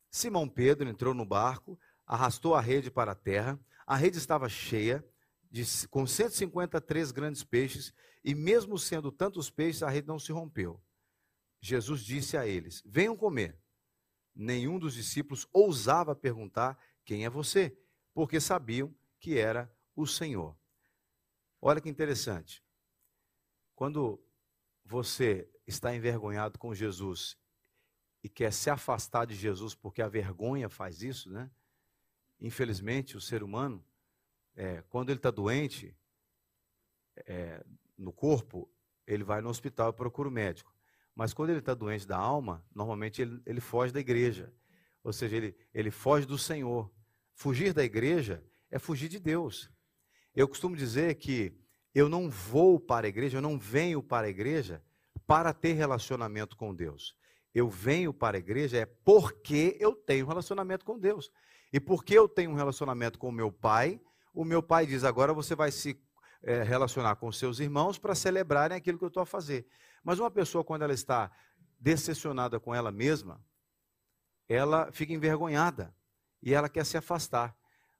Simão 0.09 0.47
Pedro 0.47 0.89
entrou 0.89 1.13
no 1.13 1.25
barco, 1.25 1.79
arrastou 2.05 2.55
a 2.55 2.61
rede 2.61 2.91
para 2.91 3.13
a 3.13 3.15
terra, 3.15 3.59
a 3.87 3.95
rede 3.95 4.17
estava 4.17 4.49
cheia, 4.49 5.05
de, 5.49 5.63
com 5.89 6.07
153 6.07 7.11
grandes 7.11 7.43
peixes, 7.43 7.93
e 8.23 8.33
mesmo 8.33 8.77
sendo 8.77 9.11
tantos 9.11 9.49
peixes, 9.49 9.83
a 9.83 9.89
rede 9.89 10.07
não 10.07 10.19
se 10.19 10.31
rompeu. 10.31 10.81
Jesus 11.61 12.01
disse 12.01 12.37
a 12.37 12.47
eles: 12.47 12.81
Venham 12.85 13.15
comer. 13.15 13.59
Nenhum 14.33 14.79
dos 14.79 14.93
discípulos 14.93 15.47
ousava 15.51 16.15
perguntar: 16.15 16.77
Quem 17.11 17.25
é 17.25 17.29
você? 17.29 17.77
Porque 18.13 18.39
sabiam 18.39 18.95
que 19.19 19.37
era 19.37 19.69
o 19.93 20.07
Senhor. 20.07 20.57
Olha 21.61 21.81
que 21.81 21.89
interessante. 21.89 22.63
Quando 23.75 24.17
você 24.85 25.51
está 25.67 25.93
envergonhado 25.93 26.57
com 26.57 26.73
Jesus 26.73 27.37
e 28.23 28.29
quer 28.29 28.53
se 28.53 28.69
afastar 28.69 29.25
de 29.27 29.35
Jesus 29.35 29.75
porque 29.75 30.01
a 30.01 30.07
vergonha 30.07 30.69
faz 30.69 31.03
isso, 31.03 31.29
né? 31.29 31.51
Infelizmente, 32.39 33.17
o 33.17 33.19
ser 33.19 33.43
humano, 33.43 33.85
é, 34.55 34.81
quando 34.83 35.09
ele 35.09 35.19
está 35.19 35.31
doente 35.31 35.93
é, 37.27 37.61
no 37.97 38.13
corpo, 38.13 38.73
ele 39.05 39.25
vai 39.25 39.41
no 39.41 39.49
hospital 39.49 39.89
e 39.89 39.93
procura 39.97 40.29
o 40.29 40.31
médico. 40.31 40.73
Mas 41.13 41.33
quando 41.33 41.49
ele 41.49 41.59
está 41.59 41.73
doente 41.73 42.07
da 42.07 42.17
alma, 42.17 42.65
normalmente 42.73 43.21
ele, 43.21 43.41
ele 43.45 43.59
foge 43.59 43.91
da 43.91 43.99
igreja. 43.99 44.49
Ou 45.03 45.11
seja, 45.11 45.35
ele, 45.35 45.57
ele 45.73 45.91
foge 45.91 46.25
do 46.25 46.37
Senhor. 46.37 46.89
Fugir 47.41 47.73
da 47.73 47.83
igreja 47.83 48.45
é 48.69 48.77
fugir 48.77 49.09
de 49.09 49.17
Deus. 49.17 49.67
Eu 50.35 50.47
costumo 50.47 50.75
dizer 50.75 51.15
que 51.15 51.51
eu 51.91 52.07
não 52.07 52.29
vou 52.29 52.79
para 52.79 53.07
a 53.07 53.09
igreja, 53.09 53.39
eu 53.39 53.41
não 53.41 53.57
venho 53.57 54.03
para 54.03 54.27
a 54.27 54.29
igreja 54.29 54.79
para 55.25 55.51
ter 55.51 55.73
relacionamento 55.73 56.55
com 56.55 56.71
Deus. 56.71 57.17
Eu 57.51 57.67
venho 57.67 58.13
para 58.13 58.37
a 58.37 58.39
igreja 58.39 58.77
é 58.77 58.85
porque 58.85 59.75
eu 59.79 59.95
tenho 59.95 60.27
relacionamento 60.27 60.85
com 60.85 60.99
Deus. 60.99 61.31
E 61.73 61.79
porque 61.79 62.15
eu 62.15 62.29
tenho 62.29 62.51
um 62.51 62.53
relacionamento 62.53 63.17
com 63.17 63.29
o 63.29 63.31
meu 63.31 63.51
pai, 63.51 63.99
o 64.35 64.45
meu 64.45 64.61
pai 64.61 64.85
diz: 64.85 65.03
agora 65.03 65.33
você 65.33 65.55
vai 65.55 65.71
se 65.71 65.99
é, 66.43 66.61
relacionar 66.61 67.15
com 67.15 67.31
seus 67.31 67.59
irmãos 67.59 67.97
para 67.97 68.13
celebrarem 68.13 68.77
aquilo 68.77 68.99
que 68.99 69.03
eu 69.03 69.07
estou 69.07 69.23
a 69.23 69.25
fazer. 69.25 69.65
Mas 70.03 70.19
uma 70.19 70.29
pessoa, 70.29 70.63
quando 70.63 70.83
ela 70.83 70.93
está 70.93 71.31
decepcionada 71.79 72.59
com 72.59 72.75
ela 72.75 72.91
mesma, 72.91 73.43
ela 74.47 74.91
fica 74.91 75.11
envergonhada 75.11 75.91
e 76.41 76.53
ela 76.53 76.69
quer 76.69 76.85
se 76.85 76.97
afastar. 76.97 77.55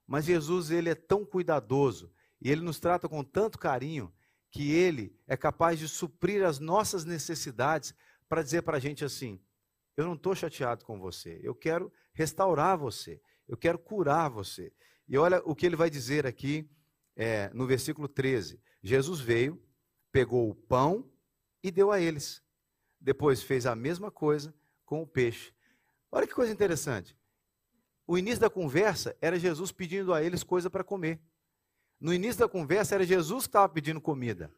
Mas 0.06 0.24
Jesus, 0.24 0.70
ele 0.70 0.90
é 0.90 0.94
tão 0.94 1.24
cuidadoso 1.24 2.12
e 2.40 2.50
ele 2.50 2.60
nos 2.60 2.80
trata 2.80 3.08
com 3.08 3.22
tanto 3.22 3.58
carinho 3.58 4.12
que 4.50 4.72
ele 4.72 5.18
é 5.26 5.36
capaz 5.36 5.78
de 5.78 5.88
suprir 5.88 6.44
as 6.44 6.58
nossas 6.58 7.04
necessidades 7.04 7.94
para 8.28 8.42
dizer 8.42 8.62
para 8.62 8.76
a 8.76 8.80
gente 8.80 9.04
assim: 9.04 9.40
eu 9.96 10.04
não 10.04 10.14
estou 10.14 10.34
chateado 10.34 10.84
com 10.84 10.98
você, 10.98 11.40
eu 11.42 11.54
quero 11.54 11.92
restaurar 12.12 12.76
você, 12.76 13.20
eu 13.48 13.56
quero 13.56 13.78
curar 13.78 14.28
você. 14.28 14.72
E 15.08 15.16
olha 15.16 15.42
o 15.44 15.54
que 15.54 15.66
ele 15.66 15.76
vai 15.76 15.88
dizer 15.88 16.26
aqui 16.26 16.68
é, 17.16 17.50
no 17.54 17.66
versículo 17.66 18.08
13: 18.08 18.60
Jesus 18.82 19.20
veio, 19.20 19.62
pegou 20.10 20.50
o 20.50 20.54
pão 20.54 21.10
e 21.62 21.70
deu 21.70 21.90
a 21.90 22.00
eles. 22.00 22.42
Depois 23.00 23.42
fez 23.42 23.66
a 23.66 23.74
mesma 23.74 24.10
coisa 24.10 24.54
com 24.84 25.02
o 25.02 25.06
peixe. 25.06 25.52
Olha 26.10 26.26
que 26.26 26.34
coisa 26.34 26.52
interessante. 26.52 27.16
O 28.06 28.18
início 28.18 28.40
da 28.40 28.50
conversa 28.50 29.16
era 29.20 29.38
Jesus 29.38 29.72
pedindo 29.72 30.12
a 30.12 30.22
eles 30.22 30.42
coisa 30.42 30.68
para 30.68 30.84
comer. 30.84 31.20
No 32.00 32.12
início 32.12 32.40
da 32.40 32.48
conversa 32.48 32.94
era 32.94 33.04
Jesus 33.04 33.44
que 33.44 33.48
estava 33.48 33.68
pedindo 33.68 34.00
comida. 34.00 34.52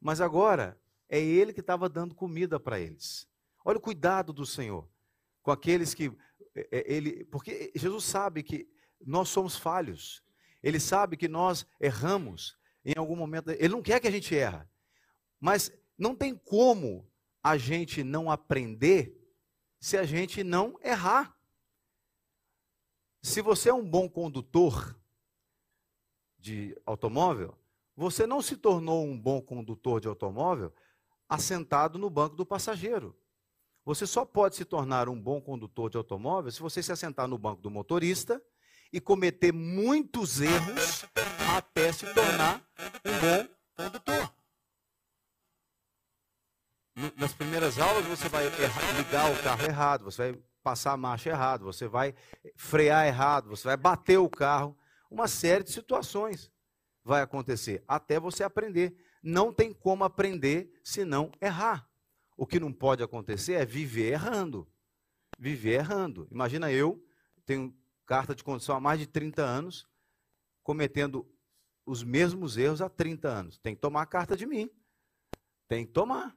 Mas 0.00 0.20
agora 0.20 0.78
é 1.08 1.18
ele 1.18 1.52
que 1.52 1.60
estava 1.60 1.88
dando 1.88 2.14
comida 2.14 2.60
para 2.60 2.78
eles. 2.78 3.26
Olha 3.64 3.78
o 3.78 3.80
cuidado 3.80 4.32
do 4.32 4.44
Senhor 4.44 4.88
com 5.42 5.50
aqueles 5.50 5.94
que 5.94 6.12
é, 6.54 6.68
é, 6.70 6.92
ele, 6.92 7.24
porque 7.26 7.72
Jesus 7.74 8.04
sabe 8.04 8.42
que 8.42 8.68
nós 9.04 9.28
somos 9.28 9.56
falhos. 9.56 10.22
Ele 10.62 10.80
sabe 10.80 11.16
que 11.16 11.28
nós 11.28 11.66
erramos 11.80 12.58
em 12.84 12.94
algum 12.96 13.16
momento. 13.16 13.50
Ele 13.50 13.68
não 13.68 13.82
quer 13.82 14.00
que 14.00 14.08
a 14.08 14.10
gente 14.10 14.36
erra. 14.36 14.68
Mas 15.40 15.72
não 15.96 16.14
tem 16.14 16.36
como 16.36 17.08
a 17.42 17.56
gente 17.56 18.02
não 18.02 18.30
aprender 18.30 19.16
se 19.80 19.96
a 19.96 20.04
gente 20.04 20.42
não 20.42 20.78
errar. 20.82 21.37
Se 23.22 23.42
você 23.42 23.68
é 23.70 23.74
um 23.74 23.88
bom 23.88 24.08
condutor 24.08 24.96
de 26.38 26.80
automóvel, 26.86 27.56
você 27.96 28.26
não 28.26 28.40
se 28.40 28.56
tornou 28.56 29.04
um 29.04 29.18
bom 29.18 29.40
condutor 29.40 30.00
de 30.00 30.06
automóvel 30.06 30.72
assentado 31.28 31.98
no 31.98 32.08
banco 32.08 32.36
do 32.36 32.46
passageiro. 32.46 33.16
Você 33.84 34.06
só 34.06 34.24
pode 34.24 34.54
se 34.54 34.64
tornar 34.64 35.08
um 35.08 35.20
bom 35.20 35.40
condutor 35.40 35.90
de 35.90 35.96
automóvel 35.96 36.52
se 36.52 36.60
você 36.60 36.82
se 36.82 36.92
assentar 36.92 37.26
no 37.26 37.38
banco 37.38 37.60
do 37.60 37.70
motorista 37.70 38.42
e 38.92 39.00
cometer 39.00 39.52
muitos 39.52 40.40
erros 40.40 41.04
até 41.56 41.92
se 41.92 42.06
tornar 42.14 42.62
um 43.04 43.20
bom 43.20 43.48
condutor. 43.74 44.34
Nas 47.16 47.32
primeiras 47.32 47.78
aulas 47.78 48.04
você 48.06 48.28
vai 48.28 48.46
errar, 48.46 48.96
ligar 48.96 49.32
o 49.32 49.42
carro 49.42 49.64
errado, 49.64 50.04
você 50.04 50.32
vai 50.32 50.42
passar 50.68 50.92
a 50.92 50.96
marcha 50.98 51.30
errado, 51.30 51.64
você 51.64 51.88
vai 51.88 52.14
frear 52.54 53.06
errado, 53.06 53.48
você 53.48 53.68
vai 53.68 53.76
bater 53.76 54.18
o 54.18 54.28
carro. 54.28 54.76
Uma 55.10 55.26
série 55.26 55.64
de 55.64 55.72
situações 55.72 56.52
vai 57.02 57.22
acontecer 57.22 57.82
até 57.88 58.20
você 58.20 58.44
aprender. 58.44 58.94
Não 59.22 59.50
tem 59.50 59.72
como 59.72 60.04
aprender 60.04 60.70
se 60.84 61.06
não 61.06 61.32
errar. 61.40 61.88
O 62.36 62.46
que 62.46 62.60
não 62.60 62.70
pode 62.70 63.02
acontecer 63.02 63.54
é 63.54 63.64
viver 63.64 64.12
errando. 64.12 64.70
Viver 65.38 65.78
errando. 65.78 66.28
Imagina 66.30 66.70
eu, 66.70 67.02
tenho 67.46 67.74
carta 68.04 68.34
de 68.34 68.44
condução 68.44 68.76
há 68.76 68.80
mais 68.80 69.00
de 69.00 69.06
30 69.06 69.42
anos, 69.42 69.88
cometendo 70.62 71.26
os 71.86 72.02
mesmos 72.04 72.58
erros 72.58 72.82
há 72.82 72.90
30 72.90 73.26
anos. 73.26 73.58
Tem 73.58 73.74
que 73.74 73.80
tomar 73.80 74.02
a 74.02 74.06
carta 74.06 74.36
de 74.36 74.44
mim. 74.44 74.68
Tem 75.66 75.86
que 75.86 75.92
tomar. 75.92 76.36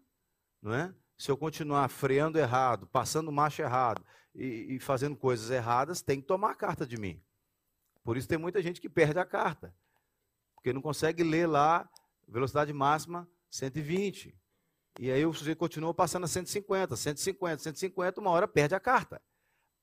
Não 0.61 0.73
é? 0.73 0.95
Se 1.17 1.29
eu 1.29 1.35
continuar 1.35 1.89
freando 1.89 2.39
errado, 2.39 2.87
passando 2.87 3.29
marcha 3.29 3.63
errado 3.63 4.05
e, 4.33 4.75
e 4.75 4.79
fazendo 4.79 5.15
coisas 5.15 5.49
erradas, 5.49 6.01
tem 6.01 6.21
que 6.21 6.27
tomar 6.27 6.51
a 6.51 6.55
carta 6.55 6.85
de 6.85 6.97
mim. 6.97 7.21
Por 8.03 8.17
isso 8.17 8.27
tem 8.27 8.37
muita 8.37 8.61
gente 8.61 8.81
que 8.81 8.89
perde 8.89 9.19
a 9.19 9.25
carta. 9.25 9.73
Porque 10.55 10.73
não 10.73 10.81
consegue 10.81 11.23
ler 11.23 11.47
lá 11.47 11.89
velocidade 12.27 12.71
máxima 12.73 13.29
120. 13.49 14.35
E 14.99 15.11
aí 15.11 15.25
o 15.25 15.33
sujeito 15.33 15.57
continua 15.57 15.93
passando 15.93 16.25
a 16.25 16.27
150, 16.27 16.95
150, 16.95 17.63
150, 17.63 18.21
uma 18.21 18.31
hora 18.31 18.47
perde 18.47 18.75
a 18.75 18.79
carta. 18.79 19.21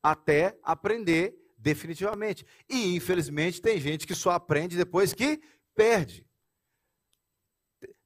Até 0.02 0.58
aprender 0.62 1.36
definitivamente. 1.56 2.46
E, 2.68 2.94
infelizmente, 2.94 3.60
tem 3.60 3.80
gente 3.80 4.06
que 4.06 4.14
só 4.14 4.30
aprende 4.30 4.76
depois 4.76 5.12
que 5.12 5.40
perde. 5.74 6.26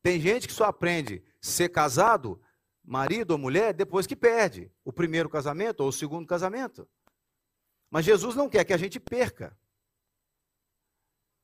Tem 0.03 0.21
gente 0.21 0.49
que 0.49 0.55
só 0.55 0.65
aprende 0.65 1.23
ser 1.41 1.69
casado, 1.69 2.41
marido 2.85 3.33
ou 3.33 3.38
mulher, 3.38 3.73
depois 3.73 4.07
que 4.07 4.16
perde 4.16 4.71
o 4.85 4.92
primeiro 4.92 5.29
casamento 5.29 5.81
ou 5.81 5.88
o 5.88 5.92
segundo 5.92 6.27
casamento. 6.27 6.88
Mas 7.90 8.05
Jesus 8.05 8.35
não 8.35 8.49
quer 8.49 8.64
que 8.64 8.73
a 8.73 8.77
gente 8.77 8.99
perca. 8.99 9.57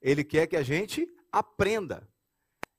Ele 0.00 0.24
quer 0.24 0.46
que 0.46 0.56
a 0.56 0.62
gente 0.62 1.06
aprenda. 1.30 2.08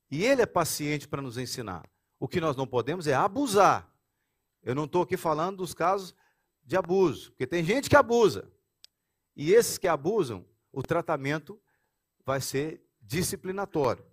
E 0.09 0.25
ele 0.25 0.41
é 0.41 0.45
paciente 0.45 1.07
para 1.07 1.21
nos 1.21 1.37
ensinar. 1.37 1.89
O 2.19 2.27
que 2.27 2.41
nós 2.41 2.55
não 2.55 2.67
podemos 2.67 3.07
é 3.07 3.13
abusar. 3.13 3.93
Eu 4.61 4.75
não 4.75 4.85
estou 4.85 5.03
aqui 5.03 5.15
falando 5.15 5.57
dos 5.57 5.73
casos 5.73 6.15
de 6.63 6.75
abuso, 6.75 7.31
porque 7.31 7.47
tem 7.47 7.63
gente 7.63 7.89
que 7.89 7.95
abusa. 7.95 8.51
E 9.35 9.53
esses 9.53 9.77
que 9.77 9.87
abusam, 9.87 10.45
o 10.71 10.83
tratamento 10.83 11.61
vai 12.25 12.41
ser 12.41 12.83
disciplinatório. 13.01 14.05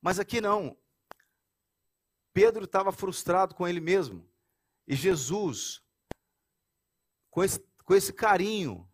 Mas 0.00 0.18
aqui 0.18 0.40
não. 0.40 0.76
Pedro 2.36 2.64
estava 2.64 2.92
frustrado 2.92 3.54
com 3.54 3.66
ele 3.66 3.80
mesmo. 3.80 4.22
E 4.86 4.94
Jesus, 4.94 5.80
com 7.30 7.42
esse, 7.42 7.64
com 7.82 7.94
esse 7.94 8.12
carinho, 8.12 8.86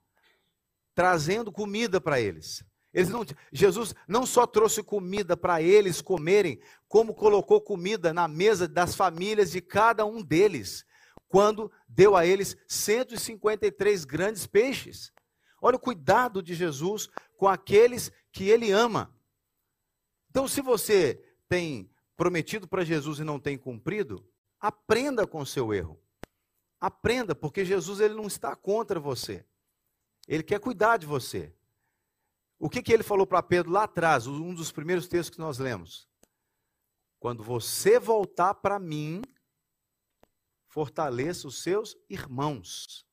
trazendo 0.95 1.51
comida 1.51 2.01
para 2.01 2.21
eles. 2.21 2.65
eles 2.95 3.09
não, 3.09 3.27
Jesus 3.53 3.97
não 4.07 4.25
só 4.25 4.47
trouxe 4.47 4.81
comida 4.81 5.37
para 5.37 5.61
eles 5.61 6.01
comerem, 6.01 6.63
como 6.87 7.13
colocou 7.13 7.61
comida 7.61 8.15
na 8.15 8.29
mesa 8.29 8.69
das 8.69 8.95
famílias 8.95 9.51
de 9.51 9.61
cada 9.61 10.07
um 10.07 10.23
deles, 10.23 10.87
quando 11.27 11.69
deu 11.89 12.15
a 12.15 12.25
eles 12.25 12.57
153 12.69 14.05
grandes 14.05 14.47
peixes. 14.47 15.13
Olha 15.61 15.75
o 15.75 15.81
cuidado 15.81 16.45
de 16.45 16.55
Jesus 16.55 17.09
com 17.37 17.49
aqueles 17.49 18.13
que 18.31 18.49
ele 18.49 18.71
ama. 18.71 19.13
Então, 20.31 20.47
se 20.47 20.61
você 20.61 21.21
tem 21.49 21.92
prometido 22.23 22.69
para 22.69 22.85
Jesus 22.85 23.19
e 23.19 23.25
não 23.25 23.41
tem 23.41 23.59
cumprido, 23.59 24.25
aprenda 24.61 25.27
com 25.27 25.41
o 25.41 25.47
seu 25.47 25.75
erro. 25.75 26.01
Aprenda, 26.81 27.35
porque 27.35 27.65
Jesus 27.65 27.99
ele 27.99 28.15
não 28.15 28.29
está 28.29 28.55
contra 28.55 29.01
você. 29.01 29.45
Ele 30.29 30.45
quer 30.45 30.61
cuidar 30.61 30.99
de 30.99 31.05
você. 31.05 31.53
O 32.61 32.71
que, 32.71 32.81
que 32.81 32.93
ele 32.93 33.03
falou 33.03 33.27
para 33.27 33.43
Pedro 33.43 33.73
lá 33.73 33.83
atrás, 33.83 34.29
um 34.29 34.55
dos 34.55 34.71
primeiros 34.71 35.09
textos 35.09 35.35
que 35.35 35.41
nós 35.41 35.59
lemos? 35.59 36.09
Quando 37.19 37.43
você 37.43 37.99
voltar 37.99 38.55
para 38.55 38.79
mim, 38.79 39.21
fortaleça 40.69 41.49
os 41.49 41.61
seus 41.61 41.97
irmãos. 42.09 43.05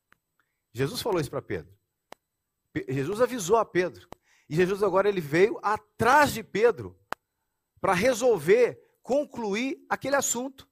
Jesus 0.71 1.01
falou 1.01 1.19
isso 1.19 1.31
para 1.31 1.41
Pedro. 1.41 1.75
Jesus 2.87 3.21
avisou 3.21 3.57
a 3.57 3.65
Pedro. 3.65 4.07
E 4.47 4.55
Jesus 4.55 4.83
agora 4.83 5.09
ele 5.09 5.19
veio 5.19 5.59
atrás 5.63 6.31
de 6.31 6.43
Pedro 6.43 6.95
para 7.81 7.95
resolver, 7.95 8.79
concluir 9.01 9.85
aquele 9.89 10.15
assunto. 10.15 10.67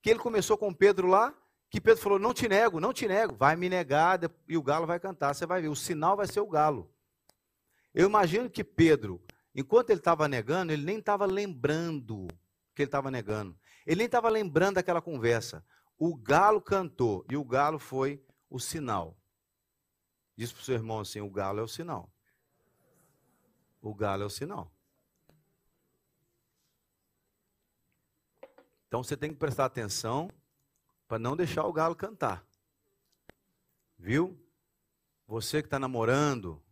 Que 0.00 0.10
ele 0.10 0.18
começou 0.18 0.56
com 0.56 0.72
Pedro 0.72 1.08
lá, 1.08 1.34
que 1.68 1.80
Pedro 1.80 2.02
falou: 2.02 2.18
Não 2.18 2.32
te 2.32 2.48
nego, 2.48 2.80
não 2.80 2.92
te 2.92 3.08
nego, 3.08 3.34
vai 3.34 3.56
me 3.56 3.68
negar 3.68 4.20
e 4.48 4.56
o 4.56 4.62
galo 4.62 4.86
vai 4.86 5.00
cantar. 5.00 5.34
Você 5.34 5.46
vai 5.46 5.60
ver, 5.60 5.68
o 5.68 5.76
sinal 5.76 6.16
vai 6.16 6.26
ser 6.26 6.40
o 6.40 6.48
galo. 6.48 6.90
Eu 7.92 8.06
imagino 8.06 8.48
que 8.48 8.62
Pedro, 8.62 9.22
enquanto 9.54 9.90
ele 9.90 10.00
estava 10.00 10.28
negando, 10.28 10.72
ele 10.72 10.84
nem 10.84 10.98
estava 10.98 11.26
lembrando 11.26 12.28
que 12.74 12.82
ele 12.82 12.88
estava 12.88 13.10
negando. 13.10 13.58
Ele 13.86 13.98
nem 13.98 14.06
estava 14.06 14.28
lembrando 14.28 14.74
daquela 14.74 15.00
conversa. 15.00 15.64
o 15.98 16.14
galo 16.14 16.60
cantou 16.60 17.24
e 17.30 17.36
o 17.36 17.44
galo 17.44 17.78
foi 17.78 18.22
o 18.50 18.58
sinal. 18.60 19.16
Diz 20.36 20.52
para 20.52 20.60
o 20.60 20.64
seu 20.64 20.74
irmão 20.74 21.00
assim: 21.00 21.20
o 21.20 21.30
galo 21.30 21.60
é 21.60 21.62
o 21.62 21.68
sinal. 21.68 22.12
O 23.80 23.94
galo 23.94 24.22
é 24.22 24.26
o 24.26 24.30
sinal. 24.30 24.70
Então 28.96 29.04
você 29.04 29.14
tem 29.14 29.28
que 29.28 29.36
prestar 29.36 29.66
atenção 29.66 30.30
para 31.06 31.18
não 31.18 31.36
deixar 31.36 31.66
o 31.66 31.72
galo 31.72 31.94
cantar. 31.94 32.42
Viu? 33.98 34.42
Você 35.26 35.60
que 35.60 35.66
está 35.66 35.78
namorando 35.78 36.64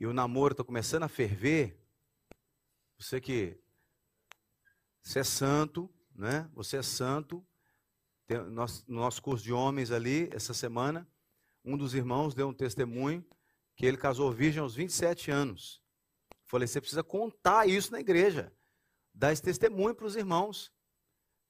e 0.00 0.08
o 0.08 0.12
namoro 0.12 0.54
está 0.54 0.64
começando 0.64 1.04
a 1.04 1.08
ferver, 1.08 1.80
você 2.98 3.20
que 3.20 3.56
você 5.00 5.20
é 5.20 5.22
santo, 5.22 5.88
né? 6.16 6.50
Você 6.52 6.78
é 6.78 6.82
santo. 6.82 7.46
Tem, 8.26 8.38
nós, 8.50 8.84
no 8.88 8.98
nosso 8.98 9.22
curso 9.22 9.44
de 9.44 9.52
homens 9.52 9.92
ali, 9.92 10.28
essa 10.32 10.52
semana, 10.52 11.06
um 11.64 11.76
dos 11.76 11.94
irmãos 11.94 12.34
deu 12.34 12.48
um 12.48 12.52
testemunho 12.52 13.24
que 13.76 13.86
ele 13.86 13.96
casou 13.96 14.32
virgem 14.32 14.60
aos 14.60 14.74
27 14.74 15.30
anos. 15.30 15.80
Falei, 16.44 16.66
você 16.66 16.80
precisa 16.80 17.04
contar 17.04 17.68
isso 17.68 17.92
na 17.92 18.00
igreja. 18.00 18.52
Dar 19.14 19.32
esse 19.32 19.42
testemunho 19.42 19.94
para 19.94 20.04
os 20.04 20.16
irmãos. 20.16 20.76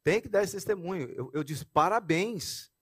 Tem 0.02 0.20
que 0.20 0.28
dar 0.28 0.42
esse 0.42 0.54
testemunho. 0.54 1.10
Eu, 1.10 1.30
eu 1.32 1.44
disse, 1.44 1.64
parabéns. 1.64 2.72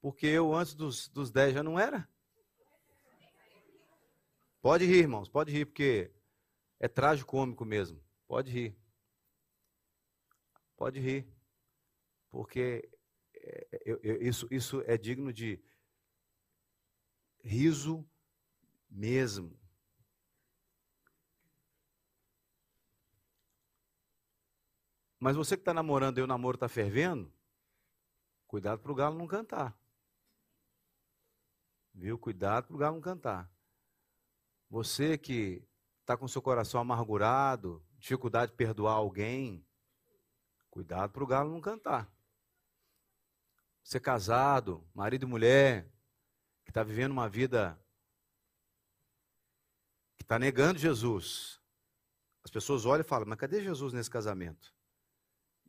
Porque 0.00 0.26
eu, 0.26 0.54
antes 0.54 0.74
dos, 0.74 1.08
dos 1.08 1.30
10, 1.30 1.54
já 1.54 1.62
não 1.62 1.78
era. 1.78 2.08
Pode 4.60 4.84
rir, 4.84 4.98
irmãos, 4.98 5.28
pode 5.28 5.52
rir, 5.52 5.66
porque 5.66 6.12
é 6.78 6.88
cômico 7.24 7.64
mesmo. 7.64 8.00
Pode 8.28 8.50
rir. 8.50 8.76
Pode 10.76 11.00
rir. 11.00 11.26
Porque 12.30 12.88
é, 13.34 13.82
eu, 13.84 14.00
eu, 14.02 14.22
isso, 14.22 14.46
isso 14.50 14.82
é 14.86 14.96
digno 14.96 15.32
de 15.32 15.60
riso 17.42 18.08
mesmo. 18.88 19.61
Mas 25.22 25.36
você 25.36 25.56
que 25.56 25.60
está 25.60 25.72
namorando 25.72 26.18
e 26.18 26.20
o 26.20 26.26
namoro 26.26 26.56
está 26.56 26.68
fervendo, 26.68 27.32
cuidado 28.44 28.80
para 28.80 28.90
o 28.90 28.94
galo 28.96 29.16
não 29.16 29.28
cantar. 29.28 29.72
Viu? 31.94 32.18
Cuidado 32.18 32.66
para 32.66 32.74
o 32.74 32.78
galo 32.78 32.96
não 32.96 33.00
cantar. 33.00 33.48
Você 34.68 35.16
que 35.16 35.64
está 36.00 36.16
com 36.16 36.26
seu 36.26 36.42
coração 36.42 36.80
amargurado, 36.80 37.86
dificuldade 37.98 38.50
de 38.50 38.56
perdoar 38.56 38.94
alguém, 38.94 39.64
cuidado 40.68 41.12
para 41.12 41.22
o 41.22 41.26
galo 41.28 41.52
não 41.52 41.60
cantar. 41.60 42.12
Você 43.84 44.00
casado, 44.00 44.84
marido 44.92 45.22
e 45.22 45.28
mulher, 45.28 45.88
que 46.64 46.72
está 46.72 46.82
vivendo 46.82 47.12
uma 47.12 47.28
vida 47.28 47.80
que 50.18 50.24
está 50.24 50.36
negando 50.36 50.80
Jesus. 50.80 51.60
As 52.42 52.50
pessoas 52.50 52.84
olham 52.84 53.02
e 53.02 53.08
falam, 53.08 53.28
mas 53.28 53.38
cadê 53.38 53.62
Jesus 53.62 53.92
nesse 53.92 54.10
casamento? 54.10 54.74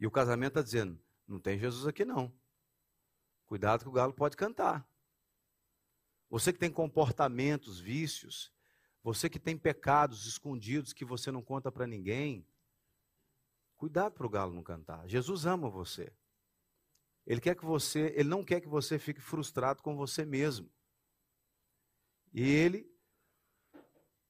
E 0.04 0.06
o 0.06 0.12
casamento 0.12 0.60
está 0.60 0.62
dizendo, 0.62 1.02
não 1.26 1.40
tem 1.40 1.58
Jesus 1.58 1.88
aqui 1.88 2.04
não. 2.04 2.30
Cuidado 3.46 3.84
que 3.84 3.90
o 3.90 3.94
galo 3.94 4.12
pode 4.12 4.36
cantar. 4.36 4.86
Você 6.30 6.52
que 6.52 6.60
tem 6.60 6.70
comportamentos, 6.70 7.80
vícios, 7.80 8.52
você 9.02 9.30
que 9.30 9.40
tem 9.40 9.58
pecados 9.58 10.26
escondidos 10.26 10.92
que 10.92 11.06
você 11.06 11.32
não 11.32 11.42
conta 11.42 11.72
para 11.72 11.88
ninguém, 11.88 12.46
cuidado 13.78 14.12
para 14.12 14.28
o 14.28 14.30
galo 14.30 14.54
não 14.54 14.62
cantar. 14.62 15.08
Jesus 15.08 15.46
ama 15.46 15.70
você. 15.70 16.12
Ele 17.26 17.40
quer 17.40 17.56
que 17.56 17.64
você, 17.64 18.14
ele 18.14 18.28
não 18.28 18.44
quer 18.44 18.60
que 18.60 18.68
você 18.68 19.00
fique 19.00 19.22
frustrado 19.22 19.82
com 19.82 19.96
você 19.96 20.26
mesmo. 20.26 20.70
E 22.34 22.42
ele 22.42 22.94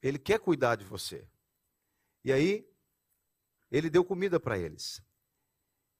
ele 0.04 0.20
quer 0.20 0.40
cuidar 0.40 0.76
de 0.76 0.86
você. 0.86 1.28
E 2.24 2.32
aí 2.32 2.72
ele 3.72 3.90
deu 3.90 4.06
comida 4.06 4.40
para 4.40 4.56
eles. 4.56 5.04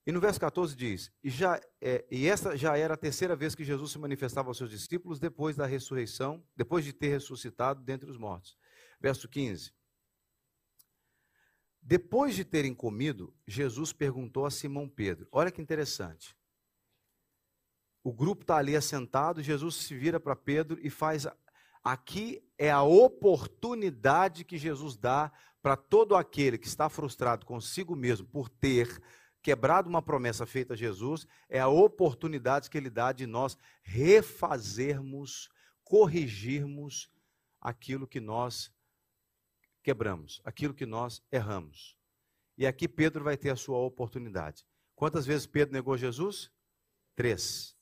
E 0.06 0.12
no 0.12 0.20
verso 0.20 0.40
14 0.40 0.76
diz: 0.76 1.12
e, 1.24 1.30
já, 1.30 1.60
é, 1.80 2.06
e 2.12 2.28
essa 2.28 2.58
já 2.58 2.78
era 2.78 2.94
a 2.94 2.98
terceira 2.98 3.36
vez 3.36 3.56
que 3.56 3.64
Jesus 3.64 3.92
se 3.92 4.00
manifestava 4.00 4.50
aos 4.50 4.58
seus 4.58 4.70
discípulos 4.70 5.20
depois 5.20 5.56
da 5.56 5.66
ressurreição, 5.66 6.46
depois 6.56 6.84
de 6.84 6.92
ter 6.92 7.10
ressuscitado 7.10 7.82
dentre 7.82 8.10
os 8.10 8.18
mortos. 8.18 8.58
Verso 9.00 9.30
15. 9.30 9.74
Depois 11.82 12.36
de 12.36 12.46
terem 12.46 12.74
comido, 12.74 13.34
Jesus 13.48 13.94
perguntou 13.94 14.46
a 14.46 14.52
Simão 14.52 14.90
Pedro: 14.90 15.28
olha 15.32 15.52
que 15.52 15.62
interessante. 15.62 16.36
O 18.04 18.12
grupo 18.12 18.42
está 18.42 18.58
ali 18.58 18.76
assentado, 18.76 19.42
Jesus 19.42 19.76
se 19.76 19.96
vira 19.96 20.20
para 20.20 20.36
Pedro 20.36 20.78
e 20.82 20.90
faz. 20.90 21.26
Aqui 21.82 22.42
é 22.58 22.70
a 22.70 22.84
oportunidade 22.84 24.44
que 24.44 24.58
Jesus 24.58 24.98
dá 24.98 25.32
para 25.62 25.78
todo 25.78 26.16
aquele 26.16 26.58
que 26.58 26.68
está 26.68 26.90
frustrado 26.90 27.46
consigo 27.46 27.96
mesmo 27.96 28.28
por 28.28 28.50
ter 28.50 29.02
quebrado 29.44 29.90
uma 29.90 30.02
promessa 30.02 30.46
feita 30.46 30.74
a 30.74 30.78
Jesus, 30.78 31.28
é 31.50 31.60
a 31.60 31.68
oportunidade 31.68 32.70
que 32.70 32.78
ele 32.78 32.90
dá 32.90 33.12
de 33.12 33.28
nós 33.28 33.58
refazermos, 33.84 35.50
corrigirmos 35.84 37.12
aquilo 37.60 38.08
que 38.08 38.22
nós 38.22 38.74
quebramos, 39.84 40.42
aquilo 40.46 40.74
que 40.74 40.86
nós 40.86 41.22
erramos. 41.30 41.98
E 42.58 42.66
aqui 42.66 42.88
Pedro 42.88 43.24
vai 43.24 43.36
ter 43.36 43.50
a 43.50 43.56
sua 43.58 43.78
oportunidade. 43.78 44.66
Quantas 44.96 45.26
vezes 45.26 45.46
Pedro 45.46 45.74
negou 45.74 45.98
Jesus? 45.98 46.50
Três. 47.14 47.76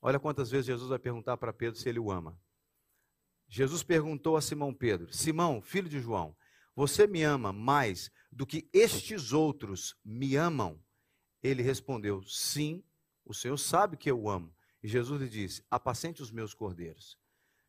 Olha 0.00 0.18
quantas 0.18 0.50
vezes 0.50 0.66
Jesus 0.66 0.88
vai 0.88 0.98
perguntar 0.98 1.36
para 1.36 1.52
Pedro 1.52 1.78
se 1.78 1.88
ele 1.88 1.98
o 1.98 2.10
ama. 2.10 2.40
Jesus 3.46 3.82
perguntou 3.82 4.36
a 4.36 4.40
Simão 4.40 4.72
Pedro: 4.72 5.12
Simão, 5.12 5.60
filho 5.60 5.88
de 5.88 6.00
João, 6.00 6.34
você 6.78 7.08
me 7.08 7.24
ama 7.24 7.52
mais 7.52 8.08
do 8.30 8.46
que 8.46 8.70
estes 8.72 9.32
outros 9.32 9.96
me 10.04 10.36
amam? 10.36 10.80
Ele 11.42 11.60
respondeu: 11.60 12.22
Sim, 12.22 12.84
o 13.24 13.34
Senhor 13.34 13.56
sabe 13.56 13.96
que 13.96 14.08
eu 14.08 14.28
amo. 14.28 14.54
E 14.80 14.86
Jesus 14.86 15.20
lhe 15.20 15.28
disse: 15.28 15.64
Apacente 15.68 16.22
os 16.22 16.30
meus 16.30 16.54
cordeiros. 16.54 17.18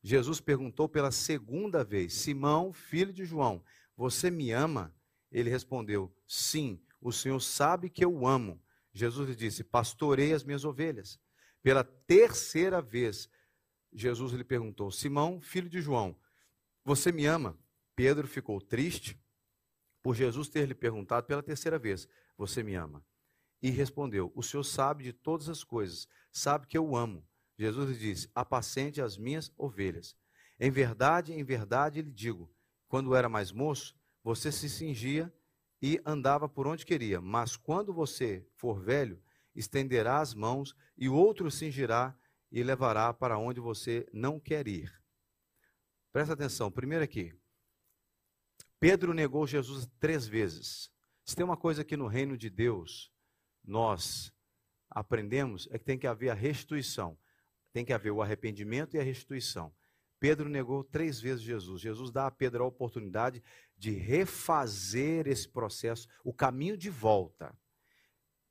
Jesus 0.03 0.39
perguntou 0.39 0.87
pela 0.87 1.09
segunda 1.09 1.83
vez: 1.83 2.13
Simão, 2.13 2.71
filho 2.71 3.11
de 3.11 3.25
João, 3.25 3.63
você 3.97 4.29
me 4.29 4.51
ama? 4.51 4.95
Ele 5.31 5.49
respondeu: 5.49 6.15
Sim, 6.27 6.79
o 7.01 7.11
Senhor 7.11 7.39
sabe 7.39 7.89
que 7.89 8.05
eu 8.05 8.27
amo. 8.27 8.61
Jesus 8.93 9.27
lhe 9.27 9.35
disse: 9.35 9.63
Pastorei 9.63 10.33
as 10.33 10.43
minhas 10.43 10.63
ovelhas. 10.63 11.19
Pela 11.63 11.83
terceira 11.83 12.79
vez, 12.79 13.27
Jesus 13.91 14.33
lhe 14.33 14.43
perguntou: 14.43 14.91
Simão, 14.91 15.41
filho 15.41 15.67
de 15.67 15.81
João, 15.81 16.15
você 16.85 17.11
me 17.11 17.25
ama? 17.25 17.57
Pedro 17.99 18.29
ficou 18.29 18.61
triste 18.61 19.21
por 20.01 20.15
Jesus 20.15 20.47
ter 20.47 20.65
lhe 20.65 20.73
perguntado 20.73 21.27
pela 21.27 21.43
terceira 21.43 21.77
vez: 21.77 22.07
Você 22.37 22.63
me 22.63 22.73
ama? 22.73 23.05
E 23.61 23.69
respondeu: 23.69 24.31
O 24.33 24.41
Senhor 24.41 24.63
sabe 24.63 25.03
de 25.03 25.11
todas 25.11 25.49
as 25.49 25.65
coisas, 25.65 26.07
sabe 26.31 26.65
que 26.65 26.77
eu 26.77 26.95
amo. 26.95 27.27
Jesus 27.57 27.89
lhe 27.89 27.97
disse: 27.97 28.31
Apacente 28.33 29.01
as 29.01 29.17
minhas 29.17 29.51
ovelhas. 29.57 30.15
Em 30.57 30.71
verdade, 30.71 31.33
em 31.33 31.43
verdade 31.43 32.01
lhe 32.01 32.09
digo: 32.09 32.49
quando 32.87 33.13
era 33.13 33.27
mais 33.27 33.51
moço, 33.51 33.93
você 34.23 34.49
se 34.49 34.69
cingia 34.69 35.29
e 35.81 36.01
andava 36.05 36.47
por 36.47 36.67
onde 36.67 36.85
queria, 36.85 37.19
mas 37.19 37.57
quando 37.57 37.93
você 37.93 38.47
for 38.55 38.79
velho, 38.81 39.21
estenderá 39.53 40.21
as 40.21 40.33
mãos 40.33 40.73
e 40.97 41.09
o 41.09 41.15
outro 41.15 41.51
cingirá 41.51 42.17
e 42.49 42.63
levará 42.63 43.13
para 43.13 43.37
onde 43.37 43.59
você 43.59 44.07
não 44.13 44.39
quer 44.39 44.69
ir. 44.69 44.89
Presta 46.13 46.33
atenção, 46.33 46.71
primeiro 46.71 47.03
aqui. 47.03 47.37
Pedro 48.79 49.13
negou 49.13 49.45
Jesus 49.45 49.87
três 49.99 50.27
vezes. 50.27 50.89
Se 51.25 51.35
tem 51.35 51.45
uma 51.45 51.57
coisa 51.57 51.83
que 51.83 51.97
no 51.97 52.07
reino 52.07 52.37
de 52.37 52.49
Deus 52.49 53.11
nós 53.63 54.33
aprendemos, 54.89 55.67
é 55.71 55.77
que 55.77 55.85
tem 55.85 55.99
que 55.99 56.07
haver 56.07 56.29
a 56.29 56.33
restituição. 56.33 57.17
Tem 57.71 57.85
que 57.85 57.93
haver 57.93 58.11
o 58.11 58.21
arrependimento 58.21 58.95
e 58.95 58.99
a 58.99 59.03
restituição. 59.03 59.73
Pedro 60.19 60.49
negou 60.49 60.83
três 60.83 61.19
vezes 61.19 61.43
Jesus. 61.43 61.81
Jesus 61.81 62.11
dá 62.11 62.27
a 62.27 62.31
Pedro 62.31 62.63
a 62.63 62.67
oportunidade 62.67 63.43
de 63.77 63.91
refazer 63.91 65.27
esse 65.27 65.47
processo, 65.47 66.07
o 66.23 66.33
caminho 66.33 66.77
de 66.77 66.89
volta. 66.89 67.55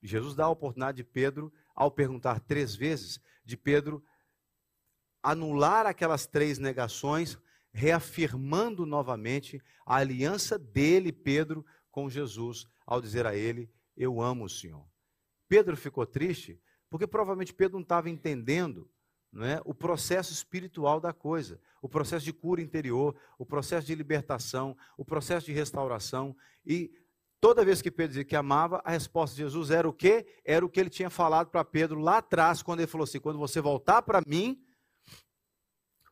Jesus 0.02 0.34
dá 0.34 0.44
a 0.44 0.50
oportunidade 0.50 0.96
de 0.96 1.04
Pedro, 1.04 1.52
ao 1.74 1.90
perguntar 1.90 2.40
três 2.40 2.74
vezes, 2.74 3.20
de 3.44 3.56
Pedro 3.56 4.02
anular 5.22 5.84
aquelas 5.86 6.26
três 6.26 6.58
negações, 6.58 7.36
reafirmando 7.78 8.84
novamente 8.84 9.62
a 9.86 9.96
aliança 9.96 10.58
dele, 10.58 11.12
Pedro, 11.12 11.64
com 11.90 12.10
Jesus, 12.10 12.66
ao 12.84 13.00
dizer 13.00 13.24
a 13.24 13.36
ele: 13.36 13.70
Eu 13.96 14.20
amo 14.20 14.44
o 14.44 14.48
Senhor. 14.48 14.84
Pedro 15.48 15.76
ficou 15.76 16.04
triste 16.04 16.60
porque 16.90 17.06
provavelmente 17.06 17.54
Pedro 17.54 17.76
não 17.76 17.82
estava 17.82 18.10
entendendo 18.10 18.90
não 19.30 19.44
é, 19.44 19.60
o 19.64 19.74
processo 19.74 20.32
espiritual 20.32 20.98
da 20.98 21.12
coisa, 21.12 21.60
o 21.82 21.88
processo 21.88 22.24
de 22.24 22.32
cura 22.32 22.62
interior, 22.62 23.14
o 23.38 23.44
processo 23.44 23.86
de 23.86 23.94
libertação, 23.94 24.76
o 24.96 25.04
processo 25.04 25.46
de 25.46 25.52
restauração. 25.52 26.34
E 26.66 26.90
Toda 27.40 27.64
vez 27.64 27.80
que 27.80 27.88
Pedro 27.88 28.08
dizia 28.08 28.24
que 28.24 28.34
amava, 28.34 28.82
a 28.84 28.90
resposta 28.90 29.36
de 29.36 29.42
Jesus 29.42 29.70
era 29.70 29.88
o 29.88 29.92
quê? 29.92 30.26
Era 30.44 30.66
o 30.66 30.68
que 30.68 30.80
ele 30.80 30.90
tinha 30.90 31.08
falado 31.08 31.50
para 31.50 31.64
Pedro 31.64 32.00
lá 32.00 32.18
atrás, 32.18 32.62
quando 32.62 32.80
ele 32.80 32.88
falou 32.88 33.04
assim: 33.04 33.20
quando 33.20 33.38
você 33.38 33.60
voltar 33.60 34.02
para 34.02 34.20
mim, 34.26 34.60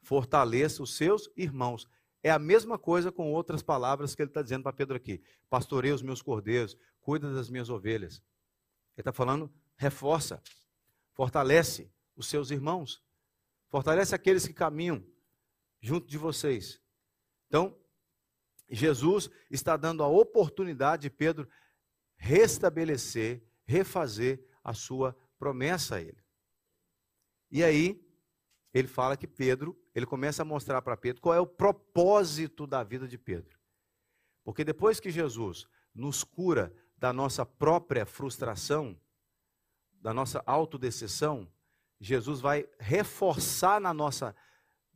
fortaleça 0.06 0.84
os 0.84 0.94
seus 0.94 1.28
irmãos. 1.36 1.88
É 2.22 2.30
a 2.30 2.38
mesma 2.38 2.78
coisa 2.78 3.10
com 3.10 3.32
outras 3.32 3.60
palavras 3.60 4.14
que 4.14 4.22
ele 4.22 4.30
está 4.30 4.40
dizendo 4.40 4.62
para 4.62 4.72
Pedro 4.72 4.96
aqui: 4.96 5.20
pastorei 5.50 5.90
os 5.90 6.00
meus 6.00 6.22
cordeiros, 6.22 6.78
cuida 7.00 7.32
das 7.34 7.50
minhas 7.50 7.68
ovelhas. 7.68 8.22
Ele 8.96 9.00
está 9.00 9.12
falando, 9.12 9.52
reforça, 9.76 10.40
fortalece 11.12 11.92
os 12.14 12.28
seus 12.28 12.52
irmãos, 12.52 13.02
fortalece 13.68 14.14
aqueles 14.14 14.46
que 14.46 14.54
caminham 14.54 15.04
junto 15.80 16.06
de 16.06 16.16
vocês. 16.16 16.80
Então, 17.48 17.76
Jesus 18.68 19.28
está 19.50 19.76
dando 19.76 20.04
a 20.04 20.08
oportunidade 20.08 21.02
de 21.02 21.10
Pedro 21.10 21.48
restabelecer, 22.16 23.44
refazer 23.64 24.44
a 24.62 24.72
sua 24.72 25.16
promessa 25.36 25.96
a 25.96 26.00
ele. 26.00 26.24
E 27.50 27.62
aí, 27.64 28.00
ele 28.72 28.88
fala 28.88 29.16
que 29.16 29.26
Pedro, 29.26 29.76
ele 29.96 30.04
começa 30.04 30.42
a 30.42 30.44
mostrar 30.44 30.82
para 30.82 30.94
Pedro 30.94 31.22
qual 31.22 31.34
é 31.34 31.40
o 31.40 31.46
propósito 31.46 32.66
da 32.66 32.84
vida 32.84 33.08
de 33.08 33.16
Pedro. 33.16 33.58
Porque 34.44 34.62
depois 34.62 35.00
que 35.00 35.10
Jesus 35.10 35.66
nos 35.94 36.22
cura 36.22 36.70
da 36.98 37.14
nossa 37.14 37.46
própria 37.46 38.04
frustração, 38.04 39.00
da 39.98 40.12
nossa 40.12 40.42
autodecessão, 40.44 41.50
Jesus 41.98 42.42
vai 42.42 42.68
reforçar 42.78 43.80
na 43.80 43.94
nossa 43.94 44.36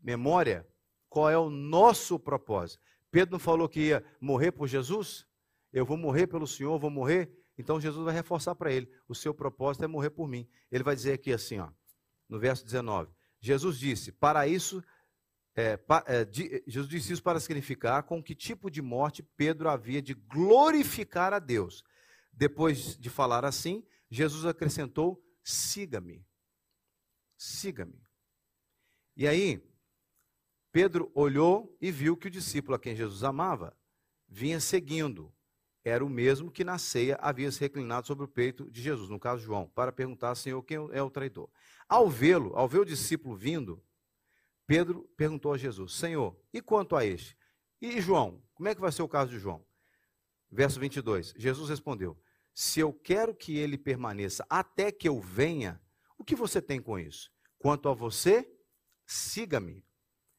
memória 0.03 0.69
qual 1.09 1.31
é 1.31 1.39
o 1.39 1.49
nosso 1.49 2.19
propósito. 2.19 2.83
Pedro 3.11 3.33
não 3.33 3.39
falou 3.39 3.71
que 3.71 3.81
ia 3.81 4.05
morrer 4.21 4.53
por 4.53 4.69
Jesus? 4.69 5.27
Eu 5.73 5.87
vou 5.87 5.97
morrer 5.97 6.27
pelo 6.27 6.47
Senhor, 6.47 6.79
vou 6.79 6.91
morrer. 6.91 7.35
Então 7.57 7.81
Jesus 7.81 8.05
vai 8.05 8.13
reforçar 8.13 8.55
para 8.55 8.71
ele: 8.71 8.93
o 9.09 9.15
seu 9.15 9.33
propósito 9.33 9.83
é 9.83 9.89
morrer 9.89 10.11
por 10.11 10.29
mim. 10.29 10.47
Ele 10.71 10.85
vai 10.85 10.95
dizer 10.95 11.15
aqui 11.15 11.33
assim, 11.33 11.59
ó, 11.59 11.71
no 12.29 12.39
verso 12.39 12.63
19: 12.67 13.11
Jesus 13.41 13.79
disse: 13.79 14.13
Para 14.13 14.47
isso, 14.47 14.83
é, 15.55 15.77
pa, 15.77 16.05
é, 16.07 16.25
di, 16.25 16.63
Jesus 16.67 16.89
disse 16.89 17.13
isso 17.13 17.23
para 17.23 17.41
significar 17.41 18.03
com 18.05 18.23
que 18.23 18.35
tipo 18.35 18.71
de 18.71 18.81
morte 18.81 19.23
Pedro 19.37 19.69
havia 19.69 20.01
de 20.01 20.15
glorificar 20.15 21.33
a 21.33 21.39
Deus. 21.39 21.83
Depois 22.33 22.97
de 22.97 23.11
falar 23.11 23.45
assim, 23.45 23.85
Jesus 24.11 24.45
acrescentou: 24.45 25.23
Siga-me. 25.43 26.25
Siga-me. 27.37 28.01
E 29.17 29.27
aí, 29.27 29.63
Pedro 30.73 31.11
olhou 31.15 31.77
e 31.81 31.91
viu 31.91 32.17
que 32.17 32.29
o 32.29 32.31
discípulo 32.31 32.77
a 32.77 32.79
quem 32.79 32.95
Jesus 32.95 33.25
amava 33.25 33.77
vinha 34.29 34.61
seguindo. 34.61 35.35
Era 35.83 36.05
o 36.05 36.11
mesmo 36.11 36.51
que 36.51 36.63
na 36.63 36.79
ceia 36.79 37.19
havia 37.21 37.51
se 37.51 37.59
reclinado 37.61 38.07
sobre 38.07 38.25
o 38.25 38.29
peito 38.29 38.71
de 38.71 38.83
Jesus, 38.83 39.09
no 39.09 39.19
caso 39.19 39.43
João, 39.43 39.67
para 39.69 39.91
perguntar, 39.91 40.35
Senhor, 40.35 40.63
quem 40.63 40.77
é 40.93 41.03
o 41.03 41.11
traidor? 41.11 41.51
Ao 41.91 42.09
vê-lo, 42.09 42.53
ao 42.55 42.69
ver 42.69 42.79
o 42.79 42.85
discípulo 42.85 43.35
vindo, 43.35 43.83
Pedro 44.65 45.11
perguntou 45.17 45.53
a 45.53 45.59
Jesus: 45.59 45.95
Senhor, 45.95 46.41
e 46.53 46.63
quanto 46.63 46.95
a 46.95 47.05
este? 47.05 47.37
E 47.83 48.01
João, 48.01 48.41
como 48.55 48.69
é 48.69 48.75
que 48.77 48.81
vai 48.81 48.93
ser 48.93 49.03
o 49.03 49.09
caso 49.09 49.33
de 49.33 49.41
João? 49.41 49.67
Verso 50.49 50.79
22. 50.79 51.35
Jesus 51.37 51.69
respondeu: 51.69 52.17
Se 52.55 52.79
eu 52.79 52.93
quero 52.93 53.35
que 53.35 53.57
ele 53.57 53.77
permaneça 53.77 54.47
até 54.49 54.93
que 54.93 55.09
eu 55.09 55.21
venha, 55.21 55.83
o 56.17 56.23
que 56.23 56.37
você 56.37 56.63
tem 56.63 56.81
com 56.81 56.97
isso? 56.97 57.29
Quanto 57.59 57.89
a 57.89 57.93
você, 57.93 58.49
siga-me. 59.05 59.85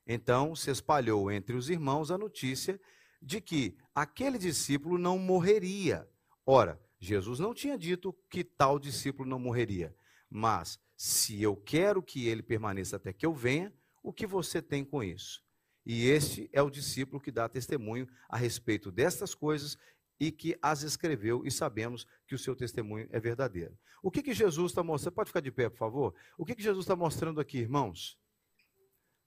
Então 0.08 0.56
se 0.56 0.72
espalhou 0.72 1.30
entre 1.30 1.54
os 1.54 1.70
irmãos 1.70 2.12
a 2.12 2.18
notícia 2.18 2.80
de 3.22 3.42
que 3.42 3.78
aquele 3.94 4.38
discípulo 4.38 4.98
não 4.98 5.20
morreria. 5.20 6.10
Ora, 6.46 6.82
Jesus 6.98 7.40
não 7.40 7.54
tinha 7.54 7.78
dito 7.78 8.18
que 8.30 8.42
tal 8.42 8.80
discípulo 8.80 9.28
não 9.28 9.38
morreria, 9.38 9.94
mas 10.32 10.80
se 10.96 11.42
eu 11.42 11.56
quero 11.58 12.02
que 12.02 12.28
ele 12.28 12.42
permaneça 12.42 12.96
até 12.96 13.12
que 13.12 13.26
eu 13.26 13.34
venha, 13.34 13.74
o 14.02 14.14
que 14.14 14.26
você 14.26 14.62
tem 14.62 14.86
com 14.86 15.04
isso? 15.04 15.44
E 15.86 16.08
este 16.08 16.50
é 16.54 16.62
o 16.62 16.70
discípulo 16.70 17.20
que 17.20 17.32
dá 17.32 17.50
testemunho 17.50 18.08
a 18.30 18.38
respeito 18.38 18.92
destas 18.92 19.36
coisas 19.36 19.78
e 20.20 20.32
que 20.32 20.58
as 20.62 20.84
escreveu, 20.84 21.44
e 21.46 21.52
sabemos 21.52 22.06
que 22.28 22.36
o 22.36 22.40
seu 22.40 22.56
testemunho 22.56 23.10
é 23.12 23.20
verdadeiro. 23.20 23.78
O 24.04 24.12
que, 24.12 24.22
que 24.22 24.34
Jesus 24.34 24.72
está 24.72 24.84
mostrando? 24.84 25.16
Pode 25.16 25.30
ficar 25.30 25.42
de 25.42 25.52
pé, 25.52 25.70
por 25.70 25.78
favor? 25.78 26.16
O 26.38 26.46
que, 26.46 26.56
que 26.56 26.64
Jesus 26.64 26.84
está 26.84 26.96
mostrando 26.96 27.42
aqui, 27.42 27.58
irmãos? 27.58 28.18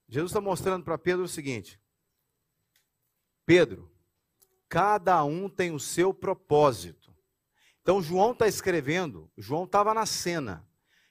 Jesus 0.09 0.31
está 0.31 0.41
mostrando 0.41 0.85
para 0.85 0.97
Pedro 0.97 1.25
o 1.25 1.29
seguinte: 1.29 1.81
Pedro, 3.45 3.93
cada 4.69 5.23
um 5.25 5.49
tem 5.49 5.73
o 5.73 5.81
seu 5.81 6.15
propósito. 6.15 7.15
Então, 7.83 8.01
João 8.01 8.33
está 8.33 8.47
escrevendo, 8.47 9.31
João 9.37 9.65
estava 9.65 9.93
na 9.93 10.07
cena, 10.07 10.67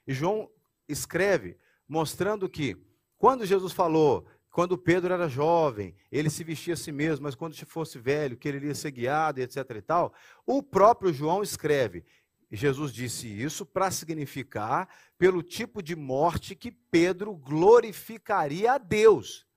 e 0.07 0.13
João 0.13 0.49
escreve 0.87 1.57
mostrando 1.87 2.49
que, 2.49 2.77
quando 3.17 3.45
Jesus 3.45 3.73
falou, 3.73 4.27
quando 4.49 4.77
Pedro 4.77 5.13
era 5.13 5.27
jovem, 5.27 5.95
ele 6.11 6.29
se 6.29 6.43
vestia 6.43 6.75
a 6.75 6.77
si 6.77 6.91
mesmo, 6.91 7.23
mas 7.23 7.35
quando 7.35 7.55
fosse 7.65 7.97
velho, 7.97 8.37
que 8.37 8.47
ele 8.47 8.57
iria 8.57 8.75
ser 8.75 8.91
guiado, 8.91 9.39
etc. 9.39 9.57
e 9.75 9.81
tal, 9.81 10.13
o 10.45 10.61
próprio 10.61 11.11
João 11.11 11.41
escreve: 11.41 12.05
Jesus 12.51 12.93
disse 12.93 13.27
isso 13.27 13.65
para 13.65 13.89
significar 13.89 14.87
pelo 15.17 15.41
tipo 15.41 15.81
de 15.81 15.95
morte 15.95 16.55
que 16.55 16.71
Pedro 16.71 17.35
glorificaria 17.35 18.73
a 18.73 18.77
Deus. 18.77 19.47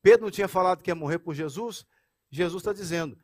Pedro 0.00 0.26
não 0.26 0.30
tinha 0.30 0.46
falado 0.46 0.82
que 0.82 0.90
ia 0.90 0.94
morrer 0.94 1.18
por 1.18 1.34
Jesus? 1.34 1.84
Jesus 2.30 2.60
está 2.60 2.72
dizendo: 2.72 3.18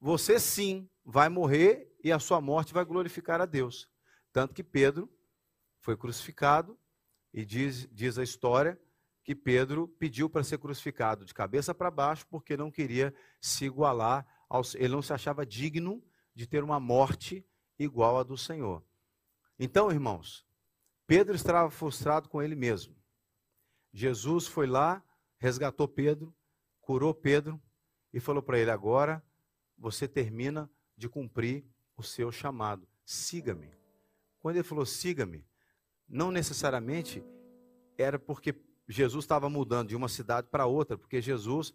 você 0.00 0.38
sim 0.38 0.88
vai 1.04 1.28
morrer 1.28 1.90
e 2.04 2.12
a 2.12 2.18
sua 2.18 2.40
morte 2.40 2.72
vai 2.72 2.84
glorificar 2.84 3.40
a 3.40 3.46
Deus. 3.46 3.88
Tanto 4.32 4.54
que 4.54 4.62
Pedro 4.62 5.08
foi 5.88 5.96
crucificado 5.96 6.78
e 7.32 7.46
diz, 7.46 7.88
diz 7.90 8.18
a 8.18 8.22
história 8.22 8.78
que 9.24 9.34
Pedro 9.34 9.88
pediu 9.88 10.28
para 10.28 10.44
ser 10.44 10.58
crucificado 10.58 11.24
de 11.24 11.32
cabeça 11.32 11.74
para 11.74 11.90
baixo 11.90 12.26
porque 12.28 12.58
não 12.58 12.70
queria 12.70 13.14
se 13.40 13.64
igualar, 13.64 14.26
aos, 14.50 14.74
ele 14.74 14.88
não 14.88 15.00
se 15.00 15.14
achava 15.14 15.46
digno 15.46 16.04
de 16.34 16.46
ter 16.46 16.62
uma 16.62 16.78
morte 16.78 17.42
igual 17.78 18.18
à 18.18 18.22
do 18.22 18.36
Senhor. 18.36 18.84
Então, 19.58 19.90
irmãos, 19.90 20.44
Pedro 21.06 21.34
estava 21.34 21.70
frustrado 21.70 22.28
com 22.28 22.42
ele 22.42 22.54
mesmo. 22.54 22.94
Jesus 23.90 24.46
foi 24.46 24.66
lá, 24.66 25.02
resgatou 25.38 25.88
Pedro, 25.88 26.36
curou 26.82 27.14
Pedro 27.14 27.58
e 28.12 28.20
falou 28.20 28.42
para 28.42 28.58
ele: 28.58 28.70
agora 28.70 29.24
você 29.78 30.06
termina 30.06 30.70
de 30.98 31.08
cumprir 31.08 31.64
o 31.96 32.02
seu 32.02 32.30
chamado. 32.30 32.86
Siga-me. 33.06 33.70
Quando 34.38 34.56
ele 34.56 34.64
falou 34.64 34.84
siga-me, 34.84 35.48
não 36.08 36.30
necessariamente 36.30 37.22
era 37.96 38.18
porque 38.18 38.54
Jesus 38.88 39.24
estava 39.24 39.48
mudando 39.50 39.88
de 39.88 39.96
uma 39.96 40.08
cidade 40.08 40.48
para 40.50 40.66
outra, 40.66 40.96
porque 40.96 41.20
Jesus, 41.20 41.74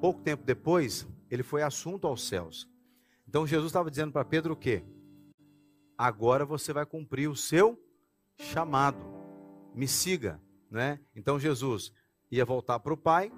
pouco 0.00 0.22
tempo 0.22 0.44
depois, 0.44 1.06
ele 1.30 1.42
foi 1.42 1.62
assunto 1.62 2.06
aos 2.06 2.26
céus. 2.26 2.68
Então 3.28 3.46
Jesus 3.46 3.66
estava 3.66 3.90
dizendo 3.90 4.12
para 4.12 4.24
Pedro 4.24 4.54
o 4.54 4.56
quê? 4.56 4.84
agora 6.02 6.44
você 6.44 6.72
vai 6.72 6.84
cumprir 6.84 7.28
o 7.28 7.36
seu 7.36 7.80
chamado. 8.36 8.98
Me 9.72 9.86
siga, 9.86 10.40
né? 10.68 10.98
Então 11.14 11.38
Jesus 11.38 11.92
ia 12.30 12.44
voltar 12.44 12.80
para 12.80 12.92
o 12.92 12.96
Pai, 12.96 13.32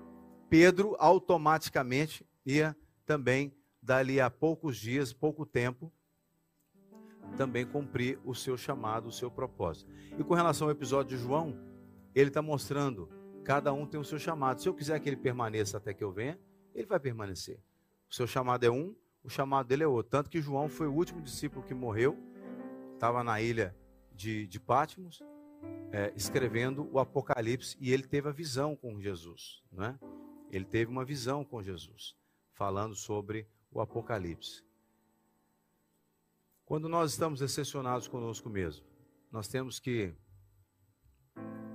Pedro 0.48 0.96
automaticamente 0.98 2.26
ia 2.46 2.74
também, 3.04 3.54
dali 3.82 4.18
a 4.18 4.30
poucos 4.30 4.78
dias, 4.78 5.12
pouco 5.12 5.44
tempo, 5.44 5.92
também 7.36 7.66
cumprir 7.66 8.18
o 8.24 8.34
seu 8.34 8.56
chamado, 8.56 9.08
o 9.08 9.12
seu 9.12 9.30
propósito. 9.30 9.90
E 10.18 10.22
com 10.22 10.34
relação 10.34 10.68
ao 10.68 10.70
episódio 10.70 11.16
de 11.16 11.22
João, 11.22 11.58
ele 12.14 12.28
está 12.28 12.40
mostrando, 12.40 13.08
cada 13.44 13.72
um 13.72 13.86
tem 13.86 13.98
o 13.98 14.04
seu 14.04 14.18
chamado. 14.18 14.60
Se 14.60 14.68
eu 14.68 14.74
quiser 14.74 14.98
que 15.00 15.08
ele 15.08 15.16
permaneça 15.16 15.78
até 15.78 15.92
que 15.92 16.04
eu 16.04 16.12
venha, 16.12 16.38
ele 16.74 16.86
vai 16.86 17.00
permanecer. 17.00 17.60
O 18.10 18.14
seu 18.14 18.26
chamado 18.26 18.64
é 18.64 18.70
um, 18.70 18.94
o 19.22 19.28
chamado 19.28 19.66
dele 19.66 19.82
é 19.82 19.86
outro. 19.86 20.10
Tanto 20.10 20.30
que 20.30 20.40
João 20.40 20.68
foi 20.68 20.86
o 20.86 20.92
último 20.92 21.20
discípulo 21.20 21.64
que 21.64 21.74
morreu 21.74 22.16
estava 22.94 23.24
na 23.24 23.40
ilha 23.40 23.76
de, 24.12 24.46
de 24.46 24.60
Patmos, 24.60 25.22
é, 25.92 26.12
escrevendo 26.16 26.88
o 26.92 26.98
Apocalipse, 26.98 27.76
e 27.80 27.92
ele 27.92 28.04
teve 28.04 28.28
a 28.28 28.32
visão 28.32 28.76
com 28.76 29.00
Jesus. 29.00 29.62
Né? 29.72 29.98
Ele 30.50 30.64
teve 30.64 30.90
uma 30.90 31.04
visão 31.04 31.44
com 31.44 31.62
Jesus, 31.62 32.16
falando 32.52 32.94
sobre 32.94 33.48
o 33.70 33.80
Apocalipse. 33.80 34.62
Quando 36.64 36.88
nós 36.88 37.12
estamos 37.12 37.40
decepcionados 37.40 38.08
conosco 38.08 38.48
mesmo, 38.48 38.86
nós 39.30 39.48
temos 39.48 39.78
que 39.78 40.14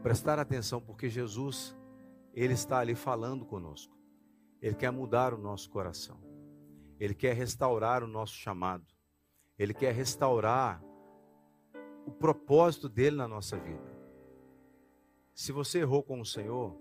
prestar 0.02 0.40
atenção, 0.40 0.82
porque 0.82 1.10
Jesus, 1.10 1.78
Ele 2.34 2.54
está 2.54 2.80
ali 2.80 2.96
falando 2.96 3.46
conosco. 3.46 3.96
Ele 4.62 4.76
quer 4.76 4.92
mudar 4.92 5.34
o 5.34 5.38
nosso 5.38 5.70
coração. 5.70 6.20
Ele 7.00 7.14
quer 7.14 7.34
restaurar 7.34 8.04
o 8.04 8.08
nosso 8.08 8.34
chamado. 8.34 8.86
Ele 9.58 9.74
quer 9.74 9.94
restaurar 9.94 10.84
o 12.06 12.12
propósito 12.12 12.90
dele 12.90 13.16
na 13.16 13.28
nossa 13.28 13.58
vida. 13.58 13.98
Se 15.34 15.52
você 15.52 15.80
errou 15.80 16.02
com 16.02 16.20
o 16.20 16.26
Senhor, 16.26 16.76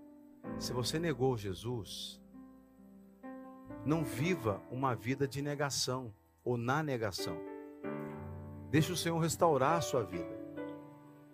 se 0.57 0.73
você 0.73 0.97
negou 0.97 1.37
Jesus, 1.37 2.19
não 3.85 4.03
viva 4.03 4.61
uma 4.71 4.95
vida 4.95 5.27
de 5.27 5.41
negação. 5.41 6.13
ou 6.43 6.57
na 6.57 6.81
negação. 6.81 7.48
Deixe 8.69 8.91
o 8.91 8.97
Senhor 8.97 9.17
restaurar 9.19 9.77
a 9.77 9.81
sua 9.81 10.03
vida. 10.03 10.37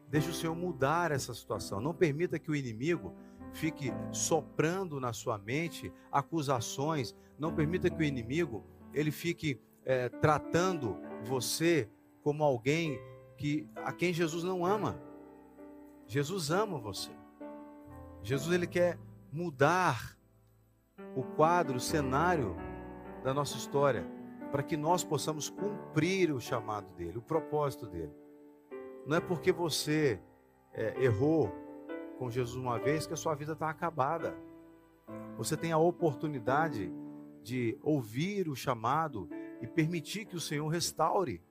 Deixe 0.10 0.30
o 0.30 0.34
Senhor 0.34 0.56
mudar 0.56 1.12
essa 1.12 1.34
situação. 1.34 1.82
Não 1.82 1.94
permita 1.94 2.40
que 2.40 2.50
o 2.50 2.56
inimigo 2.56 3.14
fique 3.52 3.92
soprando 4.12 5.00
na 5.00 5.12
sua 5.12 5.38
mente 5.38 5.92
acusações. 6.12 7.16
Não 7.38 7.54
permita 7.54 7.90
que 7.90 8.02
o 8.02 8.04
inimigo 8.04 8.66
ele 8.94 9.12
fique 9.12 9.60
é, 9.84 10.10
tratando 10.10 10.98
você 11.24 11.90
como 12.22 12.44
alguém 12.44 13.00
que 13.38 13.68
a 13.76 13.92
quem 13.92 14.14
Jesus 14.14 14.44
não 14.44 14.66
ama. 14.66 15.00
Jesus 16.08 16.52
ama 16.52 16.78
você. 16.78 17.12
Jesus 18.24 18.54
ele 18.54 18.68
quer 18.68 18.98
mudar 19.32 20.18
o 21.16 21.24
quadro, 21.24 21.76
o 21.76 21.80
cenário 21.80 22.56
da 23.24 23.34
nossa 23.34 23.58
história, 23.58 24.06
para 24.56 24.64
que 24.64 24.78
nós 24.78 25.04
possamos 25.04 25.50
cumprir 25.50 26.32
o 26.32 26.40
chamado 26.40 26.88
dele, 26.94 27.18
o 27.18 27.22
propósito 27.22 27.86
dele. 27.86 28.14
Não 29.06 29.18
é 29.18 29.20
porque 29.20 29.52
você 29.52 30.18
é, 30.72 30.96
errou 31.04 31.52
com 32.18 32.32
Jesus 32.32 32.56
uma 32.56 32.80
vez 32.80 33.06
que 33.06 33.12
a 33.12 33.18
sua 33.18 33.36
vida 33.36 33.52
está 33.52 33.70
acabada. 33.70 34.34
Você 35.38 35.58
tem 35.58 35.74
a 35.74 35.78
oportunidade 35.78 36.90
de 37.44 37.78
ouvir 37.84 38.48
o 38.48 38.56
chamado 38.56 39.28
e 39.62 39.68
permitir 39.68 40.24
que 40.24 40.38
o 40.38 40.40
Senhor 40.40 40.70
restaure. 40.70 41.42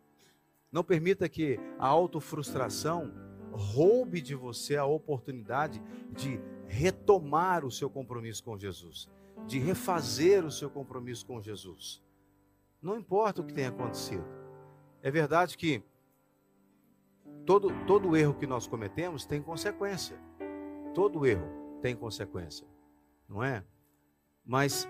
Não 0.72 0.82
permita 0.82 1.28
que 1.28 1.60
a 1.78 1.86
autofrustração 1.86 3.12
roube 3.52 4.22
de 4.22 4.34
você 4.34 4.78
a 4.78 4.86
oportunidade 4.86 5.82
de 6.10 6.40
retomar 6.66 7.66
o 7.66 7.70
seu 7.70 7.90
compromisso 7.90 8.42
com 8.42 8.56
Jesus, 8.56 9.10
de 9.46 9.58
refazer 9.58 10.42
o 10.42 10.50
seu 10.50 10.70
compromisso 10.70 11.26
com 11.26 11.38
Jesus. 11.38 12.02
Não 12.84 12.98
importa 12.98 13.40
o 13.40 13.44
que 13.46 13.54
tenha 13.54 13.70
acontecido. 13.70 14.26
É 15.02 15.10
verdade 15.10 15.56
que 15.56 15.82
todo, 17.46 17.70
todo 17.86 18.14
erro 18.14 18.34
que 18.34 18.46
nós 18.46 18.66
cometemos 18.66 19.24
tem 19.24 19.40
consequência. 19.40 20.18
Todo 20.92 21.24
erro 21.24 21.48
tem 21.80 21.96
consequência, 21.96 22.66
não 23.26 23.42
é? 23.42 23.64
Mas 24.44 24.86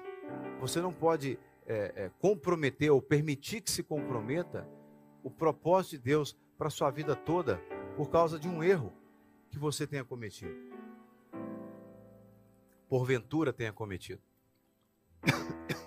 você 0.59 0.80
não 0.80 0.92
pode 0.92 1.38
é, 1.66 1.92
é, 1.95 2.11
comprometer 2.18 2.90
ou 2.90 3.01
permitir 3.01 3.61
que 3.61 3.70
se 3.70 3.84
comprometa 3.84 4.68
o 5.22 5.30
propósito 5.30 5.92
de 5.92 5.99
Deus 5.99 6.36
para 6.59 6.70
sua 6.70 6.90
vida 6.90 7.14
toda 7.14 7.59
por 7.97 8.11
causa 8.11 8.40
de 8.40 8.49
um 8.49 8.61
erro 8.61 8.92
que 9.51 9.59
você 9.59 9.86
tenha 9.86 10.05
cometido. 10.05 10.53
Porventura 12.88 13.53
tenha 13.53 13.72
cometido. 13.72 14.20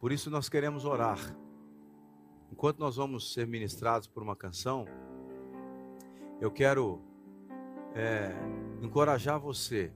Por 0.00 0.12
isso 0.12 0.30
nós 0.30 0.48
queremos 0.48 0.86
orar. 0.86 1.18
Enquanto 2.50 2.78
nós 2.78 2.96
vamos 2.96 3.34
ser 3.34 3.46
ministrados 3.46 4.08
por 4.08 4.22
uma 4.22 4.34
canção, 4.34 4.86
eu 6.40 6.50
quero 6.50 7.02
é, 7.94 8.32
encorajar 8.80 9.38
você 9.38 9.92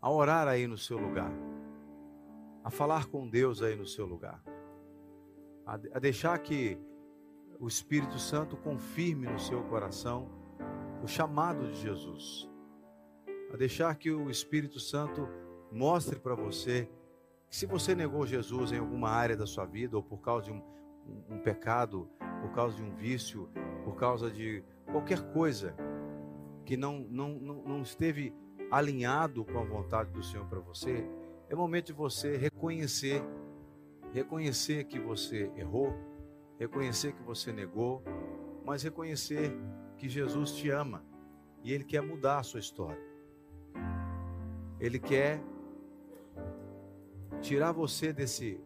a 0.00 0.08
orar 0.08 0.46
aí 0.46 0.68
no 0.68 0.78
seu 0.78 0.98
lugar, 0.98 1.32
a 2.62 2.70
falar 2.70 3.06
com 3.06 3.28
Deus 3.28 3.60
aí 3.60 3.74
no 3.74 3.86
seu 3.86 4.06
lugar, 4.06 4.40
a, 5.66 5.74
a 5.74 5.98
deixar 5.98 6.38
que 6.38 6.78
o 7.58 7.66
Espírito 7.66 8.20
Santo 8.20 8.56
confirme 8.56 9.26
no 9.26 9.38
seu 9.40 9.64
coração 9.64 10.28
o 11.02 11.08
chamado 11.08 11.66
de 11.72 11.80
Jesus, 11.80 12.48
a 13.52 13.56
deixar 13.56 13.92
que 13.96 14.12
o 14.12 14.30
Espírito 14.30 14.78
Santo 14.78 15.28
mostre 15.72 16.20
para 16.20 16.36
você 16.36 16.88
se 17.52 17.66
você 17.66 17.94
negou 17.94 18.26
Jesus 18.26 18.72
em 18.72 18.78
alguma 18.78 19.10
área 19.10 19.36
da 19.36 19.46
sua 19.46 19.66
vida, 19.66 19.94
ou 19.94 20.02
por 20.02 20.22
causa 20.22 20.46
de 20.46 20.52
um, 20.52 20.62
um, 21.06 21.34
um 21.34 21.38
pecado, 21.38 22.08
por 22.40 22.50
causa 22.50 22.74
de 22.74 22.82
um 22.82 22.94
vício, 22.94 23.46
por 23.84 23.94
causa 23.94 24.30
de 24.30 24.64
qualquer 24.90 25.20
coisa 25.34 25.76
que 26.64 26.78
não, 26.78 27.00
não, 27.10 27.34
não, 27.34 27.62
não 27.62 27.82
esteve 27.82 28.34
alinhado 28.70 29.44
com 29.44 29.58
a 29.58 29.64
vontade 29.64 30.10
do 30.12 30.22
Senhor 30.22 30.46
para 30.46 30.60
você, 30.60 31.06
é 31.50 31.54
momento 31.54 31.88
de 31.88 31.92
você 31.92 32.38
reconhecer, 32.38 33.22
reconhecer 34.14 34.84
que 34.84 34.98
você 34.98 35.52
errou, 35.54 35.94
reconhecer 36.58 37.12
que 37.12 37.22
você 37.22 37.52
negou, 37.52 38.02
mas 38.64 38.82
reconhecer 38.82 39.54
que 39.98 40.08
Jesus 40.08 40.52
te 40.52 40.70
ama 40.70 41.04
e 41.62 41.70
Ele 41.70 41.84
quer 41.84 42.00
mudar 42.00 42.38
a 42.38 42.42
sua 42.42 42.60
história. 42.60 43.02
Ele 44.80 44.98
quer 44.98 45.51
tirar 47.40 47.72
você 47.72 48.12
desse, 48.12 48.60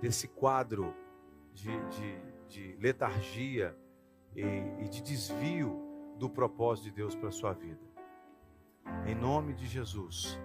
desse 0.00 0.28
quadro 0.28 0.94
de, 1.52 1.70
de, 1.88 2.20
de 2.48 2.76
letargia 2.80 3.76
e, 4.34 4.42
e 4.84 4.88
de 4.88 5.02
desvio 5.02 5.80
do 6.18 6.28
propósito 6.28 6.84
de 6.84 6.92
Deus 6.92 7.14
para 7.14 7.28
a 7.28 7.32
sua 7.32 7.52
vida. 7.52 7.80
Em 9.06 9.14
nome 9.14 9.54
de 9.54 9.66
Jesus. 9.66 10.38